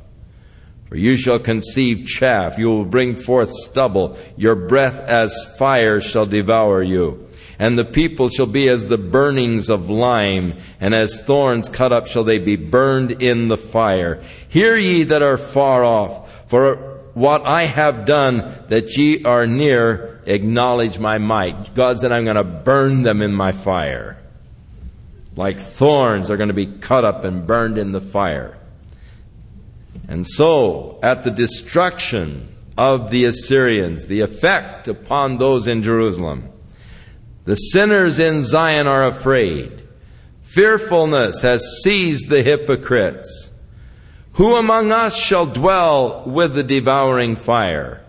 For 0.89 0.95
you 0.95 1.17
shall 1.17 1.37
conceive 1.37 2.07
chaff. 2.07 2.57
You 2.57 2.69
will 2.69 2.85
bring 2.85 3.15
forth 3.17 3.51
stubble. 3.51 4.17
Your 4.37 4.55
breath 4.55 4.97
as 5.07 5.55
fire 5.59 6.01
shall 6.01 6.25
devour 6.25 6.81
you 6.81 7.26
and 7.59 7.77
the 7.77 7.85
people 7.85 8.29
shall 8.29 8.45
be 8.45 8.69
as 8.69 8.87
the 8.87 8.97
burnings 8.97 9.69
of 9.69 9.89
lime, 9.89 10.55
and 10.79 10.93
as 10.93 11.23
thorns 11.23 11.69
cut 11.69 11.91
up 11.91 12.07
shall 12.07 12.23
they 12.23 12.39
be 12.39 12.55
burned 12.55 13.21
in 13.21 13.47
the 13.47 13.57
fire. 13.57 14.21
Hear 14.47 14.77
ye 14.77 15.03
that 15.03 15.21
are 15.21 15.37
far 15.37 15.83
off, 15.83 16.49
for 16.49 16.75
what 17.13 17.45
I 17.45 17.63
have 17.63 18.05
done 18.05 18.37
that 18.67 18.95
ye 18.95 19.23
are 19.23 19.47
near 19.47 20.21
acknowledge 20.27 20.99
my 20.99 21.17
might. 21.17 21.73
God 21.73 21.99
said, 21.99 22.11
I'm 22.11 22.25
going 22.25 22.35
to 22.35 22.43
burn 22.43 23.01
them 23.01 23.21
in 23.21 23.33
my 23.33 23.53
fire. 23.53 24.17
Like 25.35 25.57
thorns 25.57 26.29
are 26.29 26.37
going 26.37 26.49
to 26.49 26.53
be 26.53 26.65
cut 26.65 27.05
up 27.05 27.23
and 27.23 27.47
burned 27.47 27.77
in 27.77 27.91
the 27.91 28.01
fire. 28.01 28.57
And 30.07 30.25
so, 30.25 30.99
at 31.01 31.23
the 31.23 31.31
destruction 31.31 32.55
of 32.77 33.09
the 33.09 33.25
Assyrians, 33.25 34.07
the 34.07 34.21
effect 34.21 34.87
upon 34.87 35.37
those 35.37 35.67
in 35.67 35.83
Jerusalem, 35.83 36.49
the 37.47 37.55
sinners 37.55 38.19
in 38.19 38.43
Zion 38.43 38.87
are 38.87 39.07
afraid. 39.07 39.81
Fearfulness 40.41 41.43
has 41.43 41.81
seized 41.81 42.27
the 42.27 42.43
hypocrites. 42.43 43.51
Who 44.33 44.57
among 44.57 44.91
us 44.91 45.15
shall 45.15 45.45
dwell 45.45 46.25
with 46.25 46.55
the 46.55 46.63
devouring 46.63 47.37
fire? 47.37 48.03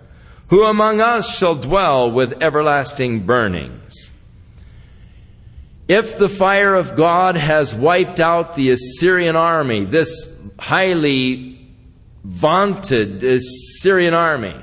Who 0.50 0.64
among 0.64 1.00
us 1.00 1.38
shall 1.38 1.54
dwell 1.54 2.10
with 2.10 2.42
everlasting 2.42 3.26
burnings? 3.26 4.10
If 5.86 6.18
the 6.18 6.28
fire 6.28 6.74
of 6.74 6.96
God 6.96 7.36
has 7.36 7.72
wiped 7.72 8.18
out 8.18 8.56
the 8.56 8.70
Assyrian 8.70 9.36
army, 9.36 9.84
this 9.84 10.42
highly 10.58 11.64
vaunted 12.24 13.22
Assyrian 13.22 14.14
army, 14.14 14.56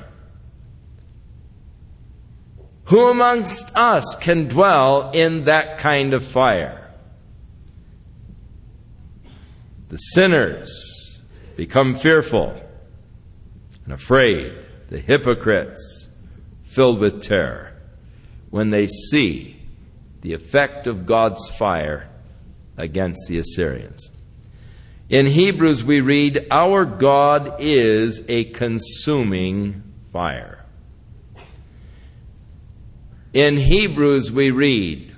who 2.85 3.07
amongst 3.09 3.75
us 3.75 4.15
can 4.21 4.47
dwell 4.47 5.11
in 5.11 5.45
that 5.45 5.77
kind 5.79 6.13
of 6.13 6.23
fire? 6.23 6.91
The 9.89 9.97
sinners 9.97 11.19
become 11.55 11.95
fearful 11.95 12.61
and 13.85 13.93
afraid, 13.93 14.53
the 14.89 14.99
hypocrites 14.99 16.09
filled 16.63 16.99
with 16.99 17.23
terror 17.23 17.73
when 18.49 18.69
they 18.69 18.87
see 18.87 19.55
the 20.21 20.33
effect 20.33 20.87
of 20.87 21.05
God's 21.05 21.49
fire 21.51 22.09
against 22.77 23.27
the 23.27 23.37
Assyrians. 23.39 24.09
In 25.09 25.27
Hebrews, 25.27 25.83
we 25.83 26.01
read, 26.01 26.47
Our 26.49 26.83
God 26.83 27.57
is 27.59 28.23
a 28.27 28.45
consuming 28.45 29.83
fire. 30.11 30.54
In 33.35 33.57
Hebrews, 33.57 34.31
we 34.31 34.49
read 34.51 35.13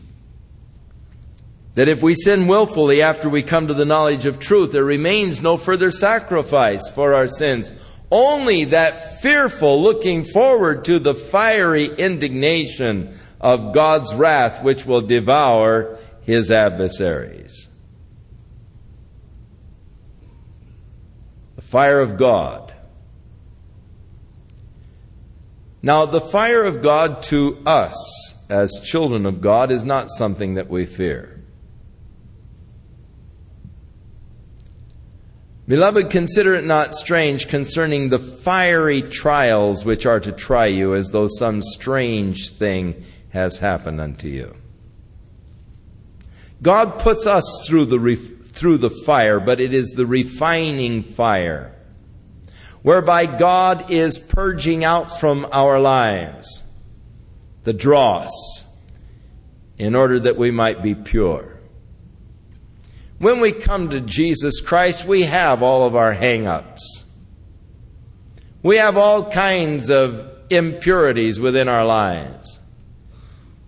that 1.76 1.88
if 1.88 2.02
we 2.02 2.16
sin 2.16 2.48
willfully 2.48 3.04
after 3.04 3.30
we 3.30 3.44
come 3.44 3.68
to 3.68 3.76
the 3.76 3.86
knowledge 3.86 4.26
of 4.26 4.40
truth, 4.40 4.72
there 4.72 4.84
remains 4.84 5.40
no 5.40 5.56
further 5.56 5.92
sacrifice 5.92 6.90
for 6.90 7.14
our 7.14 7.28
sins, 7.28 7.72
only 8.10 8.64
that 8.64 9.22
fearful 9.22 9.84
looking 9.84 10.24
forward 10.24 10.84
to 10.86 10.98
the 10.98 11.14
fiery 11.14 11.86
indignation 11.86 13.16
of 13.40 13.72
God's 13.72 14.16
wrath, 14.16 14.64
which 14.64 14.84
will 14.84 15.02
devour 15.02 16.00
his 16.24 16.50
adversaries. 16.50 17.70
The 21.56 21.62
fire 21.62 22.02
of 22.02 22.18
God 22.18 22.74
Now, 25.82 26.06
the 26.06 26.22
fire 26.22 26.64
of 26.64 26.82
God 26.82 27.22
to 27.24 27.62
us 27.66 28.36
as 28.50 28.82
children 28.84 29.26
of 29.26 29.42
God 29.42 29.72
is 29.72 29.86
not 29.86 30.10
something 30.10 30.56
that 30.56 30.70
we 30.70 30.86
fear. 30.86 31.38
Beloved, 35.68 36.10
consider 36.10 36.56
it 36.56 36.64
not 36.64 36.94
strange 36.94 37.50
concerning 37.50 38.08
the 38.10 38.20
fiery 38.20 39.02
trials 39.02 39.84
which 39.84 40.06
are 40.06 40.22
to 40.22 40.32
try 40.32 40.68
you, 40.68 40.96
as 40.96 41.12
though 41.12 41.28
some 41.28 41.62
strange 41.62 42.52
thing 42.52 43.04
has 43.30 43.60
happened 43.60 44.00
unto 44.00 44.30
you. 44.30 44.56
God 46.62 47.00
puts 47.00 47.28
us 47.28 47.66
through 47.68 47.86
the, 47.86 48.16
through 48.16 48.78
the 48.78 48.90
fire, 48.90 49.42
but 49.42 49.60
it 49.60 49.74
is 49.74 49.90
the 49.90 50.06
refining 50.06 51.04
fire 51.04 51.77
whereby 52.82 53.26
God 53.26 53.92
is 53.92 54.20
purging 54.20 54.84
out 54.84 55.20
from 55.20 55.48
our 55.52 55.80
lives 55.80 56.64
the 57.64 57.74
dross 57.74 58.32
in 59.78 59.96
order 59.96 60.20
that 60.20 60.38
we 60.38 60.52
might 60.52 60.82
be 60.82 60.96
pure. 60.96 61.60
When 63.20 63.40
we 63.40 63.52
come 63.52 63.90
to 63.90 64.00
Jesus 64.00 64.62
Christ, 64.62 65.06
we 65.06 65.24
have 65.24 65.64
all 65.64 65.86
of 65.86 65.96
our 65.96 66.14
hang 66.14 66.48
ups. 66.48 67.06
We 68.64 68.78
have 68.78 68.98
all 68.98 69.30
kinds 69.30 69.90
of 69.90 70.30
impurities 70.50 71.40
within 71.40 71.68
our 71.68 71.86
lives. 71.86 72.60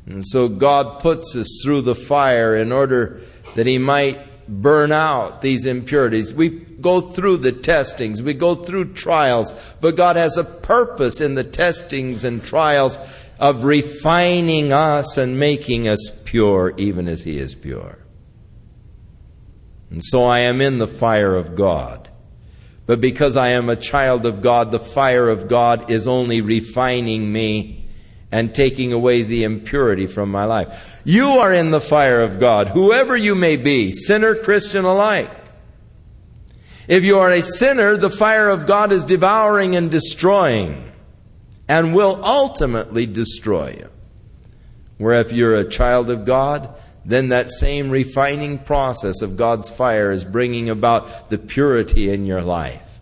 And 0.06 0.26
so 0.26 0.48
God 0.48 1.00
puts 1.00 1.36
us 1.36 1.62
through 1.64 1.82
the 1.82 1.96
fire 1.96 2.56
in 2.56 2.72
order 2.72 3.22
that 3.56 3.68
He 3.68 3.78
might 3.78 4.29
burn 4.50 4.92
out 4.92 5.42
these 5.42 5.66
impurities. 5.66 6.34
We 6.34 6.50
go 6.50 7.02
through 7.02 7.38
the 7.38 7.52
testings, 7.52 8.22
we 8.22 8.34
go 8.34 8.56
through 8.56 8.94
trials, 8.94 9.54
but 9.80 9.96
God 9.96 10.16
has 10.16 10.38
a 10.38 10.44
purpose 10.44 11.22
in 11.22 11.36
the 11.36 11.44
testings 11.44 12.24
and 12.24 12.44
trials 12.44 12.98
of 13.40 13.64
refining 13.64 14.74
us 14.74 15.18
and 15.18 15.40
making 15.40 15.88
us 15.88 16.22
pure, 16.26 16.74
even 16.78 17.08
as 17.08 17.24
He 17.24 17.38
is 17.38 17.56
pure. 17.56 18.00
And 19.90 20.04
so 20.04 20.26
I 20.26 20.40
am 20.40 20.62
in 20.62 20.78
the 20.78 20.88
fire 20.88 21.36
of 21.36 21.56
God. 21.56 22.10
But 22.86 23.02
because 23.02 23.38
I 23.38 23.50
am 23.50 23.70
a 23.70 23.76
child 23.76 24.26
of 24.26 24.42
God, 24.42 24.72
the 24.72 24.80
fire 24.80 25.30
of 25.30 25.48
God 25.48 25.92
is 25.92 26.08
only 26.08 26.42
refining 26.42 27.32
me 27.32 27.88
and 28.32 28.54
taking 28.54 28.94
away 28.94 29.24
the 29.24 29.44
impurity 29.44 30.08
from 30.08 30.32
my 30.32 30.46
life. 30.46 30.99
You 31.10 31.40
are 31.40 31.52
in 31.52 31.72
the 31.72 31.82
fire 31.82 32.22
of 32.22 32.40
God, 32.40 32.68
whoever 32.68 33.18
you 33.18 33.34
may 33.34 33.58
be, 33.58 33.92
sinner, 33.92 34.36
Christian 34.36 34.86
alike. 34.86 35.32
If 36.88 37.04
you 37.04 37.18
are 37.18 37.32
a 37.32 37.42
sinner, 37.42 37.98
the 37.98 38.12
fire 38.12 38.48
of 38.48 38.68
God 38.68 38.92
is 38.92 39.06
devouring 39.06 39.76
and 39.76 39.90
destroying 39.90 40.92
and 41.68 41.96
will 41.96 42.24
ultimately 42.24 43.08
destroy 43.08 43.72
you. 43.80 43.90
Where 45.00 45.20
if 45.20 45.32
you're 45.32 45.56
a 45.56 45.68
child 45.68 46.12
of 46.12 46.26
God, 46.26 46.80
then 47.04 47.30
that 47.30 47.50
same 47.50 47.90
refining 47.90 48.60
process 48.60 49.24
of 49.24 49.36
God's 49.36 49.72
fire 49.72 50.12
is 50.12 50.24
bringing 50.24 50.70
about 50.70 51.32
the 51.32 51.40
purity 51.40 52.12
in 52.12 52.28
your 52.28 52.44
life. 52.44 53.00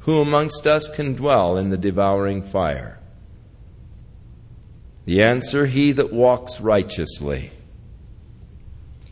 Who 0.00 0.20
amongst 0.20 0.66
us 0.66 0.88
can 0.88 1.14
dwell 1.14 1.56
in 1.56 1.70
the 1.70 1.78
devouring 1.78 2.42
fire? 2.42 2.98
The 5.04 5.22
answer 5.22 5.66
He 5.66 5.92
that 5.92 6.12
walks 6.12 6.60
righteously, 6.60 7.50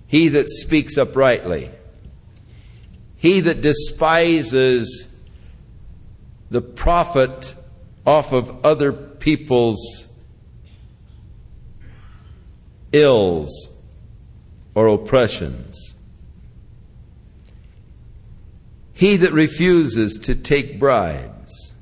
he 0.06 0.28
that 0.28 0.48
speaks 0.48 0.96
uprightly, 0.96 1.70
he 3.16 3.40
that 3.40 3.60
despises 3.60 5.06
the 6.50 6.60
profit 6.60 7.54
off 8.06 8.32
of 8.32 8.64
other 8.64 8.92
people's 8.92 10.06
ills 12.92 13.68
or 14.74 14.88
oppressions. 14.88 15.94
He 18.92 19.16
that 19.16 19.32
refuses 19.32 20.18
to 20.20 20.34
take 20.34 20.78
bribes, 20.78 21.74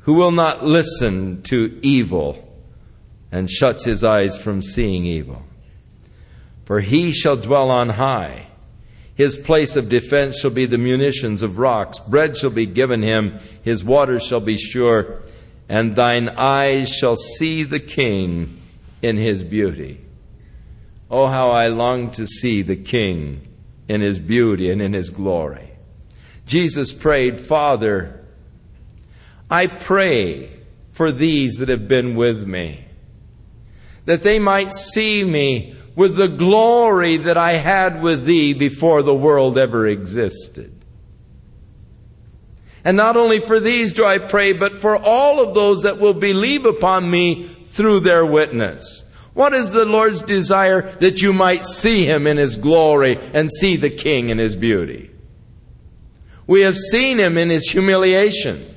who 0.00 0.14
will 0.14 0.30
not 0.30 0.64
listen 0.64 1.42
to 1.42 1.78
evil 1.82 2.43
and 3.34 3.50
shuts 3.50 3.84
his 3.84 4.04
eyes 4.04 4.38
from 4.38 4.62
seeing 4.62 5.04
evil. 5.04 5.42
For 6.64 6.78
he 6.78 7.10
shall 7.10 7.36
dwell 7.36 7.68
on 7.68 7.88
high. 7.88 8.46
His 9.16 9.36
place 9.36 9.74
of 9.74 9.88
defense 9.88 10.38
shall 10.38 10.52
be 10.52 10.66
the 10.66 10.78
munitions 10.78 11.42
of 11.42 11.58
rocks. 11.58 11.98
Bread 11.98 12.36
shall 12.36 12.50
be 12.50 12.64
given 12.64 13.02
him. 13.02 13.40
His 13.60 13.82
waters 13.82 14.24
shall 14.24 14.38
be 14.38 14.56
sure. 14.56 15.20
And 15.68 15.96
thine 15.96 16.28
eyes 16.28 16.88
shall 16.88 17.16
see 17.16 17.64
the 17.64 17.80
king 17.80 18.62
in 19.02 19.16
his 19.16 19.42
beauty. 19.42 20.00
Oh, 21.10 21.26
how 21.26 21.50
I 21.50 21.66
long 21.66 22.12
to 22.12 22.28
see 22.28 22.62
the 22.62 22.76
king 22.76 23.48
in 23.88 24.00
his 24.00 24.20
beauty 24.20 24.70
and 24.70 24.80
in 24.80 24.92
his 24.92 25.10
glory. 25.10 25.70
Jesus 26.46 26.92
prayed, 26.92 27.40
Father, 27.40 28.24
I 29.50 29.66
pray 29.66 30.52
for 30.92 31.10
these 31.10 31.54
that 31.56 31.68
have 31.68 31.88
been 31.88 32.14
with 32.14 32.46
me, 32.46 32.83
that 34.06 34.22
they 34.22 34.38
might 34.38 34.72
see 34.72 35.24
me 35.24 35.74
with 35.96 36.16
the 36.16 36.28
glory 36.28 37.16
that 37.16 37.36
I 37.36 37.52
had 37.52 38.02
with 38.02 38.24
thee 38.24 38.52
before 38.52 39.02
the 39.02 39.14
world 39.14 39.56
ever 39.56 39.86
existed. 39.86 40.72
And 42.84 42.96
not 42.96 43.16
only 43.16 43.40
for 43.40 43.60
these 43.60 43.92
do 43.92 44.04
I 44.04 44.18
pray, 44.18 44.52
but 44.52 44.74
for 44.74 44.96
all 44.96 45.40
of 45.40 45.54
those 45.54 45.82
that 45.82 45.98
will 45.98 46.14
believe 46.14 46.66
upon 46.66 47.10
me 47.10 47.44
through 47.44 48.00
their 48.00 48.26
witness. 48.26 49.04
What 49.32 49.52
is 49.52 49.70
the 49.72 49.84
Lord's 49.86 50.22
desire? 50.22 50.82
That 50.82 51.22
you 51.22 51.32
might 51.32 51.64
see 51.64 52.04
him 52.04 52.26
in 52.26 52.36
his 52.36 52.56
glory 52.56 53.18
and 53.32 53.50
see 53.50 53.76
the 53.76 53.90
King 53.90 54.28
in 54.28 54.38
his 54.38 54.54
beauty. 54.54 55.10
We 56.46 56.60
have 56.60 56.76
seen 56.76 57.18
him 57.18 57.38
in 57.38 57.48
his 57.50 57.70
humiliation. 57.70 58.74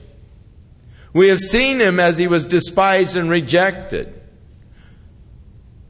We 1.14 1.28
have 1.28 1.40
seen 1.40 1.80
him 1.80 2.00
as 2.00 2.18
he 2.18 2.28
was 2.28 2.46
despised 2.46 3.18
and 3.18 3.30
rejected. 3.30 4.17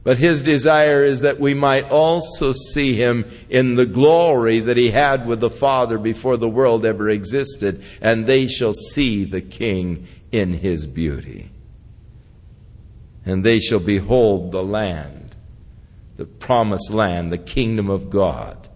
But 0.08 0.16
his 0.16 0.40
desire 0.40 1.04
is 1.04 1.20
that 1.20 1.38
we 1.38 1.52
might 1.52 1.90
also 1.90 2.54
see 2.54 2.94
him 2.94 3.26
in 3.50 3.74
the 3.74 3.84
glory 3.84 4.58
that 4.58 4.78
he 4.78 4.90
had 4.90 5.26
with 5.26 5.40
the 5.40 5.50
Father 5.50 5.98
before 5.98 6.38
the 6.38 6.48
world 6.48 6.86
ever 6.86 7.10
existed, 7.10 7.82
and 8.00 8.24
they 8.24 8.46
shall 8.46 8.72
see 8.72 9.24
the 9.24 9.42
King 9.42 10.06
in 10.32 10.54
his 10.54 10.86
beauty. 10.86 11.50
And 13.26 13.44
they 13.44 13.60
shall 13.60 13.80
behold 13.80 14.50
the 14.50 14.64
land, 14.64 15.36
the 16.16 16.24
promised 16.24 16.90
land, 16.90 17.30
the 17.30 17.36
kingdom 17.36 17.90
of 17.90 18.08
God 18.08 18.66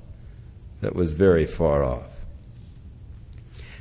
that 0.83 0.95
was 0.95 1.15
very 1.15 1.47
far 1.47 1.83
off. 1.83 2.13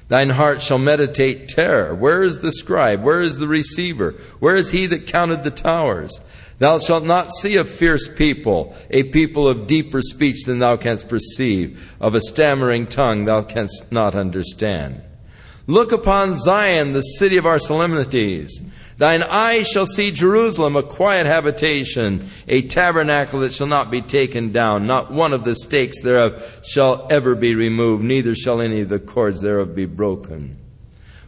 Thine 0.08 0.30
heart 0.30 0.62
shall 0.62 0.78
meditate 0.78 1.50
terror. 1.50 1.94
Where 1.94 2.22
is 2.22 2.40
the 2.40 2.54
scribe? 2.54 3.04
Where 3.04 3.22
is 3.22 3.40
the 3.40 3.48
receiver? 3.50 4.12
Where 4.40 4.56
is 4.56 4.72
he 4.72 4.86
that 4.88 5.06
counted 5.06 5.44
the 5.44 5.52
towers? 5.52 6.22
Thou 6.62 6.78
shalt 6.78 7.04
not 7.04 7.32
see 7.32 7.58
a 7.58 7.64
fierce 7.64 8.08
people, 8.08 8.76
a 8.92 9.02
people 9.02 9.48
of 9.48 9.66
deeper 9.66 10.00
speech 10.00 10.46
than 10.46 10.60
thou 10.60 10.78
canst 10.78 11.10
perceive, 11.10 11.96
of 12.00 12.14
a 12.14 12.22
stammering 12.22 12.86
tongue 12.86 13.26
thou 13.26 13.42
canst 13.42 13.92
not 13.92 14.14
understand. 14.14 15.02
Look 15.66 15.92
upon 15.92 16.36
Zion, 16.36 16.94
the 16.94 17.02
city 17.02 17.38
of 17.38 17.48
our 17.48 17.58
solemnities. 17.58 18.62
Thine 19.00 19.24
eyes 19.24 19.70
shall 19.70 19.88
see 19.88 20.12
Jerusalem, 20.12 20.76
a 20.76 20.84
quiet 20.84 21.26
habitation, 21.26 22.30
a 22.48 22.62
tabernacle 22.62 23.40
that 23.40 23.54
shall 23.54 23.66
not 23.66 23.90
be 23.90 24.04
taken 24.04 24.52
down. 24.52 24.86
Not 24.86 25.12
one 25.12 25.34
of 25.34 25.44
the 25.44 25.56
stakes 25.56 26.04
thereof 26.04 26.62
shall 26.64 27.08
ever 27.10 27.34
be 27.34 27.56
removed, 27.56 28.04
neither 28.04 28.36
shall 28.36 28.62
any 28.62 28.82
of 28.82 28.90
the 28.90 29.00
cords 29.00 29.42
thereof 29.42 29.74
be 29.74 29.88
broken. 29.88 30.61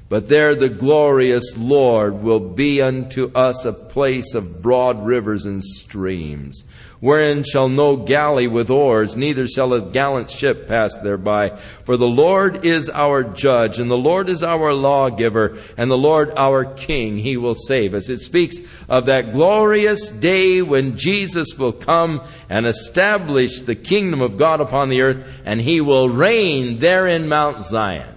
But 0.09 0.29
there 0.29 0.53
the 0.53 0.69
glorious 0.69 1.57
Lord 1.57 2.21
will 2.21 2.39
be 2.39 2.81
unto 2.81 3.31
us 3.33 3.65
a 3.65 3.73
place 3.73 4.35
of 4.35 4.61
broad 4.61 5.05
rivers 5.05 5.45
and 5.45 5.63
streams, 5.63 6.65
wherein 6.99 7.43
shall 7.43 7.67
no 7.67 7.95
galley 7.95 8.45
with 8.45 8.69
oars, 8.69 9.15
neither 9.15 9.47
shall 9.47 9.73
a 9.73 9.81
gallant 9.81 10.29
ship 10.29 10.67
pass 10.67 10.97
thereby. 10.99 11.57
For 11.83 11.97
the 11.97 12.07
Lord 12.07 12.63
is 12.63 12.89
our 12.91 13.23
judge, 13.23 13.79
and 13.79 13.89
the 13.89 13.97
Lord 13.97 14.29
is 14.29 14.43
our 14.43 14.71
lawgiver, 14.73 15.57
and 15.77 15.89
the 15.89 15.97
Lord 15.97 16.31
our 16.37 16.63
king. 16.63 17.17
He 17.17 17.35
will 17.35 17.55
save 17.55 17.95
us. 17.95 18.09
It 18.09 18.19
speaks 18.19 18.57
of 18.87 19.07
that 19.07 19.31
glorious 19.31 20.09
day 20.09 20.61
when 20.61 20.97
Jesus 20.97 21.57
will 21.57 21.73
come 21.73 22.21
and 22.49 22.67
establish 22.67 23.61
the 23.61 23.75
kingdom 23.75 24.21
of 24.21 24.37
God 24.37 24.61
upon 24.61 24.89
the 24.89 25.01
earth, 25.01 25.41
and 25.43 25.59
he 25.59 25.81
will 25.81 26.09
reign 26.09 26.77
there 26.77 27.07
in 27.07 27.27
Mount 27.27 27.63
Zion. 27.63 28.12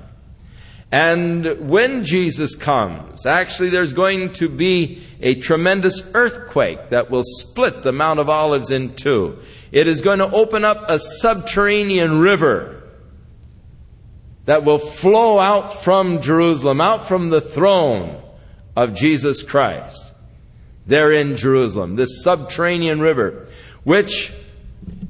And 0.93 1.69
when 1.69 2.05
Jesus 2.05 2.55
comes, 2.55 3.27
actually, 3.27 3.71
there's 3.71 3.93
going 3.93 4.33
to 4.35 4.49
be 4.49 5.03
a 5.21 5.35
tremendous 5.35 6.11
earthquake 6.15 6.91
that 6.91 7.11
will 7.11 7.25
split 7.25 7.83
the 7.83 7.93
Mount 7.93 8.21
of 8.21 8.29
Olives 8.29 8.71
in 8.71 8.95
two. 8.95 9.39
It 9.73 9.89
is 9.89 10.01
going 10.01 10.21
to 10.21 10.31
open 10.31 10.65
up 10.65 10.89
a 10.89 10.99
subterranean 10.99 12.21
river 12.21 12.85
that 14.45 14.65
will 14.65 14.79
flow 14.79 15.41
out 15.41 15.83
from 15.83 16.23
Jerusalem, 16.23 16.81
out 16.81 17.05
from 17.05 17.31
the 17.31 17.41
throne 17.41 18.23
of 18.77 18.95
Jesus 18.95 19.43
Christ. 19.43 20.13
There 20.87 21.13
in 21.13 21.35
Jerusalem, 21.35 21.97
this 21.97 22.23
subterranean 22.23 23.01
river, 23.01 23.49
which 23.83 24.33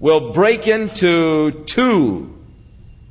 will 0.01 0.33
break 0.33 0.66
into 0.66 1.64
two 1.66 2.35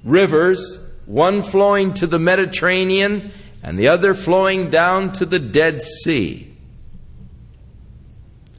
rivers 0.03 0.79
one 1.05 1.41
flowing 1.41 1.93
to 1.93 2.07
the 2.07 2.19
Mediterranean 2.19 3.31
and 3.63 3.77
the 3.77 3.87
other 3.87 4.13
flowing 4.13 4.69
down 4.69 5.11
to 5.13 5.25
the 5.25 5.39
Dead 5.39 5.81
Sea. 5.81 6.51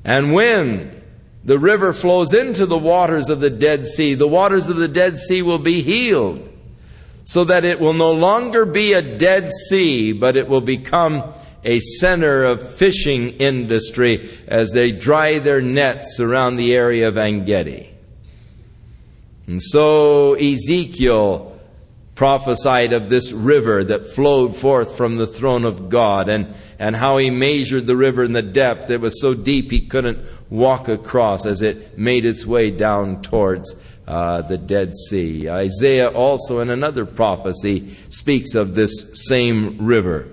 And 0.04 0.32
when 0.32 1.02
the 1.44 1.58
river 1.58 1.92
flows 1.92 2.34
into 2.34 2.66
the 2.66 2.78
waters 2.78 3.28
of 3.28 3.40
the 3.40 3.50
Dead 3.50 3.86
Sea, 3.86 4.14
the 4.14 4.28
waters 4.28 4.68
of 4.68 4.76
the 4.76 4.88
Dead 4.88 5.18
Sea 5.18 5.42
will 5.42 5.58
be 5.58 5.82
healed 5.82 6.50
so 7.24 7.44
that 7.44 7.64
it 7.64 7.80
will 7.80 7.92
no 7.92 8.12
longer 8.12 8.64
be 8.64 8.92
a 8.92 9.02
Dead 9.02 9.50
Sea, 9.68 10.12
but 10.12 10.36
it 10.36 10.48
will 10.48 10.60
become 10.60 11.34
a 11.64 11.80
center 11.80 12.44
of 12.44 12.74
fishing 12.76 13.30
industry 13.38 14.38
as 14.46 14.70
they 14.70 14.92
dry 14.92 15.40
their 15.40 15.60
nets 15.60 16.20
around 16.20 16.54
the 16.54 16.72
area 16.72 17.08
of 17.08 17.18
Engedi. 17.18 17.92
And 19.48 19.60
so 19.60 20.34
Ezekiel 20.34 21.55
prophesied 22.16 22.94
of 22.94 23.10
this 23.10 23.30
river 23.30 23.84
that 23.84 24.06
flowed 24.06 24.56
forth 24.56 24.96
from 24.96 25.16
the 25.16 25.26
throne 25.26 25.66
of 25.66 25.90
God 25.90 26.30
and, 26.30 26.54
and 26.78 26.96
how 26.96 27.18
he 27.18 27.28
measured 27.28 27.86
the 27.86 27.94
river 27.94 28.24
in 28.24 28.32
the 28.32 28.42
depth. 28.42 28.90
It 28.90 29.02
was 29.02 29.20
so 29.20 29.34
deep 29.34 29.70
he 29.70 29.82
couldn't 29.82 30.26
walk 30.50 30.88
across 30.88 31.44
as 31.44 31.60
it 31.60 31.98
made 31.98 32.24
its 32.24 32.46
way 32.46 32.70
down 32.70 33.20
towards 33.20 33.76
uh, 34.08 34.42
the 34.42 34.56
Dead 34.56 34.94
Sea. 34.96 35.50
Isaiah 35.50 36.08
also, 36.08 36.60
in 36.60 36.70
another 36.70 37.04
prophecy, 37.04 37.94
speaks 38.08 38.54
of 38.54 38.74
this 38.74 39.10
same 39.28 39.84
river. 39.84 40.26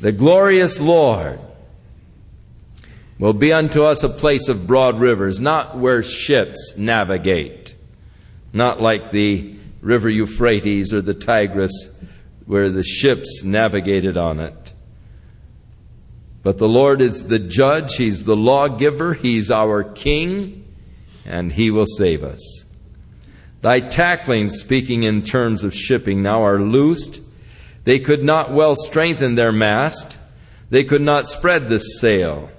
The 0.00 0.12
glorious 0.12 0.80
Lord 0.80 1.38
will 3.18 3.34
be 3.34 3.52
unto 3.52 3.82
us 3.82 4.04
a 4.04 4.08
place 4.08 4.48
of 4.48 4.66
broad 4.66 4.98
rivers, 4.98 5.38
not 5.38 5.76
where 5.76 6.02
ships 6.02 6.78
navigate, 6.78 7.74
not 8.54 8.80
like 8.80 9.10
the 9.10 9.53
river 9.84 10.08
Euphrates 10.08 10.92
or 10.94 11.02
the 11.02 11.14
Tigris 11.14 11.94
where 12.46 12.70
the 12.70 12.82
ships 12.82 13.44
navigated 13.44 14.16
on 14.16 14.40
it. 14.40 14.72
But 16.42 16.58
the 16.58 16.68
Lord 16.68 17.00
is 17.00 17.28
the 17.28 17.38
judge, 17.38 17.96
He's 17.96 18.24
the 18.24 18.36
lawgiver, 18.36 19.14
He's 19.14 19.50
our 19.50 19.82
king, 19.82 20.66
and 21.24 21.52
He 21.52 21.70
will 21.70 21.86
save 21.86 22.22
us. 22.22 22.66
Thy 23.62 23.80
tacklings, 23.80 24.60
speaking 24.60 25.04
in 25.04 25.22
terms 25.22 25.64
of 25.64 25.74
shipping, 25.74 26.22
now 26.22 26.42
are 26.42 26.60
loosed. 26.60 27.22
They 27.84 27.98
could 27.98 28.22
not 28.22 28.52
well 28.52 28.76
strengthen 28.76 29.36
their 29.36 29.52
mast, 29.52 30.18
they 30.68 30.84
could 30.84 31.02
not 31.02 31.28
spread 31.28 31.68
the 31.68 31.78
sail. 31.78 32.50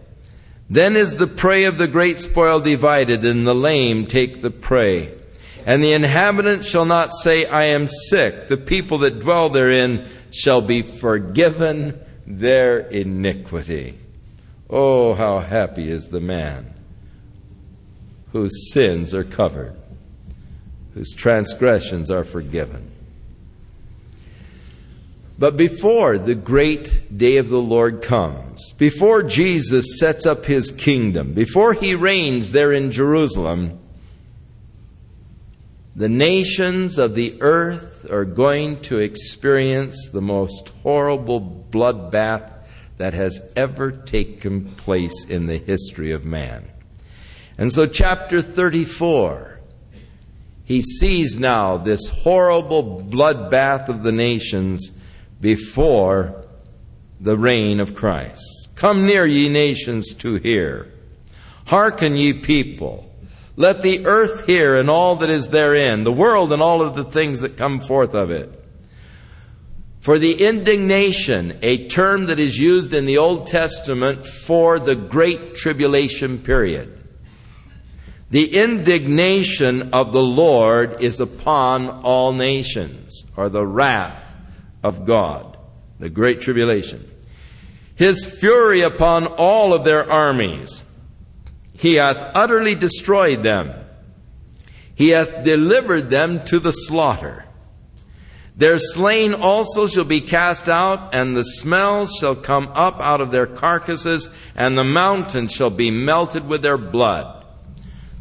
Then 0.67 0.95
is 0.95 1.17
the 1.17 1.27
prey 1.27 1.65
of 1.65 1.77
the 1.77 1.87
great 1.87 2.17
spoil 2.17 2.59
divided, 2.59 3.23
and 3.23 3.45
the 3.45 3.53
lame 3.53 4.07
take 4.07 4.41
the 4.41 4.49
prey. 4.49 5.13
And 5.65 5.83
the 5.83 5.93
inhabitant 5.93 6.63
shall 6.63 6.85
not 6.85 7.13
say, 7.13 7.45
I 7.45 7.65
am 7.65 7.87
sick. 7.87 8.47
The 8.47 8.57
people 8.57 8.99
that 8.99 9.19
dwell 9.19 9.49
therein 9.49 10.07
shall 10.31 10.61
be 10.61 10.83
forgiven 10.83 11.99
their 12.27 12.79
iniquity. 12.79 13.97
Oh, 14.69 15.15
how 15.15 15.39
happy 15.39 15.89
is 15.89 16.09
the 16.09 16.19
man 16.19 16.73
whose 18.31 18.71
sins 18.71 19.13
are 19.13 19.23
covered, 19.23 19.75
whose 20.93 21.13
transgressions 21.13 22.11
are 22.11 22.23
forgiven. 22.23 22.91
But 25.37 25.57
before 25.57 26.17
the 26.17 26.35
great 26.35 27.17
day 27.17 27.37
of 27.37 27.49
the 27.49 27.61
Lord 27.61 28.01
comes, 28.01 28.73
before 28.73 29.23
Jesus 29.23 29.99
sets 29.99 30.25
up 30.25 30.45
his 30.45 30.71
kingdom, 30.71 31.33
before 31.33 31.73
he 31.73 31.95
reigns 31.95 32.51
there 32.51 32.71
in 32.71 32.91
Jerusalem, 32.91 33.79
the 35.95 36.09
nations 36.09 36.97
of 36.97 37.15
the 37.15 37.37
earth 37.41 38.09
are 38.11 38.25
going 38.25 38.81
to 38.81 38.99
experience 38.99 40.09
the 40.11 40.21
most 40.21 40.69
horrible 40.83 41.65
bloodbath 41.71 42.51
that 42.97 43.13
has 43.13 43.41
ever 43.55 43.91
taken 43.91 44.65
place 44.65 45.25
in 45.25 45.47
the 45.47 45.57
history 45.57 46.11
of 46.11 46.25
man. 46.25 46.67
And 47.57 47.71
so, 47.71 47.85
chapter 47.85 48.41
34, 48.41 49.61
he 50.65 50.81
sees 50.81 51.39
now 51.39 51.77
this 51.77 52.09
horrible 52.09 53.01
bloodbath 53.01 53.87
of 53.87 54.03
the 54.03 54.11
nations 54.11 54.91
before 55.39 56.45
the 57.21 57.37
reign 57.37 57.79
of 57.79 57.95
Christ. 57.95 58.69
Come 58.75 59.05
near, 59.05 59.25
ye 59.25 59.47
nations, 59.47 60.13
to 60.15 60.35
hear. 60.35 60.91
Hearken, 61.67 62.17
ye 62.17 62.33
people. 62.33 63.09
Let 63.57 63.81
the 63.81 64.05
earth 64.05 64.45
hear 64.45 64.75
and 64.75 64.89
all 64.89 65.15
that 65.17 65.29
is 65.29 65.49
therein, 65.49 66.03
the 66.03 66.11
world 66.11 66.51
and 66.51 66.61
all 66.61 66.81
of 66.81 66.95
the 66.95 67.05
things 67.05 67.39
that 67.39 67.57
come 67.57 67.79
forth 67.79 68.13
of 68.13 68.29
it. 68.31 68.63
For 70.01 70.19
the 70.19 70.45
indignation, 70.45 71.57
a 71.61 71.87
term 71.87 72.27
that 72.27 72.37
is 72.37 72.59
used 72.59 72.93
in 72.93 73.05
the 73.05 73.17
Old 73.17 73.47
Testament 73.47 74.25
for 74.25 74.77
the 74.77 74.95
great 74.95 75.55
tribulation 75.55 76.37
period. 76.37 76.91
The 78.29 78.55
indignation 78.55 79.93
of 79.93 80.13
the 80.13 80.21
Lord 80.21 81.01
is 81.01 81.19
upon 81.19 81.89
all 81.89 82.33
nations, 82.33 83.25
or 83.35 83.49
the 83.49 83.65
wrath 83.65 84.35
of 84.83 85.05
God, 85.05 85.57
the 85.99 86.09
great 86.09 86.41
tribulation. 86.41 87.09
His 87.95 88.27
fury 88.27 88.81
upon 88.81 89.25
all 89.25 89.73
of 89.73 89.83
their 89.83 90.11
armies. 90.11 90.83
He 91.77 91.95
hath 91.95 92.31
utterly 92.35 92.75
destroyed 92.75 93.43
them. 93.43 93.73
He 94.95 95.09
hath 95.09 95.43
delivered 95.43 96.09
them 96.09 96.43
to 96.45 96.59
the 96.59 96.71
slaughter. 96.71 97.45
Their 98.57 98.79
slain 98.79 99.33
also 99.33 99.85
shall 99.85 100.05
be 100.05 100.21
cast 100.21 100.69
out, 100.69 101.13
and 101.13 101.35
the 101.35 101.43
smells 101.43 102.15
shall 102.17 102.35
come 102.35 102.71
up 102.73 103.01
out 103.01 103.19
of 103.19 103.31
their 103.31 103.47
carcasses, 103.47 104.29
and 104.55 104.77
the 104.77 104.85
mountains 104.85 105.51
shall 105.51 105.69
be 105.69 105.91
melted 105.91 106.47
with 106.47 106.61
their 106.61 106.77
blood. 106.77 107.43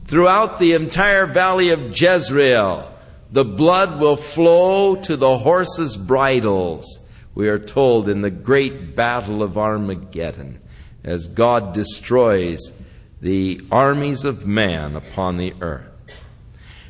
Throughout 0.06 0.58
the 0.58 0.72
entire 0.72 1.26
valley 1.26 1.70
of 1.70 1.98
Jezreel, 1.98 2.90
the 3.30 3.44
blood 3.44 4.00
will 4.00 4.16
flow 4.16 4.96
to 4.96 5.16
the 5.16 5.38
horses' 5.38 5.96
bridles, 5.96 7.00
we 7.34 7.48
are 7.48 7.58
told 7.58 8.08
in 8.08 8.20
the 8.20 8.30
great 8.30 8.96
battle 8.96 9.42
of 9.42 9.56
Armageddon, 9.56 10.60
as 11.04 11.28
God 11.28 11.72
destroys 11.74 12.72
the 13.20 13.60
armies 13.70 14.24
of 14.24 14.46
man 14.46 14.96
upon 14.96 15.36
the 15.36 15.54
earth. 15.60 15.90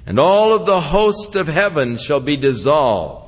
And 0.07 0.19
all 0.19 0.53
of 0.53 0.67
the 0.67 0.81
host 0.81 1.35
of 1.37 1.47
heaven 1.47 1.97
shall 1.97 2.21
be 2.21 2.37
dissolved 2.37 3.25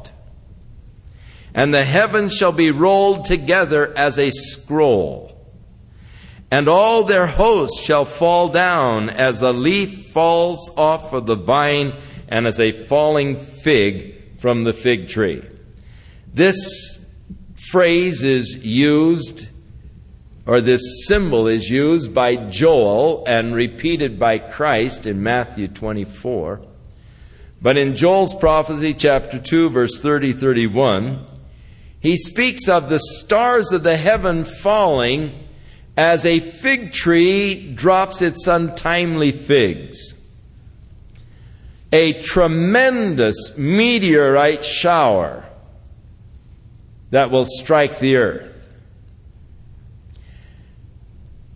and 1.56 1.72
the 1.72 1.84
heavens 1.84 2.36
shall 2.36 2.52
be 2.52 2.70
rolled 2.70 3.24
together 3.24 3.96
as 3.96 4.18
a 4.18 4.30
scroll. 4.30 5.32
And 6.50 6.68
all 6.68 7.02
their 7.02 7.26
hosts 7.26 7.80
shall 7.80 8.04
fall 8.04 8.50
down 8.50 9.08
as 9.08 9.40
a 9.40 9.52
leaf 9.52 10.12
falls 10.12 10.70
off 10.76 11.14
of 11.14 11.24
the 11.24 11.34
vine 11.34 11.94
and 12.28 12.46
as 12.46 12.60
a 12.60 12.72
falling 12.72 13.36
fig 13.36 14.36
from 14.38 14.64
the 14.64 14.74
fig 14.74 15.08
tree. 15.08 15.42
This 16.32 17.02
phrase 17.70 18.22
is 18.22 18.58
used, 18.62 19.48
or 20.46 20.60
this 20.60 21.06
symbol 21.06 21.48
is 21.48 21.68
used 21.68 22.14
by 22.14 22.36
Joel 22.36 23.24
and 23.26 23.54
repeated 23.54 24.18
by 24.18 24.38
Christ 24.38 25.04
in 25.04 25.22
Matthew 25.22 25.66
24. 25.66 26.60
But 27.60 27.76
in 27.76 27.96
Joel's 27.96 28.34
prophecy, 28.34 28.94
chapter 28.94 29.40
2, 29.40 29.70
verse 29.70 29.98
30 29.98 30.32
31, 30.32 31.26
he 31.98 32.16
speaks 32.16 32.68
of 32.68 32.88
the 32.88 33.00
stars 33.00 33.72
of 33.72 33.82
the 33.82 33.96
heaven 33.96 34.44
falling 34.44 35.46
as 35.96 36.24
a 36.24 36.38
fig 36.38 36.92
tree 36.92 37.72
drops 37.74 38.22
its 38.22 38.46
untimely 38.46 39.32
figs. 39.32 40.14
A 41.92 42.12
tremendous 42.22 43.56
meteorite 43.56 44.64
shower 44.64 45.44
that 47.10 47.30
will 47.30 47.46
strike 47.46 47.98
the 47.98 48.16
earth. 48.16 48.55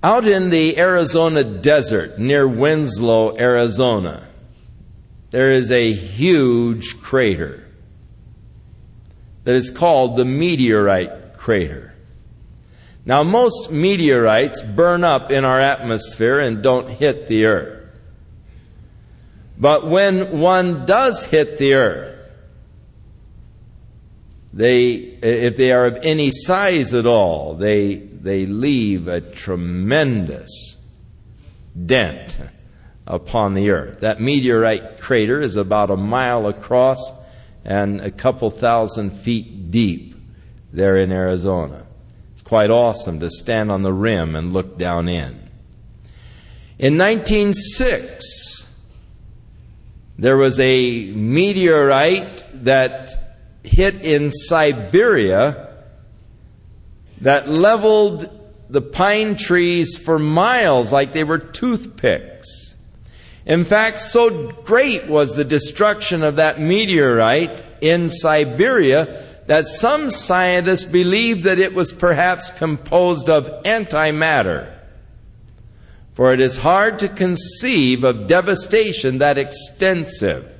Out 0.02 0.26
in 0.26 0.48
the 0.48 0.78
Arizona 0.78 1.44
desert 1.44 2.18
near 2.18 2.48
Winslow, 2.48 3.36
Arizona, 3.36 4.28
there 5.30 5.52
is 5.52 5.70
a 5.70 5.92
huge 5.92 7.00
crater 7.02 7.66
that 9.44 9.54
is 9.54 9.70
called 9.70 10.16
the 10.16 10.24
meteorite 10.24 11.36
crater. 11.36 11.94
Now, 13.04 13.22
most 13.22 13.70
meteorites 13.70 14.62
burn 14.62 15.04
up 15.04 15.30
in 15.30 15.44
our 15.44 15.60
atmosphere 15.60 16.38
and 16.38 16.62
don't 16.62 16.88
hit 16.88 17.28
the 17.28 17.46
earth. 17.46 17.80
But 19.58 19.86
when 19.86 20.40
one 20.40 20.86
does 20.86 21.24
hit 21.24 21.58
the 21.58 21.74
earth, 21.74 22.32
they, 24.52 24.92
if 24.92 25.56
they 25.56 25.72
are 25.72 25.86
of 25.86 25.98
any 26.02 26.30
size 26.30 26.94
at 26.94 27.06
all, 27.06 27.54
they, 27.54 28.09
they 28.22 28.46
leave 28.46 29.08
a 29.08 29.20
tremendous 29.20 30.76
dent 31.86 32.38
upon 33.06 33.54
the 33.54 33.70
earth. 33.70 34.00
That 34.00 34.20
meteorite 34.20 35.00
crater 35.00 35.40
is 35.40 35.56
about 35.56 35.90
a 35.90 35.96
mile 35.96 36.46
across 36.46 37.12
and 37.64 38.00
a 38.00 38.10
couple 38.10 38.50
thousand 38.50 39.10
feet 39.10 39.70
deep 39.70 40.14
there 40.72 40.96
in 40.96 41.12
Arizona. 41.12 41.86
It's 42.32 42.42
quite 42.42 42.70
awesome 42.70 43.20
to 43.20 43.30
stand 43.30 43.70
on 43.70 43.82
the 43.82 43.92
rim 43.92 44.36
and 44.36 44.52
look 44.52 44.78
down 44.78 45.08
in. 45.08 45.48
In 46.78 46.96
1906, 46.96 48.68
there 50.18 50.36
was 50.36 50.58
a 50.60 51.12
meteorite 51.12 52.44
that 52.64 53.38
hit 53.62 54.04
in 54.04 54.30
Siberia 54.30 55.69
that 57.20 57.48
leveled 57.48 58.28
the 58.68 58.80
pine 58.80 59.36
trees 59.36 59.96
for 59.96 60.18
miles 60.18 60.92
like 60.92 61.12
they 61.12 61.24
were 61.24 61.38
toothpicks. 61.38 62.74
In 63.44 63.64
fact, 63.64 64.00
so 64.00 64.52
great 64.52 65.06
was 65.06 65.34
the 65.34 65.44
destruction 65.44 66.22
of 66.22 66.36
that 66.36 66.60
meteorite 66.60 67.64
in 67.80 68.08
Siberia 68.08 69.26
that 69.46 69.66
some 69.66 70.10
scientists 70.10 70.84
believe 70.84 71.42
that 71.42 71.58
it 71.58 71.74
was 71.74 71.92
perhaps 71.92 72.50
composed 72.50 73.28
of 73.28 73.46
antimatter. 73.64 74.72
For 76.14 76.32
it 76.32 76.40
is 76.40 76.58
hard 76.58 77.00
to 77.00 77.08
conceive 77.08 78.04
of 78.04 78.26
devastation 78.26 79.18
that 79.18 79.38
extensive 79.38 80.59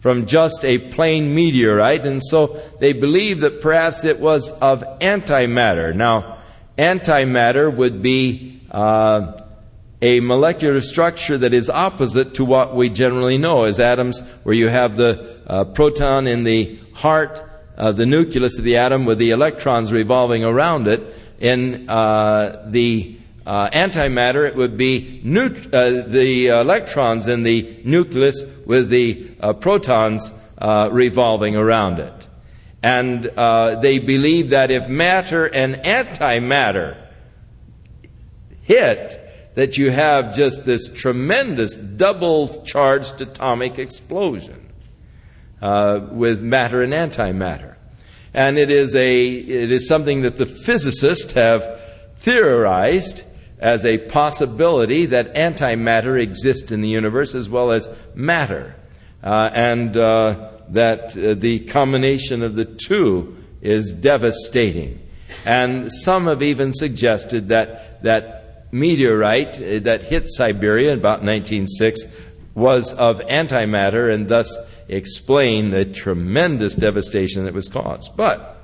from 0.00 0.26
just 0.26 0.64
a 0.64 0.78
plain 0.78 1.34
meteorite, 1.34 2.06
and 2.06 2.22
so 2.22 2.58
they 2.80 2.92
believe 2.92 3.40
that 3.40 3.60
perhaps 3.60 4.04
it 4.04 4.18
was 4.18 4.52
of 4.52 4.82
antimatter. 5.00 5.94
Now, 5.94 6.38
antimatter 6.78 7.74
would 7.74 8.02
be 8.02 8.62
uh, 8.70 9.38
a 10.00 10.20
molecular 10.20 10.80
structure 10.80 11.36
that 11.36 11.52
is 11.52 11.68
opposite 11.68 12.34
to 12.34 12.44
what 12.44 12.74
we 12.74 12.88
generally 12.88 13.36
know 13.36 13.64
as 13.64 13.78
atoms, 13.78 14.20
where 14.42 14.54
you 14.54 14.68
have 14.68 14.96
the 14.96 15.40
uh, 15.46 15.64
proton 15.64 16.26
in 16.26 16.44
the 16.44 16.78
heart, 16.94 17.42
uh, 17.76 17.92
the 17.92 18.06
nucleus 18.06 18.58
of 18.58 18.64
the 18.64 18.78
atom 18.78 19.04
with 19.04 19.18
the 19.18 19.30
electrons 19.30 19.92
revolving 19.92 20.44
around 20.44 20.88
it. 20.88 21.02
In 21.38 21.88
uh, 21.88 22.64
the 22.66 23.16
uh, 23.50 23.68
antimatter, 23.70 24.46
it 24.46 24.54
would 24.54 24.76
be 24.76 25.20
neut- 25.24 25.74
uh, 25.74 26.08
the 26.08 26.46
electrons 26.46 27.26
in 27.26 27.42
the 27.42 27.80
nucleus 27.84 28.44
with 28.64 28.90
the 28.90 29.28
uh, 29.40 29.52
protons 29.52 30.32
revolving 30.92 31.56
around 31.56 31.98
it. 31.98 32.28
And 32.80 33.24
they 33.82 33.98
believe 33.98 34.50
that 34.50 34.70
if 34.70 34.88
matter 34.88 35.46
and 35.52 35.74
antimatter 35.74 36.96
hit, 38.62 39.20
that 39.56 39.76
you 39.76 39.90
have 39.90 40.32
just 40.32 40.64
this 40.64 40.86
tremendous 40.86 41.76
double 41.76 42.62
charged 42.62 43.20
atomic 43.20 43.80
explosion 43.80 44.72
uh, 45.60 46.06
with 46.12 46.40
matter 46.40 46.82
and 46.82 46.92
antimatter. 46.92 47.74
And 48.32 48.58
it 48.58 48.70
is, 48.70 48.94
a, 48.94 49.26
it 49.26 49.72
is 49.72 49.88
something 49.88 50.22
that 50.22 50.36
the 50.36 50.46
physicists 50.46 51.32
have 51.32 51.80
theorized 52.18 53.24
as 53.60 53.84
a 53.84 53.98
possibility 53.98 55.06
that 55.06 55.34
antimatter 55.34 56.20
exists 56.20 56.72
in 56.72 56.80
the 56.80 56.88
universe 56.88 57.34
as 57.34 57.48
well 57.48 57.70
as 57.70 57.88
matter. 58.14 58.74
Uh, 59.22 59.50
and 59.52 59.96
uh, 59.96 60.50
that 60.70 61.16
uh, 61.16 61.34
the 61.34 61.60
combination 61.60 62.42
of 62.42 62.56
the 62.56 62.64
two 62.64 63.36
is 63.60 63.92
devastating. 63.92 64.98
And 65.44 65.92
some 65.92 66.26
have 66.26 66.42
even 66.42 66.72
suggested 66.72 67.48
that, 67.48 68.02
that 68.02 68.72
meteorite 68.72 69.60
uh, 69.60 69.80
that 69.80 70.04
hit 70.04 70.26
Siberia 70.26 70.92
in 70.92 70.98
about 70.98 71.22
1906 71.22 72.00
was 72.54 72.94
of 72.94 73.20
antimatter 73.20 74.12
and 74.12 74.28
thus 74.28 74.56
explain 74.88 75.70
the 75.70 75.84
tremendous 75.84 76.74
devastation 76.74 77.44
that 77.44 77.54
was 77.54 77.68
caused. 77.68 78.16
But 78.16 78.56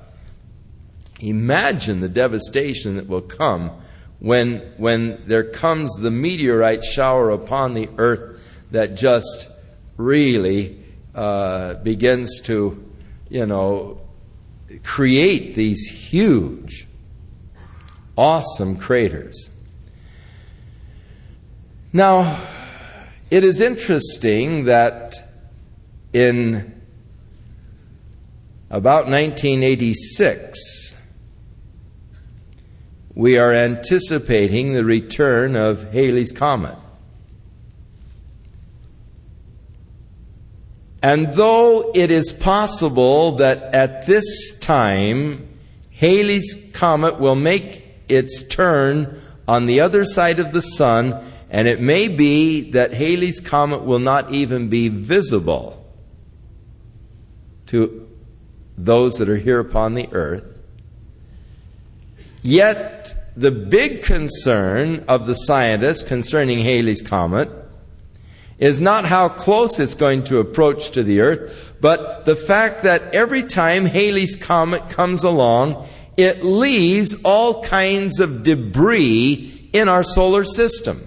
imagine 1.21 2.01
the 2.01 2.09
devastation 2.09 2.97
that 2.97 3.09
will 3.09 3.21
come 3.23 3.73
when, 4.19 4.59
when 4.77 5.23
there 5.27 5.45
comes 5.45 5.93
the 5.95 6.11
meteorite 6.11 6.85
shower 6.85 7.31
upon 7.31 7.75
the 7.75 7.89
earth 7.99 8.65
that 8.71 8.95
just 8.95 9.49
really 9.97 10.83
uh, 11.15 11.75
begins 11.75 12.41
to, 12.43 12.83
you 13.29 13.47
know, 13.47 14.01
create 14.83 15.55
these 15.55 15.83
huge, 15.87 16.87
awesome 18.17 18.77
craters. 18.77 19.51
Now, 21.93 22.41
it 23.31 23.45
is 23.45 23.61
interesting 23.61 24.65
that 24.65 25.15
in 26.13 26.81
about 28.71 29.07
1986, 29.07 30.86
we 33.17 33.39
are 33.39 33.55
anticipating 33.55 34.75
the 34.75 34.85
return 34.85 35.57
of 35.57 35.91
Halley's 35.91 36.33
Comet. 36.33 36.77
And 41.03 41.33
though 41.33 41.93
it 41.95 42.11
is 42.11 42.35
possible 42.35 43.37
that 43.37 43.75
at 43.75 44.07
this 44.07 44.59
time 44.59 45.49
Halley's 45.93 46.71
Comet 46.75 47.19
will 47.19 47.35
make 47.35 47.87
its 48.07 48.43
turn 48.43 49.19
on 49.49 49.65
the 49.65 49.81
other 49.81 50.05
side 50.05 50.39
of 50.39 50.53
the 50.53 50.61
sun 50.61 51.25
and 51.49 51.67
it 51.67 51.81
may 51.81 52.09
be 52.09 52.73
that 52.73 52.93
Halley's 52.93 53.41
Comet 53.41 53.83
will 53.83 53.99
not 53.99 54.31
even 54.31 54.69
be 54.69 54.89
visible 54.89 55.87
to 57.67 58.07
those 58.77 59.15
that 59.15 59.31
are 59.31 59.39
here 59.39 59.61
upon 59.61 59.95
the 59.95 60.09
earth. 60.13 60.56
Yet, 62.47 63.33
the 63.37 63.51
big 63.51 64.05
concern 64.05 65.05
of 65.09 65.27
the 65.27 65.35
scientists 65.35 66.05
concerning 66.05 66.61
Halley's 66.61 67.03
Comet 67.03 67.51
is 68.61 68.81
not 68.81 69.05
how 69.05 69.29
close 69.29 69.81
it's 69.81 69.97
going 69.97 70.23
to 70.25 70.39
approach 70.39 70.93
to 70.93 71.03
the 71.03 71.23
earth, 71.23 71.75
but 71.81 72.25
the 72.25 72.37
fact 72.37 72.85
that 72.85 73.13
every 73.13 73.43
time 73.43 73.85
Halley's 73.85 74.37
Comet 74.37 74.91
comes 74.91 75.25
along, 75.25 75.89
it 76.17 76.45
leaves 76.45 77.17
all 77.25 77.65
kinds 77.65 78.21
of 78.21 78.45
debris 78.45 79.69
in 79.73 79.89
our 79.89 80.05
solar 80.05 80.45
system. 80.45 81.01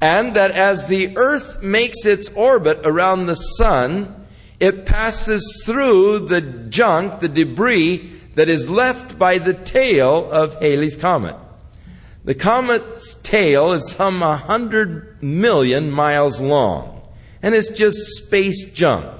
And 0.00 0.34
that 0.34 0.50
as 0.50 0.86
the 0.86 1.16
earth 1.16 1.62
makes 1.62 2.04
its 2.04 2.28
orbit 2.30 2.80
around 2.82 3.26
the 3.26 3.36
sun, 3.36 4.26
it 4.58 4.86
passes 4.86 5.62
through 5.64 6.26
the 6.26 6.40
junk, 6.40 7.20
the 7.20 7.28
debris 7.28 8.17
that 8.38 8.48
is 8.48 8.70
left 8.70 9.18
by 9.18 9.36
the 9.36 9.52
tail 9.52 10.30
of 10.30 10.54
Halley's 10.62 10.96
Comet. 10.96 11.34
The 12.24 12.36
comet's 12.36 13.14
tail 13.14 13.72
is 13.72 13.90
some 13.90 14.20
100 14.20 15.20
million 15.20 15.90
miles 15.90 16.40
long, 16.40 17.02
and 17.42 17.52
it's 17.52 17.68
just 17.68 17.98
space 17.98 18.72
junk. 18.72 19.10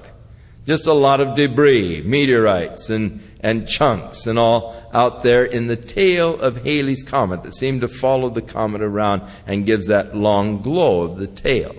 Just 0.66 0.86
a 0.86 0.92
lot 0.92 1.20
of 1.20 1.34
debris, 1.34 2.00
meteorites, 2.02 2.90
and, 2.90 3.20
and 3.40 3.66
chunks, 3.66 4.28
and 4.28 4.38
all 4.38 4.80
out 4.92 5.24
there 5.24 5.44
in 5.44 5.66
the 5.66 5.74
tail 5.74 6.40
of 6.40 6.62
Halley's 6.62 7.02
Comet 7.02 7.42
that 7.42 7.56
seem 7.56 7.80
to 7.80 7.88
follow 7.88 8.30
the 8.30 8.40
comet 8.40 8.82
around 8.82 9.28
and 9.48 9.66
gives 9.66 9.88
that 9.88 10.16
long 10.16 10.62
glow 10.62 11.02
of 11.02 11.18
the 11.18 11.26
tail. 11.26 11.74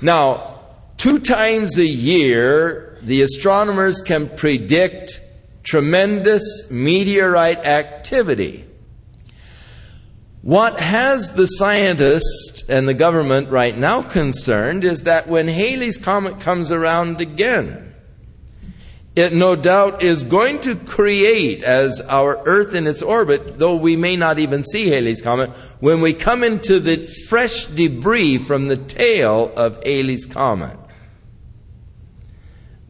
Now, 0.00 0.60
two 0.96 1.18
times 1.18 1.76
a 1.76 1.84
year, 1.84 2.96
the 3.02 3.20
astronomers 3.20 4.00
can 4.00 4.30
predict 4.30 5.20
tremendous 5.62 6.70
meteorite 6.70 7.64
activity. 7.66 8.66
What 10.42 10.80
has 10.80 11.32
the 11.32 11.46
scientists 11.46 12.64
and 12.68 12.88
the 12.88 12.94
government 12.94 13.50
right 13.50 13.76
now 13.76 14.00
concerned 14.00 14.84
is 14.84 15.02
that 15.02 15.28
when 15.28 15.48
Halley's 15.48 15.98
Comet 15.98 16.40
comes 16.40 16.72
around 16.72 17.20
again, 17.20 17.94
it 19.14 19.34
no 19.34 19.54
doubt 19.54 20.02
is 20.02 20.24
going 20.24 20.60
to 20.60 20.76
create, 20.76 21.62
as 21.62 22.00
our 22.00 22.40
Earth 22.46 22.74
in 22.74 22.86
its 22.86 23.02
orbit, 23.02 23.58
though 23.58 23.74
we 23.74 23.96
may 23.96 24.16
not 24.16 24.38
even 24.38 24.62
see 24.62 24.88
Halley's 24.88 25.20
Comet, 25.20 25.50
when 25.80 26.00
we 26.00 26.14
come 26.14 26.42
into 26.42 26.80
the 26.80 27.06
fresh 27.28 27.66
debris 27.66 28.38
from 28.38 28.68
the 28.68 28.78
tail 28.78 29.52
of 29.56 29.82
Halley's 29.84 30.24
Comet 30.24 30.78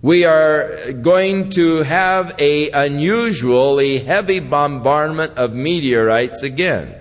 we 0.03 0.25
are 0.25 0.93
going 0.93 1.51
to 1.51 1.83
have 1.83 2.35
a 2.39 2.71
unusually 2.71 3.99
heavy 3.99 4.41
bombardment 4.41 5.37
of 5.37 5.55
meteorites 5.55 6.43
again. 6.43 6.97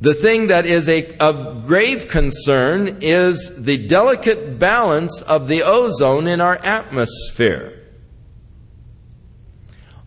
The 0.00 0.12
thing 0.12 0.48
that 0.48 0.66
is 0.66 0.86
a, 0.90 1.16
of 1.16 1.66
grave 1.66 2.08
concern 2.08 2.98
is 3.00 3.64
the 3.64 3.78
delicate 3.78 4.58
balance 4.58 5.22
of 5.22 5.48
the 5.48 5.62
ozone 5.62 6.26
in 6.26 6.42
our 6.42 6.56
atmosphere. 6.56 7.80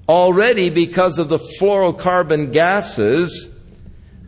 Already, 0.07 0.69
because 0.69 1.17
of 1.17 1.29
the 1.29 1.39
fluorocarbon 1.39 2.53
gases 2.53 3.55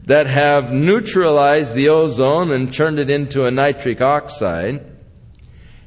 that 0.05 0.25
have 0.25 0.73
neutralized 0.73 1.75
the 1.75 1.89
ozone 1.89 2.49
and 2.49 2.73
turned 2.73 2.97
it 2.97 3.11
into 3.11 3.45
a 3.45 3.51
nitric 3.51 4.01
oxide, 4.01 4.88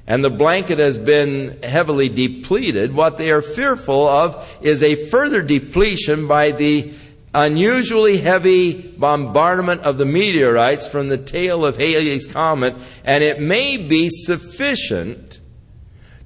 and 0.07 0.25
the 0.25 0.31
blanket 0.31 0.79
has 0.79 0.99
been 0.99 1.59
heavily 1.63 2.09
depleted, 2.09 2.95
what 2.95 3.19
they 3.19 3.31
are 3.31 3.43
fearful 3.43 4.07
of 4.07 4.59
is 4.61 4.83
a 4.83 5.07
further 5.09 5.43
depletion 5.43 6.27
by 6.27 6.51
the 6.51 6.93
unusually 7.35 8.19
heavy 8.19 8.75
bombardment 8.75 9.81
of 9.83 9.99
the 9.99 10.05
meteorites 10.05 10.87
from 10.87 11.09
the 11.09 11.19
tail 11.19 11.65
of 11.65 11.77
Halley's 11.77 12.27
Comet, 12.27 12.75
and 13.05 13.25
it 13.25 13.41
may 13.41 13.77
be 13.77 14.09
sufficient 14.11 15.41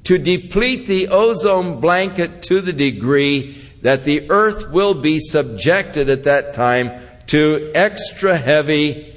to 0.05 0.19
deplete 0.19 0.87
the 0.87 1.09
ozone 1.09 1.81
blanket 1.81 2.43
to 2.43 2.61
the 2.61 2.73
degree 2.73 3.57
that 3.83 4.05
the 4.05 4.31
earth 4.31 4.71
will 4.71 4.95
be 4.95 5.19
subjected 5.19 6.09
at 6.09 6.25
that 6.25 6.55
time 6.55 6.91
to 7.27 7.71
extra 7.75 8.37
heavy 8.37 9.15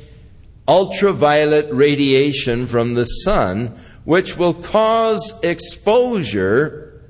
ultraviolet 0.68 1.68
radiation 1.72 2.68
from 2.68 2.94
the 2.94 3.06
sun 3.06 3.80
which 4.06 4.38
will 4.38 4.54
cause 4.54 5.40
exposure 5.44 7.02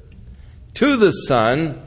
to 0.75 0.97
the 0.97 1.11
sun 1.11 1.81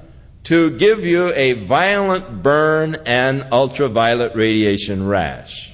to 0.45 0.71
give 0.71 1.05
you 1.05 1.33
a 1.35 1.53
violent 1.53 2.43
burn 2.43 2.97
and 3.07 3.47
ultraviolet 3.53 4.35
radiation 4.35 5.07
rash. 5.07 5.73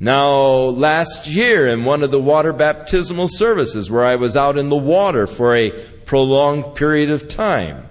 Now, 0.00 0.40
last 0.40 1.26
year 1.28 1.68
in 1.68 1.84
one 1.84 2.02
of 2.02 2.10
the 2.10 2.20
water 2.20 2.52
baptismal 2.52 3.28
services 3.28 3.90
where 3.90 4.04
I 4.04 4.16
was 4.16 4.36
out 4.36 4.58
in 4.58 4.68
the 4.68 4.76
water 4.76 5.26
for 5.26 5.54
a 5.54 5.70
prolonged 6.04 6.74
period 6.74 7.10
of 7.10 7.28
time, 7.28 7.88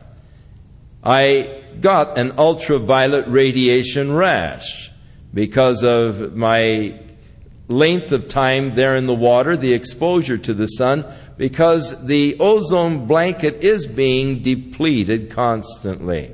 I 1.04 1.64
got 1.82 2.18
an 2.18 2.34
ultraviolet 2.38 3.28
radiation 3.28 4.14
rash 4.14 4.92
because 5.34 5.84
of 5.84 6.36
my 6.36 7.00
length 7.68 8.12
of 8.12 8.28
time 8.28 8.76
there 8.76 8.96
in 8.96 9.08
the 9.08 9.16
water, 9.16 9.56
the 9.56 9.74
exposure 9.74 10.38
to 10.38 10.54
the 10.54 10.68
sun, 10.68 11.06
because 11.38 12.06
the 12.06 12.38
ozone 12.40 13.06
blanket 13.06 13.64
is 13.64 13.88
being 13.88 14.42
depleted 14.42 15.30
constantly. 15.30 16.32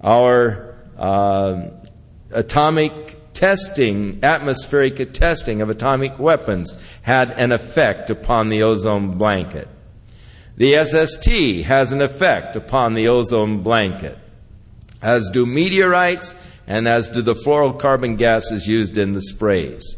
Our 0.00 0.74
uh, 0.98 1.68
atomic 2.30 3.32
testing, 3.34 4.20
atmospheric 4.22 5.12
testing 5.12 5.60
of 5.60 5.70
atomic 5.70 6.18
weapons 6.18 6.76
had 7.02 7.30
an 7.32 7.52
effect 7.52 8.10
upon 8.10 8.48
the 8.48 8.62
ozone 8.62 9.18
blanket. 9.18 9.68
The 10.56 10.84
SST 10.84 11.66
has 11.66 11.92
an 11.92 12.00
effect 12.00 12.56
upon 12.56 12.94
the 12.94 13.08
ozone 13.08 13.62
blanket, 13.62 14.18
as 15.00 15.28
do 15.30 15.46
meteorites 15.46 16.34
and 16.66 16.86
as 16.86 17.08
do 17.08 17.22
the 17.22 17.34
fluorocarbon 17.34 18.18
gases 18.18 18.68
used 18.68 18.96
in 18.96 19.14
the 19.14 19.20
sprays. 19.20 19.96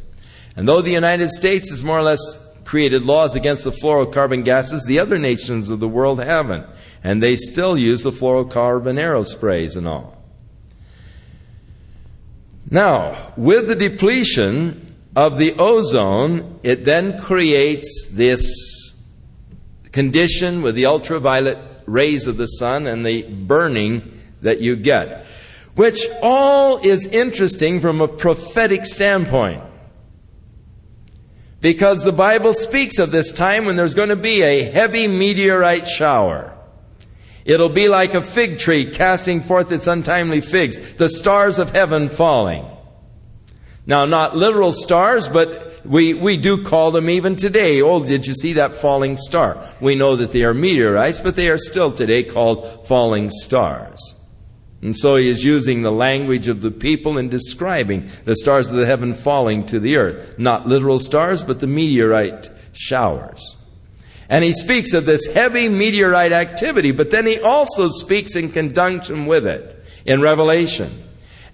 And 0.56 0.68
though 0.68 0.80
the 0.80 0.90
United 0.90 1.30
States 1.30 1.70
has 1.70 1.82
more 1.82 1.98
or 1.98 2.02
less 2.02 2.20
created 2.64 3.02
laws 3.04 3.34
against 3.34 3.64
the 3.64 3.70
fluorocarbon 3.70 4.44
gases, 4.44 4.84
the 4.84 4.98
other 4.98 5.18
nations 5.18 5.70
of 5.70 5.80
the 5.80 5.88
world 5.88 6.20
haven't. 6.20 6.66
And 7.02 7.22
they 7.22 7.36
still 7.36 7.76
use 7.76 8.02
the 8.02 8.10
fluorocarbon 8.10 8.98
aerosprays 8.98 9.76
and 9.76 9.86
all. 9.86 10.22
Now, 12.70 13.32
with 13.36 13.68
the 13.68 13.74
depletion 13.74 14.94
of 15.14 15.38
the 15.38 15.54
ozone, 15.58 16.58
it 16.62 16.84
then 16.84 17.18
creates 17.20 18.08
this 18.10 18.94
condition 19.92 20.62
with 20.62 20.74
the 20.74 20.86
ultraviolet 20.86 21.58
rays 21.86 22.26
of 22.26 22.36
the 22.36 22.46
sun 22.46 22.86
and 22.86 23.04
the 23.04 23.22
burning 23.22 24.18
that 24.42 24.60
you 24.60 24.76
get, 24.76 25.24
which 25.76 26.06
all 26.22 26.78
is 26.78 27.06
interesting 27.06 27.80
from 27.80 28.00
a 28.00 28.08
prophetic 28.08 28.84
standpoint. 28.86 29.62
Because 31.64 32.04
the 32.04 32.12
Bible 32.12 32.52
speaks 32.52 32.98
of 32.98 33.10
this 33.10 33.32
time 33.32 33.64
when 33.64 33.74
there's 33.74 33.94
going 33.94 34.10
to 34.10 34.16
be 34.16 34.42
a 34.42 34.64
heavy 34.64 35.08
meteorite 35.08 35.88
shower. 35.88 36.54
It'll 37.46 37.70
be 37.70 37.88
like 37.88 38.12
a 38.12 38.20
fig 38.20 38.58
tree 38.58 38.84
casting 38.84 39.40
forth 39.40 39.72
its 39.72 39.86
untimely 39.86 40.42
figs, 40.42 40.96
the 40.96 41.08
stars 41.08 41.58
of 41.58 41.70
heaven 41.70 42.10
falling. 42.10 42.66
Now, 43.86 44.04
not 44.04 44.36
literal 44.36 44.72
stars, 44.72 45.26
but 45.26 45.80
we, 45.86 46.12
we 46.12 46.36
do 46.36 46.62
call 46.62 46.90
them 46.90 47.08
even 47.08 47.34
today. 47.34 47.80
Oh, 47.80 48.04
did 48.04 48.26
you 48.26 48.34
see 48.34 48.52
that 48.52 48.74
falling 48.74 49.16
star? 49.16 49.56
We 49.80 49.94
know 49.94 50.16
that 50.16 50.32
they 50.32 50.44
are 50.44 50.52
meteorites, 50.52 51.20
but 51.20 51.34
they 51.34 51.48
are 51.48 51.56
still 51.56 51.90
today 51.90 52.24
called 52.24 52.86
falling 52.86 53.30
stars. 53.30 54.14
And 54.84 54.94
so 54.94 55.16
he 55.16 55.30
is 55.30 55.42
using 55.42 55.80
the 55.80 55.90
language 55.90 56.46
of 56.46 56.60
the 56.60 56.70
people 56.70 57.16
in 57.16 57.30
describing 57.30 58.06
the 58.26 58.36
stars 58.36 58.68
of 58.68 58.76
the 58.76 58.84
heaven 58.84 59.14
falling 59.14 59.64
to 59.66 59.80
the 59.80 59.96
earth. 59.96 60.38
Not 60.38 60.68
literal 60.68 61.00
stars, 61.00 61.42
but 61.42 61.60
the 61.60 61.66
meteorite 61.66 62.50
showers. 62.72 63.56
And 64.28 64.44
he 64.44 64.52
speaks 64.52 64.92
of 64.92 65.06
this 65.06 65.32
heavy 65.32 65.70
meteorite 65.70 66.32
activity, 66.32 66.90
but 66.90 67.10
then 67.10 67.24
he 67.24 67.40
also 67.40 67.88
speaks 67.88 68.36
in 68.36 68.52
conjunction 68.52 69.24
with 69.24 69.46
it 69.46 69.86
in 70.04 70.20
Revelation. 70.20 70.92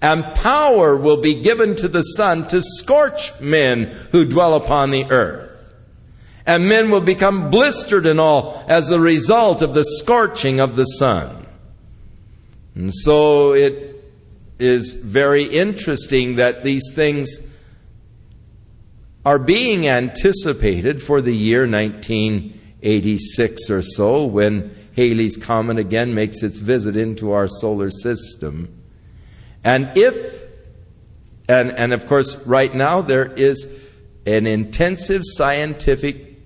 And 0.01 0.25
power 0.35 0.97
will 0.97 1.21
be 1.21 1.41
given 1.41 1.77
to 1.77 1.87
the 1.87 2.01
sun 2.01 2.49
to 2.49 2.61
scorch 2.61 3.39
men 3.39 3.95
who 4.11 4.25
dwell 4.25 4.55
upon 4.55 4.91
the 4.91 5.09
earth. 5.09 5.73
And 6.45 6.67
men 6.67 6.91
will 6.91 6.99
become 6.99 7.49
blistered 7.49 8.05
and 8.05 8.19
all 8.19 8.65
as 8.67 8.89
a 8.89 8.99
result 8.99 9.61
of 9.61 9.73
the 9.73 9.85
scorching 9.85 10.59
of 10.59 10.75
the 10.75 10.83
sun. 10.83 11.40
And 12.75 12.93
so 12.93 13.53
it 13.53 13.95
is 14.59 14.93
very 14.93 15.43
interesting 15.43 16.35
that 16.35 16.63
these 16.63 16.91
things 16.93 17.39
are 19.25 19.39
being 19.39 19.87
anticipated 19.87 21.01
for 21.01 21.21
the 21.21 21.35
year 21.35 21.67
1986 21.67 23.69
or 23.69 23.81
so 23.81 24.25
when 24.25 24.73
Halley's 24.95 25.37
Comet 25.37 25.77
again 25.77 26.13
makes 26.13 26.43
its 26.43 26.59
visit 26.59 26.97
into 26.97 27.31
our 27.31 27.47
solar 27.47 27.91
system. 27.91 28.81
And 29.63 29.91
if, 29.95 30.43
and, 31.47 31.71
and 31.71 31.93
of 31.93 32.07
course, 32.07 32.35
right 32.47 32.73
now 32.73 33.01
there 33.01 33.31
is 33.31 33.89
an 34.25 34.47
intensive 34.47 35.21
scientific 35.23 36.39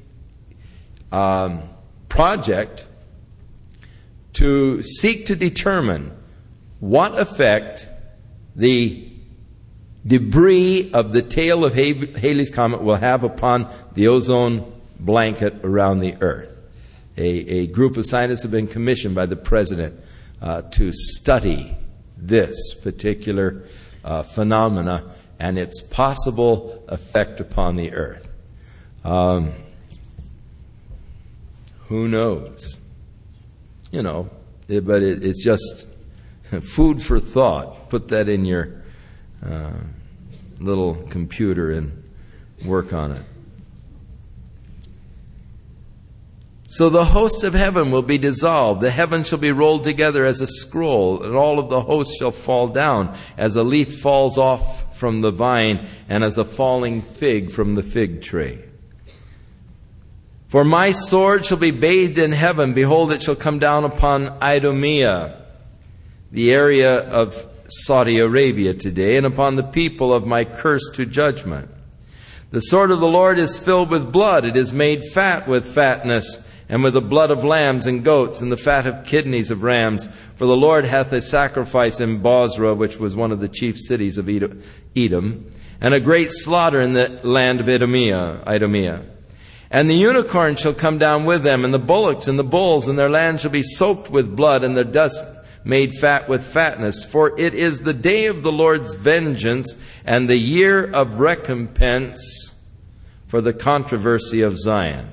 um, 1.11 1.63
project 2.09 2.84
to 4.35 4.81
seek 4.81 5.25
to 5.25 5.35
determine 5.35 6.11
what 6.79 7.17
effect 7.17 7.87
the 8.55 9.11
debris 10.05 10.91
of 10.93 11.13
the 11.13 11.21
tail 11.21 11.65
of 11.65 11.73
Halley's 11.73 12.49
Comet 12.49 12.81
will 12.83 12.95
have 12.95 13.23
upon 13.23 13.71
the 13.93 14.07
ozone 14.07 14.71
blanket 14.99 15.55
around 15.63 15.99
the 15.99 16.15
Earth. 16.21 16.51
A, 17.17 17.27
a 17.27 17.67
group 17.67 17.97
of 17.97 18.05
scientists 18.05 18.43
have 18.43 18.51
been 18.51 18.67
commissioned 18.67 19.15
by 19.15 19.25
the 19.25 19.35
President 19.35 19.99
uh, 20.41 20.63
to 20.63 20.91
study 20.91 21.75
this 22.17 22.75
particular 22.75 23.63
uh, 24.03 24.23
phenomena 24.23 25.03
and 25.39 25.57
its 25.57 25.81
possible 25.81 26.83
effect 26.89 27.39
upon 27.39 27.77
the 27.77 27.93
Earth. 27.93 28.29
Um, 29.03 29.53
who 31.87 32.07
knows? 32.07 32.79
You 33.91 34.01
know, 34.01 34.29
but 34.67 35.01
it, 35.03 35.23
it's 35.23 35.43
just 35.43 35.87
food 36.61 37.01
for 37.01 37.19
thought. 37.19 37.89
Put 37.89 38.09
that 38.09 38.29
in 38.29 38.45
your 38.45 38.83
uh, 39.45 39.73
little 40.59 40.95
computer 41.09 41.71
and 41.71 42.03
work 42.65 42.93
on 42.93 43.11
it. 43.11 43.21
So 46.67 46.89
the 46.89 47.05
host 47.05 47.43
of 47.43 47.53
heaven 47.53 47.91
will 47.91 48.01
be 48.01 48.17
dissolved. 48.17 48.81
The 48.81 48.91
heavens 48.91 49.29
shall 49.29 49.37
be 49.37 49.51
rolled 49.51 49.85
together 49.85 50.25
as 50.25 50.41
a 50.41 50.47
scroll, 50.47 51.23
and 51.23 51.33
all 51.33 51.57
of 51.57 51.69
the 51.69 51.79
hosts 51.79 52.17
shall 52.17 52.31
fall 52.31 52.67
down, 52.67 53.17
as 53.37 53.55
a 53.55 53.63
leaf 53.63 54.01
falls 54.01 54.37
off 54.37 54.97
from 54.97 55.21
the 55.21 55.31
vine, 55.31 55.87
and 56.09 56.23
as 56.23 56.37
a 56.37 56.43
falling 56.43 57.01
fig 57.01 57.51
from 57.51 57.75
the 57.75 57.83
fig 57.83 58.21
tree. 58.21 58.59
For 60.47 60.63
my 60.63 60.91
sword 60.91 61.45
shall 61.45 61.57
be 61.57 61.71
bathed 61.71 62.17
in 62.17 62.31
heaven. 62.31 62.73
Behold, 62.73 63.11
it 63.11 63.21
shall 63.21 63.35
come 63.35 63.59
down 63.59 63.83
upon 63.83 64.29
Idumea, 64.41 65.41
the 66.31 66.53
area 66.53 66.99
of 66.99 67.47
Saudi 67.67 68.19
Arabia 68.19 68.73
today, 68.73 69.17
and 69.17 69.25
upon 69.25 69.55
the 69.55 69.63
people 69.63 70.13
of 70.13 70.25
my 70.25 70.45
curse 70.45 70.89
to 70.93 71.05
judgment. 71.05 71.69
The 72.51 72.59
sword 72.59 72.91
of 72.91 72.99
the 72.99 73.07
Lord 73.07 73.39
is 73.39 73.57
filled 73.59 73.89
with 73.89 74.11
blood. 74.11 74.45
It 74.45 74.55
is 74.55 74.71
made 74.71 75.03
fat 75.03 75.47
with 75.47 75.65
fatness, 75.65 76.47
and 76.69 76.83
with 76.83 76.93
the 76.93 77.01
blood 77.01 77.31
of 77.31 77.43
lambs 77.43 77.87
and 77.87 78.03
goats, 78.03 78.41
and 78.41 78.51
the 78.51 78.57
fat 78.57 78.85
of 78.85 79.03
kidneys 79.03 79.49
of 79.49 79.63
rams. 79.63 80.07
For 80.35 80.45
the 80.45 80.55
Lord 80.55 80.85
hath 80.85 81.11
a 81.11 81.21
sacrifice 81.21 81.99
in 81.99 82.19
Bozrah, 82.19 82.75
which 82.75 82.97
was 82.97 83.15
one 83.15 83.31
of 83.31 83.39
the 83.39 83.49
chief 83.49 83.79
cities 83.79 84.19
of 84.19 84.29
Edom, 84.95 85.51
and 85.81 85.93
a 85.93 85.99
great 85.99 86.31
slaughter 86.31 86.79
in 86.79 86.93
the 86.93 87.19
land 87.23 87.61
of 87.61 87.67
Idumea. 87.67 88.43
Idumea. 88.45 89.05
And 89.75 89.89
the 89.89 89.95
unicorn 89.95 90.55
shall 90.55 90.73
come 90.73 90.99
down 90.99 91.25
with 91.25 91.43
them, 91.43 91.65
and 91.65 91.73
the 91.73 91.79
bullocks 91.79 92.29
and 92.29 92.39
the 92.39 92.45
bulls, 92.45 92.87
and 92.87 92.97
their 92.97 93.09
land 93.09 93.41
shall 93.41 93.51
be 93.51 93.61
soaked 93.61 94.09
with 94.09 94.33
blood, 94.33 94.63
and 94.63 94.77
their 94.77 94.85
dust 94.85 95.21
made 95.65 95.91
fat 95.91 96.29
with 96.29 96.45
fatness. 96.45 97.03
For 97.03 97.37
it 97.37 97.53
is 97.53 97.81
the 97.81 97.93
day 97.93 98.27
of 98.27 98.41
the 98.41 98.53
Lord's 98.53 98.95
vengeance, 98.95 99.75
and 100.05 100.29
the 100.29 100.37
year 100.37 100.89
of 100.89 101.19
recompense 101.19 102.55
for 103.27 103.41
the 103.41 103.51
controversy 103.51 104.43
of 104.43 104.57
Zion. 104.57 105.09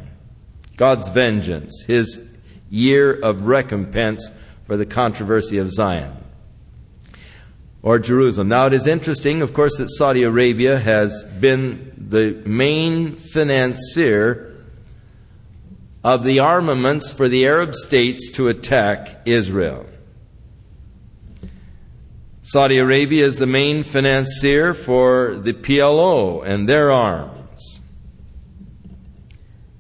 God's 0.77 1.09
vengeance, 1.09 1.83
his 1.89 2.25
year 2.71 3.13
of 3.13 3.49
recompense 3.49 4.31
for 4.69 4.77
the 4.77 4.87
controversy 4.87 5.59
of 5.59 5.73
Zion 5.73 6.17
or 7.83 7.99
Jerusalem. 7.99 8.47
Now, 8.47 8.67
it 8.67 8.75
is 8.75 8.87
interesting, 8.87 9.43
of 9.43 9.55
course, 9.55 9.77
that 9.79 9.89
Saudi 9.91 10.23
Arabia 10.23 10.79
has 10.79 11.25
been 11.41 11.93
the 11.99 12.41
main 12.47 13.17
financier 13.17 14.51
of 16.05 16.25
the 16.25 16.39
armaments 16.41 17.13
for 17.13 17.29
the 17.29 17.47
Arab 17.47 17.75
states 17.75 18.31
to 18.31 18.49
attack 18.49 19.21
Israel. 19.25 19.87
Saudi 22.43 22.79
Arabia 22.79 23.25
is 23.25 23.39
the 23.39 23.47
main 23.47 23.85
financier 23.85 24.75
for 24.75 25.37
the 25.37 25.53
PLO 25.53 26.45
and 26.45 26.69
their 26.69 26.91
arms. 26.91 27.81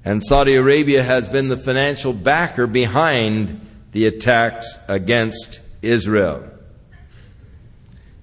And 0.05 0.23
Saudi 0.23 0.55
Arabia 0.55 1.03
has 1.03 1.29
been 1.29 1.49
the 1.49 1.57
financial 1.57 2.13
backer 2.13 2.69
behind 2.69 3.61
the 3.91 4.07
attacks 4.07 4.79
against 4.89 5.61
Israel. 5.83 6.49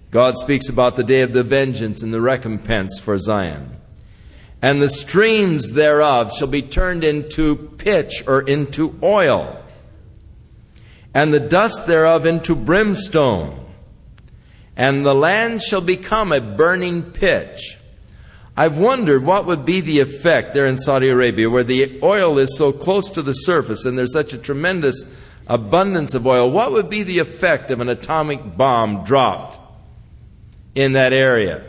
God 0.10 0.38
speaks 0.38 0.70
about 0.70 0.96
the 0.96 1.04
day 1.04 1.22
of 1.22 1.34
the 1.34 1.44
vengeance 1.44 2.02
and 2.02 2.14
the 2.14 2.22
recompense 2.22 2.98
for 3.00 3.18
Zion. 3.20 3.80
And 4.62 4.82
the 4.82 4.90
streams 4.90 5.72
thereof 5.72 6.34
shall 6.34 6.48
be 6.48 6.62
turned 6.62 7.04
into 7.04 7.69
pitch 7.80 8.24
or 8.28 8.42
into 8.42 8.98
oil, 9.02 9.60
and 11.16 11.34
the 11.34 11.40
dust 11.40 11.88
thereof 11.88 12.28
into 12.28 12.54
brimstone, 12.54 13.60
and 14.78 15.04
the 15.04 15.16
land 15.16 15.64
shall 15.64 15.82
become 15.82 16.32
a 16.32 16.40
burning 16.40 17.02
pitch. 17.02 17.80
I've 18.56 18.78
wondered 18.78 19.26
what 19.26 19.46
would 19.46 19.66
be 19.66 19.80
the 19.80 20.02
effect 20.02 20.54
there 20.54 20.68
in 20.68 20.78
Saudi 20.78 21.10
Arabia, 21.10 21.50
where 21.50 21.64
the 21.64 22.00
oil 22.04 22.38
is 22.38 22.58
so 22.58 22.72
close 22.74 23.10
to 23.12 23.22
the 23.22 23.34
surface 23.34 23.86
and 23.86 23.98
there's 23.98 24.12
such 24.12 24.34
a 24.34 24.38
tremendous 24.38 25.06
abundance 25.48 26.14
of 26.14 26.28
oil. 26.28 26.52
What 26.52 26.74
would 26.74 26.90
be 26.90 27.04
the 27.04 27.20
effect 27.20 27.72
of 27.72 27.80
an 27.80 27.90
atomic 27.90 28.58
bomb 28.58 29.06
dropped 29.06 29.58
in 30.76 30.94
that 30.94 31.14
area, 31.14 31.66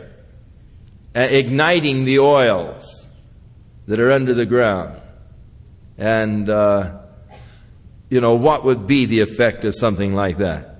uh, 1.15 1.21
igniting 1.21 2.05
the 2.05 2.19
oils 2.19 3.07
that 3.87 3.99
are 3.99 4.11
under 4.11 4.33
the 4.33 4.45
ground. 4.45 5.00
And, 6.01 6.49
uh, 6.49 6.97
you 8.09 8.21
know, 8.21 8.33
what 8.33 8.63
would 8.63 8.87
be 8.87 9.05
the 9.05 9.19
effect 9.19 9.65
of 9.65 9.75
something 9.75 10.15
like 10.15 10.39
that? 10.39 10.70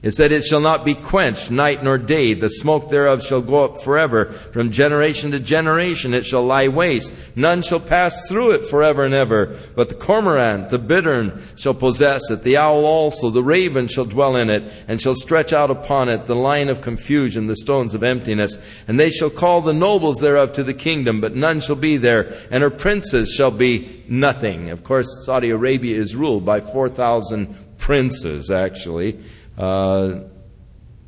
It 0.00 0.12
said, 0.12 0.30
It 0.30 0.44
shall 0.44 0.60
not 0.60 0.84
be 0.84 0.94
quenched 0.94 1.50
night 1.50 1.82
nor 1.82 1.98
day. 1.98 2.32
The 2.32 2.48
smoke 2.48 2.88
thereof 2.88 3.20
shall 3.20 3.42
go 3.42 3.64
up 3.64 3.80
forever. 3.80 4.26
From 4.26 4.70
generation 4.70 5.32
to 5.32 5.40
generation 5.40 6.14
it 6.14 6.24
shall 6.24 6.44
lie 6.44 6.68
waste. 6.68 7.12
None 7.34 7.62
shall 7.62 7.80
pass 7.80 8.28
through 8.28 8.52
it 8.52 8.64
forever 8.64 9.04
and 9.04 9.12
ever. 9.12 9.58
But 9.74 9.88
the 9.88 9.96
cormorant, 9.96 10.70
the 10.70 10.78
bittern, 10.78 11.42
shall 11.56 11.74
possess 11.74 12.30
it. 12.30 12.44
The 12.44 12.56
owl 12.56 12.84
also, 12.84 13.30
the 13.30 13.42
raven 13.42 13.88
shall 13.88 14.04
dwell 14.04 14.36
in 14.36 14.50
it, 14.50 14.72
and 14.86 15.02
shall 15.02 15.16
stretch 15.16 15.52
out 15.52 15.70
upon 15.70 16.08
it 16.08 16.26
the 16.26 16.36
line 16.36 16.68
of 16.68 16.80
confusion, 16.80 17.48
the 17.48 17.56
stones 17.56 17.92
of 17.92 18.04
emptiness. 18.04 18.56
And 18.86 19.00
they 19.00 19.10
shall 19.10 19.30
call 19.30 19.62
the 19.62 19.72
nobles 19.72 20.20
thereof 20.20 20.52
to 20.52 20.62
the 20.62 20.74
kingdom, 20.74 21.20
but 21.20 21.34
none 21.34 21.58
shall 21.58 21.76
be 21.76 21.96
there. 21.96 22.46
And 22.52 22.62
her 22.62 22.70
princes 22.70 23.32
shall 23.32 23.50
be 23.50 24.04
nothing. 24.08 24.70
Of 24.70 24.84
course, 24.84 25.24
Saudi 25.24 25.50
Arabia 25.50 25.96
is 25.96 26.14
ruled 26.14 26.46
by 26.46 26.60
4,000 26.60 27.78
princes, 27.78 28.50
actually. 28.50 29.18
Uh, 29.58 30.20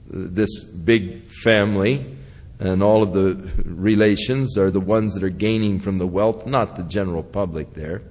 this 0.07 0.65
big 0.65 1.31
family 1.31 2.17
and 2.59 2.83
all 2.83 3.03
of 3.03 3.13
the 3.13 3.51
relations 3.65 4.59
are 4.59 4.71
the 4.71 4.81
ones 4.81 5.15
that 5.15 5.23
are 5.23 5.31
gaining 5.31 5.79
from 5.79 5.99
the 5.99 6.07
wealth, 6.07 6.47
not 6.47 6.77
the 6.77 6.83
general 6.83 7.23
public 7.23 7.73
there. 7.75 8.03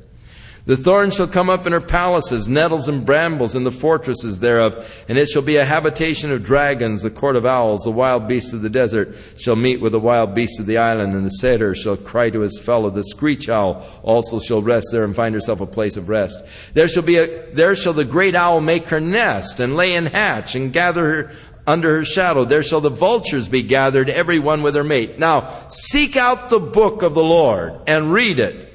The 0.66 0.78
thorn 0.78 1.10
shall 1.10 1.28
come 1.28 1.50
up 1.50 1.66
in 1.66 1.74
her 1.74 1.82
palaces, 1.82 2.50
nettles 2.50 2.88
and 2.88 3.06
brambles 3.06 3.56
in 3.56 3.64
the 3.64 3.72
fortresses 3.72 4.40
thereof, 4.40 5.04
and 5.08 5.18
it 5.18 5.28
shall 5.28 5.42
be 5.42 5.56
a 5.56 5.66
habitation 5.66 6.32
of 6.32 6.44
dragons, 6.44 7.02
the 7.02 7.10
court 7.10 7.36
of 7.36 7.46
owls, 7.46 7.84
the 7.84 7.92
wild 7.92 8.28
beasts 8.28 8.54
of 8.54 8.62
the 8.62 8.70
desert 8.70 9.16
shall 9.38 9.56
meet 9.56 9.82
with 9.82 9.94
the 9.94 10.00
wild 10.00 10.36
beasts 10.36 10.60
of 10.60 10.66
the 10.66 10.78
island, 10.78 11.14
and 11.14 11.26
the 11.26 11.30
satyr 11.32 11.74
shall 11.74 11.98
cry 11.98 12.30
to 12.30 12.42
his 12.42 12.60
fellow, 12.60 12.90
the 12.90 13.04
screech 13.04 13.50
owl 13.50 13.86
also 14.04 14.40
shall 14.40 14.62
rest 14.62 14.90
there 14.92 15.04
and 15.04 15.16
find 15.16 15.34
herself 15.34 15.62
a 15.62 15.66
place 15.66 15.98
of 15.98 16.10
rest. 16.10 16.40
There 16.74 16.88
shall 16.88 17.04
be 17.04 17.18
a, 17.18 17.52
there 17.52 17.76
shall 17.76 17.94
the 17.94 18.06
great 18.06 18.36
owl 18.36 18.62
make 18.62 18.90
her 18.90 19.00
nest, 19.00 19.60
and 19.60 19.76
lay 19.76 19.96
in 19.96 20.08
hatch, 20.08 20.56
and 20.56 20.74
gather 20.74 21.06
her 21.06 21.36
under 21.66 21.98
her 21.98 22.06
shadow. 22.06 22.44
There 22.44 22.64
shall 22.64 22.82
the 22.82 22.90
vultures 22.90 23.48
be 23.48 23.64
gathered, 23.64 24.10
every 24.10 24.40
one 24.40 24.62
with 24.62 24.76
her 24.76 24.84
mate. 24.84 25.20
Now, 25.20 25.68
seek 25.70 26.16
out 26.18 26.50
the 26.50 26.60
book 26.60 27.02
of 27.02 27.14
the 27.14 27.24
Lord 27.24 27.80
and 27.88 28.12
read 28.12 28.40
it 28.40 28.69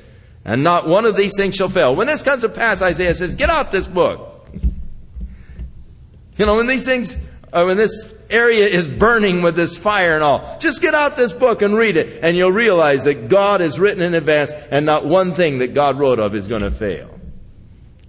and 0.44 0.62
not 0.62 0.86
one 0.86 1.04
of 1.04 1.16
these 1.16 1.32
things 1.36 1.54
shall 1.54 1.68
fail. 1.68 1.94
When 1.94 2.06
this 2.06 2.22
comes 2.22 2.42
to 2.42 2.48
pass, 2.48 2.82
Isaiah 2.82 3.14
says, 3.14 3.34
get 3.34 3.50
out 3.50 3.72
this 3.72 3.86
book. 3.86 4.46
You 6.36 6.46
know, 6.46 6.56
when 6.56 6.66
these 6.66 6.84
things, 6.84 7.16
uh, 7.52 7.64
when 7.64 7.76
this 7.76 8.12
area 8.28 8.66
is 8.66 8.88
burning 8.88 9.42
with 9.42 9.54
this 9.54 9.76
fire 9.76 10.14
and 10.14 10.22
all, 10.22 10.58
just 10.58 10.82
get 10.82 10.94
out 10.94 11.16
this 11.16 11.32
book 11.32 11.62
and 11.62 11.76
read 11.76 11.96
it, 11.96 12.20
and 12.22 12.36
you'll 12.36 12.52
realize 12.52 13.04
that 13.04 13.28
God 13.28 13.60
has 13.60 13.78
written 13.78 14.02
in 14.02 14.14
advance, 14.14 14.52
and 14.52 14.84
not 14.84 15.06
one 15.06 15.34
thing 15.34 15.58
that 15.58 15.74
God 15.74 15.98
wrote 15.98 16.18
of 16.18 16.34
is 16.34 16.48
going 16.48 16.62
to 16.62 16.70
fail. 16.70 17.10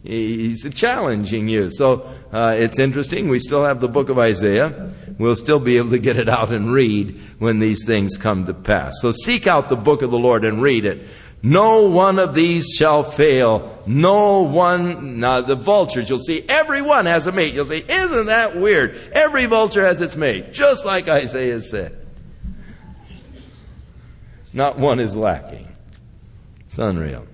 He's 0.04 0.72
challenging 0.74 1.48
you. 1.48 1.72
So 1.72 2.08
uh, 2.32 2.56
it's 2.60 2.78
interesting. 2.78 3.28
We 3.28 3.40
still 3.40 3.64
have 3.64 3.80
the 3.80 3.88
book 3.88 4.10
of 4.10 4.20
Isaiah. 4.20 4.92
We'll 5.18 5.36
still 5.36 5.60
be 5.60 5.78
able 5.78 5.92
to 5.92 5.98
get 5.98 6.18
it 6.18 6.30
out 6.30 6.52
and 6.52 6.72
read 6.72 7.20
when 7.40 7.58
these 7.58 7.84
things 7.86 8.16
come 8.18 8.46
to 8.46 8.54
pass. 8.54 8.94
So 9.02 9.12
seek 9.12 9.48
out 9.48 9.68
the 9.68 9.76
book 9.76 10.04
of 10.04 10.12
the 10.12 10.20
Lord 10.20 10.46
and 10.46 10.62
read 10.62 10.86
it. 10.86 11.08
No 11.44 11.84
one 11.84 12.18
of 12.18 12.34
these 12.34 12.72
shall 12.76 13.04
fail. 13.04 13.84
No 13.86 14.42
one. 14.42 15.20
Now, 15.20 15.42
the 15.42 15.56
vultures, 15.56 16.10
you'll 16.10 16.20
see 16.20 16.44
every 16.50 16.82
one 16.82 17.06
has 17.06 17.28
a 17.28 17.32
mate. 17.32 17.54
You'll 17.54 17.66
say, 17.66 17.86
Isn't 17.88 18.28
that 18.28 18.56
weird? 18.56 18.96
Every 19.14 19.46
vulture 19.46 19.86
has 19.86 20.02
its 20.02 20.16
mate, 20.16 20.54
just 20.54 20.86
like 20.86 21.08
Isaiah 21.08 21.62
said. 21.62 21.96
Not 24.54 24.80
one 24.80 25.00
is 25.00 25.16
lacking. 25.16 25.68
It's 26.62 26.80
unreal. 26.80 27.28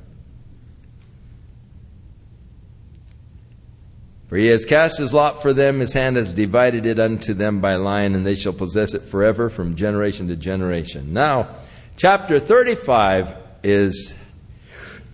For 4.28 4.38
he 4.38 4.48
has 4.48 4.65
cast 4.65 4.98
his 4.98 5.14
lot 5.14 5.41
for 5.41 5.52
them, 5.52 5.82
his 5.82 5.94
hand 5.94 6.15
has 6.15 6.34
divided 6.34 6.86
it 6.86 6.99
unto 6.99 7.34
them 7.34 7.60
by 7.60 7.76
line, 7.76 8.15
and 8.15 8.26
they 8.26 8.34
shall 8.34 8.53
possess 8.53 8.94
it 8.94 9.02
forever 9.02 9.49
from 9.49 9.76
generation 9.76 10.30
to 10.30 10.36
generation. 10.36 11.11
Now, 11.11 11.56
chapter 11.98 12.40
35 12.40 13.36
is 13.63 14.15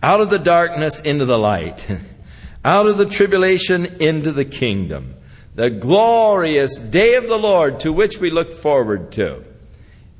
out 0.02 0.22
of 0.22 0.30
the 0.30 0.40
darkness 0.40 1.00
into 1.00 1.26
the 1.26 1.38
light, 1.38 1.88
out 2.66 2.88
of 2.88 2.98
the 2.98 3.06
tribulation 3.06 3.86
into 4.00 4.32
the 4.32 4.46
kingdom, 4.46 5.16
the 5.56 5.70
glorious 5.70 6.78
day 6.78 7.16
of 7.16 7.28
the 7.28 7.38
Lord 7.38 7.80
to 7.82 7.92
which 7.92 8.20
we 8.20 8.30
look 8.30 8.54
forward 8.54 9.12
to 9.14 9.44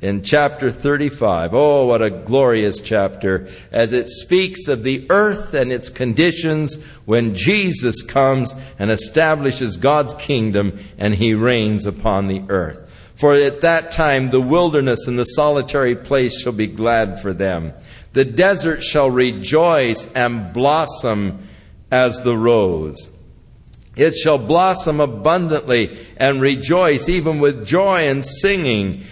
in 0.02 0.22
chapter 0.22 0.70
35. 0.70 1.54
Oh, 1.54 1.88
what 1.88 2.02
a 2.02 2.10
glorious 2.10 2.82
chapter 2.82 3.48
as 3.72 3.94
it 3.94 4.08
speaks 4.08 4.68
of 4.68 4.84
the 4.84 5.08
earth 5.10 5.54
and 5.54 5.72
its 5.72 5.90
conditions 5.90 6.76
when 7.06 7.36
Jesus 7.36 8.04
comes 8.04 8.54
and 8.78 8.92
establishes 8.92 9.78
God's 9.78 10.14
kingdom 10.14 10.80
and 10.98 11.16
he 11.16 11.34
reigns 11.34 11.86
upon 11.86 12.28
the 12.28 12.44
earth. 12.50 12.84
For 13.16 13.34
at 13.34 13.62
that 13.62 13.92
time 13.92 14.30
the 14.30 14.42
wilderness 14.42 15.08
and 15.08 15.18
the 15.18 15.24
solitary 15.24 15.96
place 15.96 16.40
shall 16.40 16.54
be 16.54 16.68
glad 16.68 17.20
for 17.20 17.34
them. 17.34 17.74
The 18.18 18.26
desert 18.26 18.82
shall 18.82 19.12
rejoice 19.12 20.12
and 20.16 20.52
blossom 20.52 21.38
as 21.92 22.24
the 22.24 22.36
rose. 22.36 23.12
It 23.96 24.16
shall 24.16 24.40
blossom 24.40 25.00
abundantly 25.00 25.96
and 26.18 26.42
rejoice 26.42 27.10
even 27.10 27.38
with 27.38 27.64
joy 27.64 28.08
and 28.08 28.26
singing. 28.26 29.04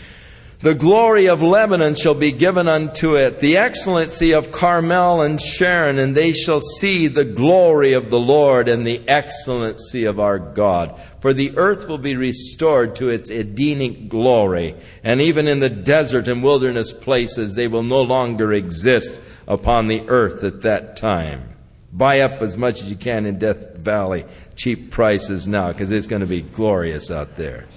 The 0.65 0.73
glory 0.73 1.27
of 1.27 1.43
Lebanon 1.43 1.93
shall 1.93 2.15
be 2.15 2.31
given 2.31 2.67
unto 2.67 3.15
it, 3.15 3.37
the 3.37 3.55
excellency 3.57 4.33
of 4.33 4.51
Carmel 4.51 5.21
and 5.21 5.39
Sharon, 5.39 5.99
and 5.99 6.17
they 6.17 6.33
shall 6.33 6.59
see 6.59 7.05
the 7.05 7.23
glory 7.23 7.93
of 7.93 8.09
the 8.09 8.19
Lord 8.19 8.67
and 8.67 8.83
the 8.83 9.07
excellency 9.07 10.05
of 10.05 10.19
our 10.19 10.39
God. 10.39 10.99
For 11.19 11.33
the 11.33 11.55
earth 11.55 11.87
will 11.87 11.99
be 11.99 12.15
restored 12.15 12.95
to 12.95 13.09
its 13.09 13.29
Edenic 13.29 14.09
glory, 14.09 14.73
and 15.03 15.21
even 15.21 15.47
in 15.47 15.59
the 15.59 15.69
desert 15.69 16.27
and 16.27 16.41
wilderness 16.41 16.91
places 16.91 17.53
they 17.53 17.67
will 17.67 17.83
no 17.83 18.01
longer 18.01 18.51
exist 18.51 19.21
upon 19.47 19.85
the 19.85 20.01
earth 20.07 20.43
at 20.43 20.61
that 20.61 20.97
time. 20.97 21.47
Buy 21.93 22.21
up 22.21 22.41
as 22.41 22.57
much 22.57 22.81
as 22.81 22.89
you 22.89 22.95
can 22.95 23.27
in 23.27 23.37
Death 23.37 23.77
Valley, 23.77 24.25
cheap 24.55 24.89
prices 24.89 25.47
now, 25.47 25.71
because 25.71 25.91
it's 25.91 26.07
going 26.07 26.21
to 26.21 26.25
be 26.25 26.41
glorious 26.41 27.11
out 27.11 27.35
there. 27.35 27.67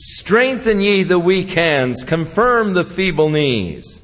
Strengthen 0.00 0.80
ye 0.80 1.02
the 1.02 1.18
weak 1.18 1.50
hands, 1.50 2.04
confirm 2.04 2.74
the 2.74 2.84
feeble 2.84 3.30
knees. 3.30 4.00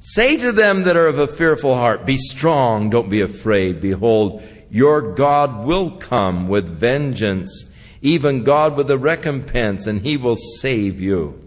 Say 0.00 0.36
to 0.36 0.50
them 0.50 0.82
that 0.82 0.96
are 0.96 1.06
of 1.06 1.20
a 1.20 1.28
fearful 1.28 1.76
heart, 1.76 2.04
Be 2.04 2.16
strong, 2.16 2.90
don't 2.90 3.08
be 3.08 3.20
afraid. 3.20 3.80
Behold, 3.80 4.42
your 4.68 5.14
God 5.14 5.64
will 5.64 5.92
come 5.92 6.48
with 6.48 6.68
vengeance, 6.68 7.70
even 8.02 8.42
God 8.42 8.76
with 8.76 8.90
a 8.90 8.98
recompense, 8.98 9.86
and 9.86 10.00
he 10.00 10.16
will 10.16 10.36
save 10.36 11.00
you. 11.00 11.40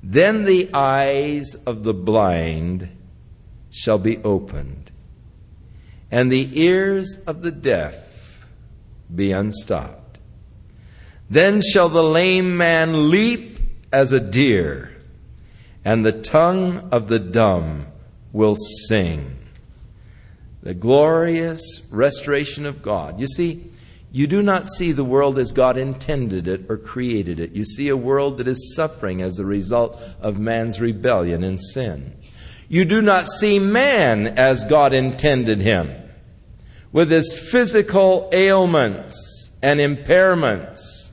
Then 0.00 0.44
the 0.44 0.70
eyes 0.72 1.56
of 1.66 1.82
the 1.82 1.94
blind 1.94 2.96
shall 3.70 3.98
be 3.98 4.18
opened, 4.18 4.92
and 6.12 6.30
the 6.30 6.48
ears 6.60 7.24
of 7.26 7.42
the 7.42 7.50
deaf 7.50 8.44
be 9.12 9.32
unstopped. 9.32 10.03
Then 11.34 11.62
shall 11.62 11.88
the 11.88 12.00
lame 12.00 12.56
man 12.56 13.10
leap 13.10 13.58
as 13.92 14.12
a 14.12 14.20
deer, 14.20 14.94
and 15.84 16.06
the 16.06 16.12
tongue 16.12 16.90
of 16.92 17.08
the 17.08 17.18
dumb 17.18 17.88
will 18.32 18.54
sing. 18.54 19.36
The 20.62 20.74
glorious 20.74 21.88
restoration 21.90 22.66
of 22.66 22.82
God. 22.82 23.18
You 23.18 23.26
see, 23.26 23.68
you 24.12 24.28
do 24.28 24.42
not 24.42 24.68
see 24.68 24.92
the 24.92 25.02
world 25.02 25.40
as 25.40 25.50
God 25.50 25.76
intended 25.76 26.46
it 26.46 26.70
or 26.70 26.76
created 26.76 27.40
it. 27.40 27.50
You 27.50 27.64
see 27.64 27.88
a 27.88 27.96
world 27.96 28.38
that 28.38 28.46
is 28.46 28.76
suffering 28.76 29.20
as 29.20 29.40
a 29.40 29.44
result 29.44 30.00
of 30.20 30.38
man's 30.38 30.80
rebellion 30.80 31.42
and 31.42 31.60
sin. 31.60 32.12
You 32.68 32.84
do 32.84 33.02
not 33.02 33.26
see 33.26 33.58
man 33.58 34.38
as 34.38 34.62
God 34.62 34.92
intended 34.92 35.58
him, 35.58 35.96
with 36.92 37.10
his 37.10 37.36
physical 37.36 38.30
ailments 38.32 39.50
and 39.60 39.80
impairments 39.80 41.03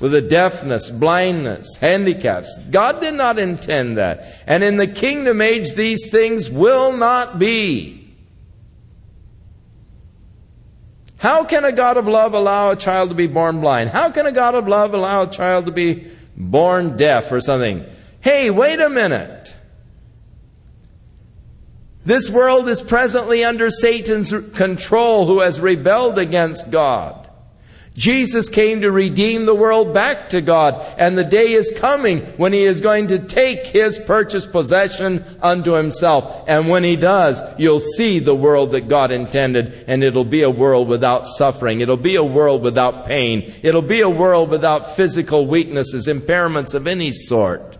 with 0.00 0.14
a 0.14 0.22
deafness, 0.22 0.90
blindness, 0.90 1.76
handicaps. 1.76 2.58
God 2.70 3.00
did 3.00 3.14
not 3.14 3.38
intend 3.38 3.98
that. 3.98 4.42
And 4.46 4.64
in 4.64 4.78
the 4.78 4.86
kingdom 4.86 5.40
age, 5.40 5.74
these 5.74 6.10
things 6.10 6.50
will 6.50 6.96
not 6.96 7.38
be. 7.38 8.00
How 11.18 11.44
can 11.44 11.66
a 11.66 11.72
God 11.72 11.98
of 11.98 12.08
love 12.08 12.32
allow 12.32 12.70
a 12.70 12.76
child 12.76 13.10
to 13.10 13.14
be 13.14 13.26
born 13.26 13.60
blind? 13.60 13.90
How 13.90 14.10
can 14.10 14.24
a 14.24 14.32
God 14.32 14.54
of 14.54 14.66
love 14.66 14.94
allow 14.94 15.22
a 15.22 15.30
child 15.30 15.66
to 15.66 15.72
be 15.72 16.06
born 16.34 16.96
deaf 16.96 17.30
or 17.30 17.42
something? 17.42 17.84
Hey, 18.20 18.50
wait 18.50 18.80
a 18.80 18.88
minute. 18.88 19.54
This 22.06 22.30
world 22.30 22.70
is 22.70 22.80
presently 22.80 23.44
under 23.44 23.68
Satan's 23.68 24.32
control 24.54 25.26
who 25.26 25.40
has 25.40 25.60
rebelled 25.60 26.18
against 26.18 26.70
God. 26.70 27.29
Jesus 27.94 28.48
came 28.48 28.82
to 28.82 28.92
redeem 28.92 29.44
the 29.44 29.54
world 29.54 29.92
back 29.92 30.28
to 30.28 30.40
God, 30.40 30.80
and 30.96 31.18
the 31.18 31.24
day 31.24 31.52
is 31.52 31.74
coming 31.76 32.20
when 32.36 32.52
He 32.52 32.62
is 32.62 32.80
going 32.80 33.08
to 33.08 33.18
take 33.18 33.66
His 33.66 33.98
purchased 33.98 34.52
possession 34.52 35.24
unto 35.42 35.72
Himself. 35.72 36.44
And 36.46 36.68
when 36.68 36.84
He 36.84 36.96
does, 36.96 37.42
you'll 37.58 37.80
see 37.80 38.20
the 38.20 38.34
world 38.34 38.72
that 38.72 38.88
God 38.88 39.10
intended, 39.10 39.84
and 39.88 40.04
it'll 40.04 40.24
be 40.24 40.42
a 40.42 40.50
world 40.50 40.88
without 40.88 41.26
suffering. 41.26 41.80
It'll 41.80 41.96
be 41.96 42.14
a 42.14 42.24
world 42.24 42.62
without 42.62 43.06
pain. 43.06 43.52
It'll 43.62 43.82
be 43.82 44.00
a 44.00 44.08
world 44.08 44.50
without 44.50 44.94
physical 44.94 45.46
weaknesses, 45.46 46.06
impairments 46.06 46.74
of 46.74 46.86
any 46.86 47.10
sort. 47.10 47.76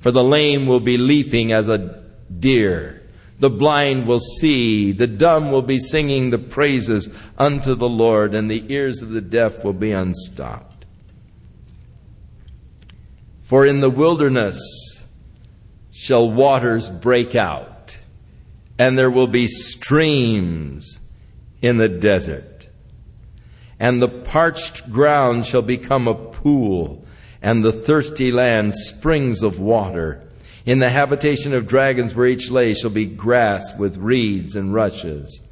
For 0.00 0.10
the 0.10 0.24
lame 0.24 0.66
will 0.66 0.80
be 0.80 0.98
leaping 0.98 1.52
as 1.52 1.68
a 1.68 2.02
deer 2.40 3.01
the 3.42 3.50
blind 3.50 4.06
will 4.06 4.20
see, 4.20 4.92
the 4.92 5.08
dumb 5.08 5.50
will 5.50 5.62
be 5.62 5.80
singing 5.80 6.30
the 6.30 6.38
praises 6.38 7.12
unto 7.36 7.74
the 7.74 7.88
Lord, 7.88 8.36
and 8.36 8.48
the 8.48 8.64
ears 8.72 9.02
of 9.02 9.10
the 9.10 9.20
deaf 9.20 9.64
will 9.64 9.72
be 9.72 9.90
unstopped. 9.90 10.84
For 13.42 13.66
in 13.66 13.80
the 13.80 13.90
wilderness 13.90 14.60
shall 15.90 16.30
waters 16.30 16.88
break 16.88 17.34
out, 17.34 17.98
and 18.78 18.96
there 18.96 19.10
will 19.10 19.26
be 19.26 19.48
streams 19.48 21.00
in 21.60 21.78
the 21.78 21.88
desert. 21.88 22.68
And 23.80 24.00
the 24.00 24.08
parched 24.08 24.92
ground 24.92 25.46
shall 25.46 25.62
become 25.62 26.06
a 26.06 26.14
pool, 26.14 27.04
and 27.42 27.64
the 27.64 27.72
thirsty 27.72 28.30
land 28.30 28.72
springs 28.72 29.42
of 29.42 29.58
water. 29.58 30.28
In 30.64 30.78
the 30.78 30.90
habitation 30.90 31.54
of 31.54 31.66
dragons 31.66 32.14
where 32.14 32.26
each 32.26 32.50
lay 32.50 32.74
shall 32.74 32.90
be 32.90 33.06
grass 33.06 33.76
with 33.78 33.96
reeds 33.96 34.54
and 34.54 34.72
rushes. 34.72 35.42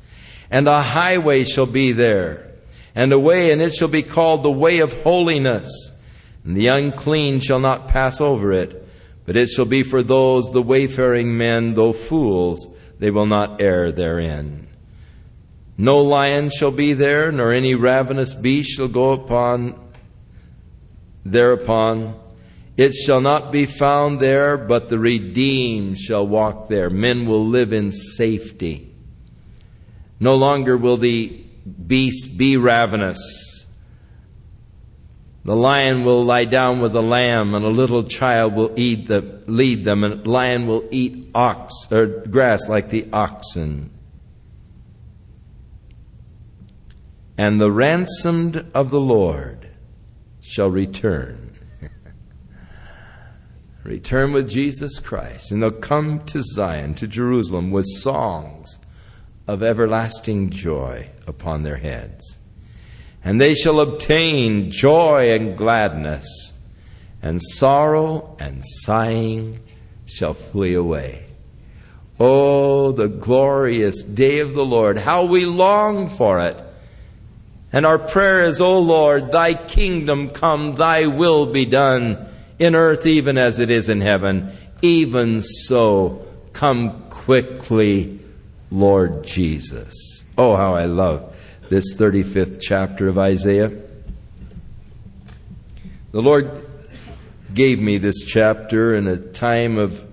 And 0.50 0.68
a 0.68 0.82
highway 0.82 1.44
shall 1.44 1.66
be 1.66 1.92
there, 1.92 2.52
and 2.94 3.12
a 3.12 3.18
way, 3.18 3.52
and 3.52 3.60
it 3.62 3.72
shall 3.74 3.88
be 3.88 4.02
called 4.02 4.42
the 4.42 4.50
way 4.50 4.78
of 4.78 4.92
holiness. 5.02 5.92
And 6.44 6.56
the 6.56 6.68
unclean 6.68 7.40
shall 7.40 7.60
not 7.60 7.88
pass 7.88 8.20
over 8.20 8.52
it, 8.52 8.86
but 9.26 9.36
it 9.36 9.48
shall 9.48 9.64
be 9.64 9.82
for 9.82 10.02
those, 10.02 10.50
the 10.52 10.62
wayfaring 10.62 11.36
men, 11.36 11.74
though 11.74 11.92
fools, 11.92 12.68
they 12.98 13.10
will 13.10 13.26
not 13.26 13.60
err 13.60 13.92
therein. 13.92 14.68
No 15.78 16.02
lion 16.02 16.50
shall 16.50 16.70
be 16.70 16.92
there, 16.92 17.32
nor 17.32 17.52
any 17.52 17.74
ravenous 17.74 18.34
beast 18.34 18.76
shall 18.76 18.88
go 18.88 19.12
upon 19.12 19.74
thereupon. 21.24 22.18
It 22.80 22.94
shall 22.94 23.20
not 23.20 23.52
be 23.52 23.66
found 23.66 24.20
there, 24.20 24.56
but 24.56 24.88
the 24.88 24.98
redeemed 24.98 25.98
shall 25.98 26.26
walk 26.26 26.68
there. 26.68 26.88
Men 26.88 27.26
will 27.26 27.46
live 27.46 27.74
in 27.74 27.92
safety. 27.92 28.90
No 30.18 30.34
longer 30.34 30.78
will 30.78 30.96
the 30.96 31.44
beast 31.86 32.38
be 32.38 32.56
ravenous. 32.56 33.66
The 35.44 35.54
lion 35.54 36.06
will 36.06 36.24
lie 36.24 36.46
down 36.46 36.80
with 36.80 36.94
the 36.94 37.02
lamb, 37.02 37.54
and 37.54 37.66
a 37.66 37.68
little 37.68 38.04
child 38.04 38.54
will 38.54 38.72
eat 38.76 39.08
the, 39.08 39.42
lead 39.46 39.84
them, 39.84 40.02
and 40.02 40.26
lion 40.26 40.66
will 40.66 40.88
eat 40.90 41.28
ox 41.34 41.74
or 41.92 42.06
grass 42.06 42.66
like 42.66 42.88
the 42.88 43.06
oxen. 43.12 43.90
And 47.36 47.60
the 47.60 47.70
ransomed 47.70 48.64
of 48.72 48.90
the 48.90 49.02
Lord 49.02 49.68
shall 50.40 50.70
return. 50.70 51.49
Return 53.84 54.32
with 54.32 54.50
Jesus 54.50 54.98
Christ, 54.98 55.50
and 55.50 55.62
they'll 55.62 55.70
come 55.70 56.20
to 56.26 56.42
Zion, 56.42 56.94
to 56.94 57.06
Jerusalem, 57.06 57.70
with 57.70 57.86
songs 57.86 58.78
of 59.46 59.62
everlasting 59.62 60.50
joy 60.50 61.10
upon 61.26 61.62
their 61.62 61.76
heads 61.76 62.38
and 63.22 63.40
they 63.40 63.54
shall 63.54 63.80
obtain 63.80 64.70
joy 64.70 65.30
and 65.32 65.56
gladness, 65.56 66.52
and 67.22 67.40
sorrow 67.42 68.36
and 68.40 68.62
sighing 68.64 69.60
shall 70.06 70.34
flee 70.34 70.74
away. 70.74 71.26
Oh, 72.18 72.92
the 72.92 73.08
glorious 73.08 74.02
day 74.02 74.40
of 74.40 74.54
the 74.54 74.64
Lord, 74.64 74.98
how 74.98 75.26
we 75.26 75.44
long 75.44 76.08
for 76.08 76.40
it. 76.40 76.56
And 77.72 77.86
our 77.86 77.98
prayer 77.98 78.40
is, 78.44 78.60
O 78.60 78.78
Lord, 78.80 79.32
thy 79.32 79.54
kingdom 79.54 80.30
come, 80.30 80.74
thy 80.74 81.06
will 81.06 81.46
be 81.46 81.66
done 81.66 82.26
in 82.60 82.74
earth 82.76 83.06
even 83.06 83.38
as 83.38 83.58
it 83.58 83.70
is 83.70 83.88
in 83.88 84.02
heaven. 84.02 84.52
Even 84.82 85.42
so, 85.42 86.24
come 86.52 87.08
quickly, 87.08 88.20
Lord 88.70 89.24
Jesus. 89.24 90.22
Oh, 90.38 90.54
how 90.54 90.74
I 90.74 90.84
love 90.84 91.36
this 91.70 91.96
35th 91.96 92.60
chapter 92.60 93.08
of 93.08 93.18
Isaiah. 93.18 93.72
The 96.12 96.20
Lord 96.20 96.66
gave 97.54 97.80
me 97.80 97.98
this 97.98 98.24
chapter 98.24 98.94
in 98.94 99.06
a 99.06 99.16
time 99.16 99.78
of 99.78 100.06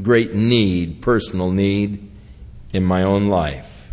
great 0.00 0.34
need, 0.34 1.02
personal 1.02 1.50
need, 1.50 2.10
in 2.72 2.84
my 2.84 3.02
own 3.02 3.28
life. 3.28 3.90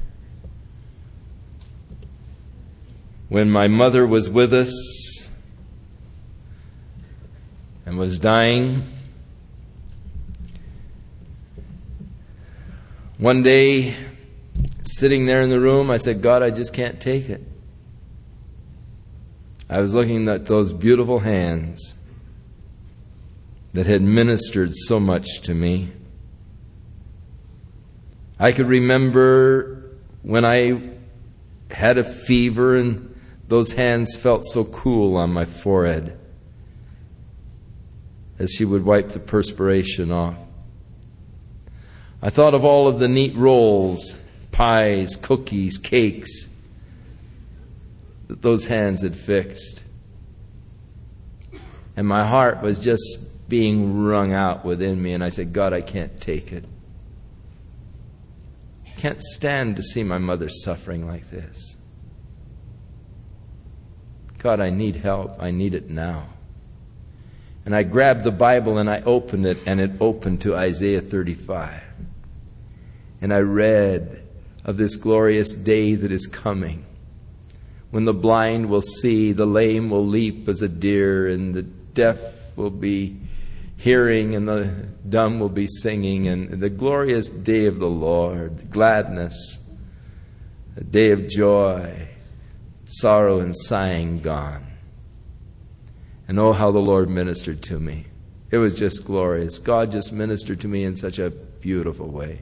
When 3.30 3.49
my 3.49 3.68
mother 3.68 4.06
was 4.06 4.30
with 4.30 4.53
us 4.53 5.10
and 7.86 7.98
was 7.98 8.20
dying, 8.20 8.84
one 13.18 13.44
day 13.44 13.95
sitting 14.84 15.26
there 15.26 15.41
in 15.41 15.49
the 15.49 15.60
room, 15.60 15.90
I 15.90 15.98
said, 15.98 16.22
God, 16.22 16.44
I 16.44 16.49
just 16.49 16.74
can't 16.74 16.99
take 16.99 17.30
it. 17.30 17.41
I 19.70 19.80
was 19.80 19.94
looking 19.94 20.28
at 20.28 20.48
those 20.48 20.74
beautiful 20.74 21.20
hands 21.20 21.94
that 23.74 23.88
had 23.88 24.02
ministered 24.02 24.74
so 24.74 24.99
much 24.99 25.41
to 25.44 25.53
me. 25.53 25.91
I 28.40 28.52
could 28.52 28.68
remember 28.68 29.91
when 30.24 30.44
I 30.44 30.91
had 31.70 31.98
a 31.98 32.03
fever 32.03 32.76
and 32.76 33.16
those 33.48 33.74
hands 33.74 34.16
felt 34.16 34.45
so 34.45 34.66
cool 34.66 35.16
on 35.16 35.32
my 35.32 35.45
forehead 35.45 36.18
as 38.41 38.51
she 38.51 38.65
would 38.65 38.84
wipe 38.84 39.09
the 39.09 39.19
perspiration 39.19 40.11
off. 40.11 40.35
I 42.23 42.31
thought 42.31 42.55
of 42.55 42.65
all 42.65 42.88
of 42.88 42.99
the 42.99 43.07
neat 43.07 43.35
rolls 43.35 44.18
pies, 44.51 45.15
cookies, 45.15 45.77
cakes 45.77 46.49
that 48.27 48.41
those 48.41 48.65
hands 48.65 49.03
had 49.03 49.15
fixed. 49.15 49.84
And 51.95 52.07
my 52.07 52.26
heart 52.26 52.61
was 52.61 52.80
just 52.80 53.47
being 53.47 54.03
wrung 54.03 54.34
out 54.34 54.65
within 54.65 55.01
me, 55.01 55.13
and 55.13 55.23
I 55.23 55.30
said, 55.30 55.53
God, 55.53 55.72
I 55.72 55.81
can't 55.81 56.19
take 56.19 56.51
it. 56.51 56.65
I 58.85 58.89
can't 58.99 59.22
stand 59.22 59.76
to 59.76 59.84
see 59.84 60.03
my 60.03 60.18
mother 60.18 60.49
suffering 60.49 61.07
like 61.07 61.30
this. 61.30 61.77
God, 64.39 64.59
I 64.59 64.69
need 64.72 64.95
help. 64.95 65.41
I 65.41 65.51
need 65.51 65.76
it 65.76 65.89
now. 65.89 66.30
And 67.65 67.75
I 67.75 67.83
grabbed 67.83 68.23
the 68.23 68.31
Bible 68.31 68.77
and 68.77 68.89
I 68.89 69.01
opened 69.01 69.45
it, 69.45 69.59
and 69.65 69.79
it 69.79 69.91
opened 69.99 70.41
to 70.41 70.55
Isaiah 70.55 71.01
35. 71.01 71.83
And 73.21 73.33
I 73.33 73.39
read 73.39 74.23
of 74.65 74.77
this 74.77 74.95
glorious 74.95 75.53
day 75.53 75.95
that 75.95 76.11
is 76.11 76.27
coming. 76.27 76.85
When 77.91 78.05
the 78.05 78.13
blind 78.13 78.69
will 78.69 78.81
see, 78.81 79.31
the 79.31 79.45
lame 79.45 79.89
will 79.89 80.05
leap 80.05 80.47
as 80.47 80.61
a 80.61 80.69
deer, 80.69 81.27
and 81.27 81.53
the 81.53 81.63
deaf 81.63 82.19
will 82.55 82.69
be 82.69 83.17
hearing, 83.77 84.33
and 84.33 84.47
the 84.47 84.65
dumb 85.07 85.39
will 85.39 85.49
be 85.49 85.67
singing, 85.67 86.27
and 86.27 86.61
the 86.61 86.69
glorious 86.69 87.27
day 87.27 87.65
of 87.65 87.79
the 87.79 87.89
Lord, 87.89 88.71
gladness, 88.71 89.59
a 90.77 90.83
day 90.83 91.11
of 91.11 91.27
joy, 91.27 92.07
sorrow 92.85 93.39
and 93.39 93.55
sighing 93.55 94.19
gone. 94.19 94.70
And 96.32 96.40
oh, 96.40 96.53
how 96.53 96.72
the 96.72 96.80
Lord 96.80 97.10
ministered 97.10 97.62
to 97.64 97.78
me. 97.78 98.06
It 98.52 98.58
was 98.58 98.74
just 98.74 99.03
glorious. 99.03 99.60
God 99.60 99.91
just 99.91 100.14
ministered 100.14 100.62
to 100.62 100.68
me 100.70 100.86
in 100.86 100.95
such 100.95 101.20
a 101.20 101.30
beautiful 101.30 102.08
way. 102.08 102.40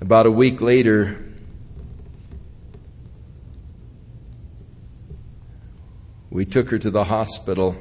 About 0.00 0.26
a 0.26 0.30
week 0.30 0.60
later, 0.60 1.20
we 6.30 6.44
took 6.44 6.70
her 6.70 6.78
to 6.78 6.92
the 6.92 7.02
hospital. 7.02 7.74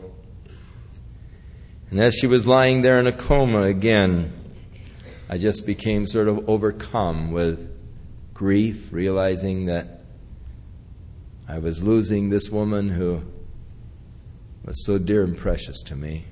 And 1.92 2.00
as 2.02 2.16
she 2.16 2.26
was 2.26 2.48
lying 2.48 2.82
there 2.82 3.00
in 3.00 3.06
a 3.06 3.12
coma 3.12 3.62
again, 3.62 4.34
I 5.30 5.38
just 5.38 5.68
became 5.68 6.08
sort 6.08 6.28
of 6.28 6.50
overcome 6.50 7.32
with 7.32 7.70
grief, 8.34 8.92
realizing 8.92 9.68
that 9.68 9.93
I 11.48 11.60
was 11.60 11.84
losing 11.84 12.30
this 12.30 12.50
woman 12.50 12.90
who 12.90 13.22
was 14.66 14.86
so 14.86 14.98
dear 14.98 15.24
and 15.24 15.38
precious 15.38 15.82
to 15.84 15.96
me. 15.96 16.26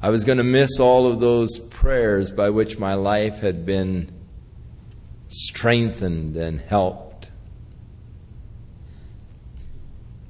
I 0.00 0.10
was 0.10 0.24
going 0.24 0.38
to 0.38 0.44
miss 0.44 0.78
all 0.78 1.06
of 1.06 1.20
those 1.20 1.58
prayers 1.58 2.30
by 2.30 2.50
which 2.50 2.78
my 2.78 2.94
life 2.94 3.38
had 3.38 3.66
been 3.66 4.12
strengthened 5.28 6.36
and 6.36 6.60
helped. 6.60 7.30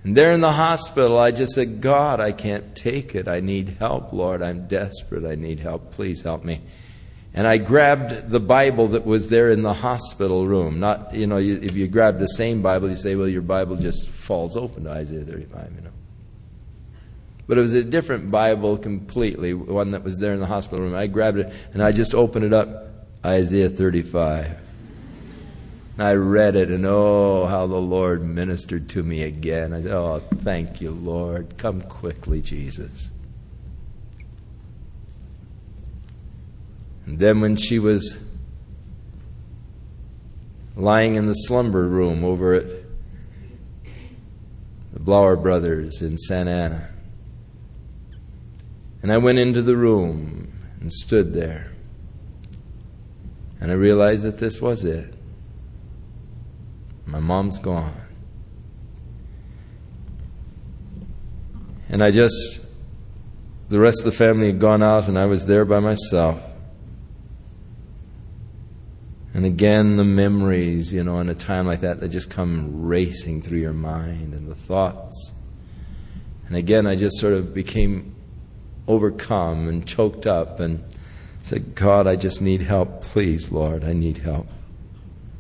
And 0.03 0.17
there 0.17 0.33
in 0.33 0.41
the 0.41 0.53
hospital, 0.53 1.19
I 1.19 1.33
just 1.33 1.53
said, 1.53 1.81
God, 1.81 2.21
I 2.21 2.33
can't 2.33 2.77
take 2.77 3.15
it. 3.15 3.27
I 3.27 3.41
need 3.41 3.77
help, 3.81 4.13
Lord. 4.13 4.41
I'm 4.41 4.69
desperate. 4.69 5.25
I 5.25 5.35
need 5.35 5.61
help. 5.61 5.91
Please 5.91 6.23
help 6.23 6.45
me. 6.45 6.61
And 7.37 7.47
I 7.47 7.59
grabbed 7.59 8.31
the 8.31 8.41
Bible 8.41 8.89
that 8.89 9.05
was 9.05 9.29
there 9.29 9.51
in 9.51 9.61
the 9.61 9.75
hospital 9.75 10.47
room. 10.47 10.81
Not, 10.81 11.15
you 11.15 11.27
know, 11.27 11.37
if 11.37 11.77
you 11.77 11.87
grab 11.87 12.19
the 12.19 12.29
same 12.29 12.63
Bible, 12.63 12.89
you 12.89 12.97
say, 12.97 13.15
well, 13.15 13.29
your 13.29 13.43
Bible 13.43 13.77
just 13.77 14.09
falls 14.09 14.57
open 14.57 14.85
to 14.85 14.91
Isaiah 14.91 15.23
35, 15.23 15.73
you 15.77 15.83
know. 15.83 15.91
But 17.47 17.59
it 17.59 17.61
was 17.61 17.75
a 17.75 17.85
different 17.85 18.31
Bible 18.31 18.79
completely, 18.79 19.53
one 19.53 19.91
that 19.91 20.03
was 20.03 20.19
there 20.19 20.33
in 20.33 20.41
the 20.41 20.47
hospital 20.47 20.83
room. 20.83 20.97
I 20.97 21.09
grabbed 21.09 21.37
it 21.39 21.53
and 21.75 21.83
I 21.83 21.93
just 21.93 22.15
opened 22.15 22.47
it 22.47 22.55
up, 22.55 22.89
Isaiah 23.25 23.69
35. 23.69 24.57
And 25.99 26.07
I 26.07 26.15
read 26.15 26.57
it, 26.57 26.71
and 26.71 26.85
oh, 26.87 27.47
how 27.47 27.67
the 27.67 27.77
Lord 27.77 28.23
ministered 28.23 28.89
to 28.91 29.03
me 29.03 29.23
again. 29.23 29.73
I 29.73 29.81
said, 29.81 29.93
Oh, 29.93 30.23
thank 30.39 30.83
you, 30.83 30.91
Lord. 30.91 31.57
Come 31.57 31.81
quickly, 31.81 32.43
Jesus. 32.43 33.11
And 37.07 37.19
then, 37.19 37.41
when 37.41 37.57
she 37.57 37.79
was 37.79 38.19
lying 40.75 41.15
in 41.15 41.27
the 41.27 41.35
slumber 41.35 41.89
room 41.89 42.25
over 42.25 42.55
at 42.55 42.67
the 44.93 45.01
Blower 45.01 45.37
Brothers 45.37 46.03
in 46.03 46.19
Santa 46.19 46.51
Ana, 46.51 46.89
and 49.03 49.13
I 49.13 49.19
went 49.19 49.39
into 49.39 49.63
the 49.63 49.77
room 49.77 50.53
and 50.81 50.93
stood 50.93 51.33
there. 51.33 51.73
And 53.61 53.71
I 53.71 53.75
realized 53.75 54.25
that 54.25 54.39
this 54.39 54.61
was 54.61 54.85
it. 54.85 55.15
My 57.07 57.21
mom's 57.21 57.59
gone. 57.59 57.95
And 61.89 62.03
I 62.03 62.11
just, 62.11 62.67
the 63.69 63.79
rest 63.79 64.01
of 64.01 64.07
the 64.07 64.13
family 64.13 64.49
had 64.49 64.59
gone 64.59 64.83
out, 64.83 65.07
and 65.07 65.17
I 65.17 65.27
was 65.27 65.47
there 65.47 65.65
by 65.65 65.79
myself. 65.79 66.43
And 69.37 69.45
again, 69.45 69.99
the 69.99 70.05
memories, 70.05 70.95
you 70.95 71.05
know, 71.05 71.19
in 71.19 71.29
a 71.29 71.35
time 71.35 71.67
like 71.67 71.83
that, 71.83 72.01
they 72.01 72.09
just 72.09 72.31
come 72.31 72.87
racing 72.87 73.43
through 73.43 73.59
your 73.59 73.75
mind 73.75 74.33
and 74.33 74.49
the 74.49 74.55
thoughts. 74.55 75.35
And 76.47 76.57
again, 76.57 76.87
I 76.87 76.97
just 76.97 77.19
sort 77.19 77.35
of 77.35 77.53
became 77.53 78.17
overcome 78.89 79.69
and 79.69 79.87
choked 79.87 80.27
up 80.27 80.59
and 80.59 80.83
said, 81.41 81.75
God, 81.75 82.07
I 82.07 82.17
just 82.17 82.41
need 82.41 82.63
help. 82.63 83.03
Please, 83.03 83.53
Lord, 83.53 83.85
I 83.85 83.93
need 83.93 84.17
help. 84.17 84.47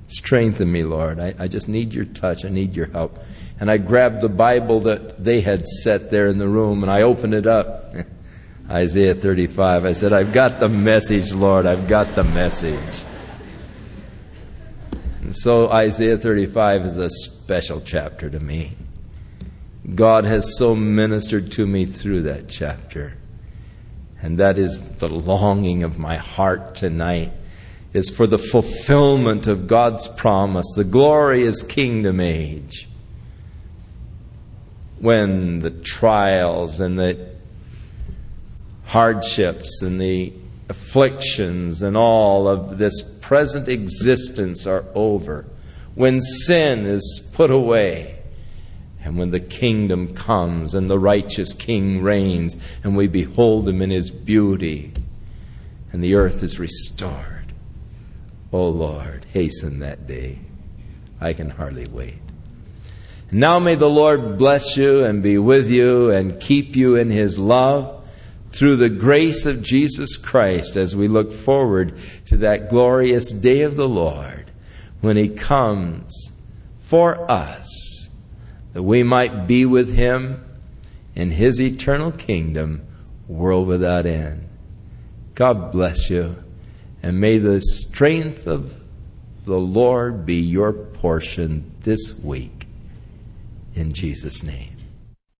Strengthen 0.08 0.70
me, 0.70 0.82
Lord. 0.82 1.18
I, 1.18 1.34
I 1.38 1.48
just 1.48 1.66
need 1.66 1.94
your 1.94 2.04
touch. 2.04 2.44
I 2.44 2.50
need 2.50 2.76
your 2.76 2.88
help. 2.88 3.18
And 3.58 3.70
I 3.70 3.78
grabbed 3.78 4.20
the 4.20 4.28
Bible 4.28 4.80
that 4.80 5.24
they 5.24 5.40
had 5.40 5.64
set 5.64 6.10
there 6.10 6.26
in 6.26 6.36
the 6.36 6.48
room 6.48 6.82
and 6.82 6.92
I 6.92 7.00
opened 7.00 7.32
it 7.32 7.46
up. 7.46 7.94
Isaiah 8.70 9.14
35. 9.14 9.86
I 9.86 9.94
said, 9.94 10.12
I've 10.12 10.34
got 10.34 10.60
the 10.60 10.68
message, 10.68 11.32
Lord. 11.32 11.64
I've 11.64 11.88
got 11.88 12.14
the 12.14 12.24
message. 12.24 13.06
And 15.26 15.34
so 15.34 15.68
Isaiah 15.72 16.16
35 16.16 16.82
is 16.82 16.96
a 16.98 17.10
special 17.10 17.80
chapter 17.80 18.30
to 18.30 18.38
me. 18.38 18.76
God 19.92 20.24
has 20.24 20.56
so 20.56 20.76
ministered 20.76 21.50
to 21.50 21.66
me 21.66 21.84
through 21.84 22.22
that 22.22 22.48
chapter. 22.48 23.16
And 24.22 24.38
that 24.38 24.56
is 24.56 24.98
the 24.98 25.08
longing 25.08 25.82
of 25.82 25.98
my 25.98 26.16
heart 26.16 26.76
tonight 26.76 27.32
is 27.92 28.08
for 28.08 28.28
the 28.28 28.38
fulfillment 28.38 29.48
of 29.48 29.66
God's 29.66 30.06
promise, 30.06 30.72
the 30.76 30.84
glorious 30.84 31.64
kingdom 31.64 32.20
age. 32.20 32.88
When 35.00 35.58
the 35.58 35.72
trials 35.72 36.78
and 36.78 36.96
the 36.96 37.30
hardships 38.84 39.82
and 39.82 40.00
the 40.00 40.32
afflictions 40.68 41.82
and 41.82 41.96
all 41.96 42.46
of 42.46 42.78
this 42.78 43.15
present 43.26 43.66
existence 43.66 44.68
are 44.68 44.84
over, 44.94 45.44
when 45.96 46.20
sin 46.20 46.86
is 46.86 47.28
put 47.34 47.50
away, 47.50 48.16
and 49.02 49.18
when 49.18 49.32
the 49.32 49.40
kingdom 49.40 50.14
comes 50.14 50.76
and 50.76 50.88
the 50.88 50.98
righteous 50.98 51.52
king 51.52 52.00
reigns 52.02 52.56
and 52.84 52.96
we 52.96 53.08
behold 53.08 53.68
him 53.68 53.82
in 53.82 53.90
his 53.90 54.12
beauty 54.12 54.92
and 55.90 56.04
the 56.04 56.14
earth 56.14 56.44
is 56.44 56.60
restored. 56.60 57.52
Oh 58.52 58.68
Lord, 58.68 59.24
hasten 59.32 59.80
that 59.80 60.06
day. 60.06 60.38
I 61.20 61.32
can 61.32 61.50
hardly 61.50 61.88
wait. 61.88 62.18
Now 63.32 63.58
may 63.58 63.74
the 63.74 63.90
Lord 63.90 64.38
bless 64.38 64.76
you 64.76 65.02
and 65.04 65.20
be 65.20 65.36
with 65.36 65.68
you 65.68 66.10
and 66.10 66.40
keep 66.40 66.76
you 66.76 66.94
in 66.94 67.10
his 67.10 67.40
love 67.40 67.95
through 68.56 68.76
the 68.76 68.88
grace 68.88 69.44
of 69.44 69.62
Jesus 69.62 70.16
Christ 70.16 70.76
as 70.76 70.96
we 70.96 71.08
look 71.08 71.32
forward 71.32 71.98
to 72.26 72.38
that 72.38 72.70
glorious 72.70 73.30
day 73.30 73.62
of 73.62 73.76
the 73.76 73.88
Lord 73.88 74.50
when 75.02 75.16
he 75.16 75.28
comes 75.28 76.32
for 76.80 77.30
us 77.30 78.10
that 78.72 78.82
we 78.82 79.02
might 79.02 79.46
be 79.46 79.66
with 79.66 79.94
him 79.94 80.42
in 81.14 81.30
his 81.30 81.60
eternal 81.60 82.12
kingdom, 82.12 82.86
world 83.28 83.66
without 83.66 84.06
end. 84.06 84.48
God 85.34 85.70
bless 85.70 86.08
you, 86.08 86.42
and 87.02 87.20
may 87.20 87.38
the 87.38 87.60
strength 87.60 88.46
of 88.46 88.76
the 89.44 89.58
Lord 89.58 90.24
be 90.24 90.36
your 90.36 90.72
portion 90.72 91.72
this 91.82 92.18
week. 92.22 92.66
In 93.74 93.92
Jesus' 93.92 94.42
name. 94.42 94.75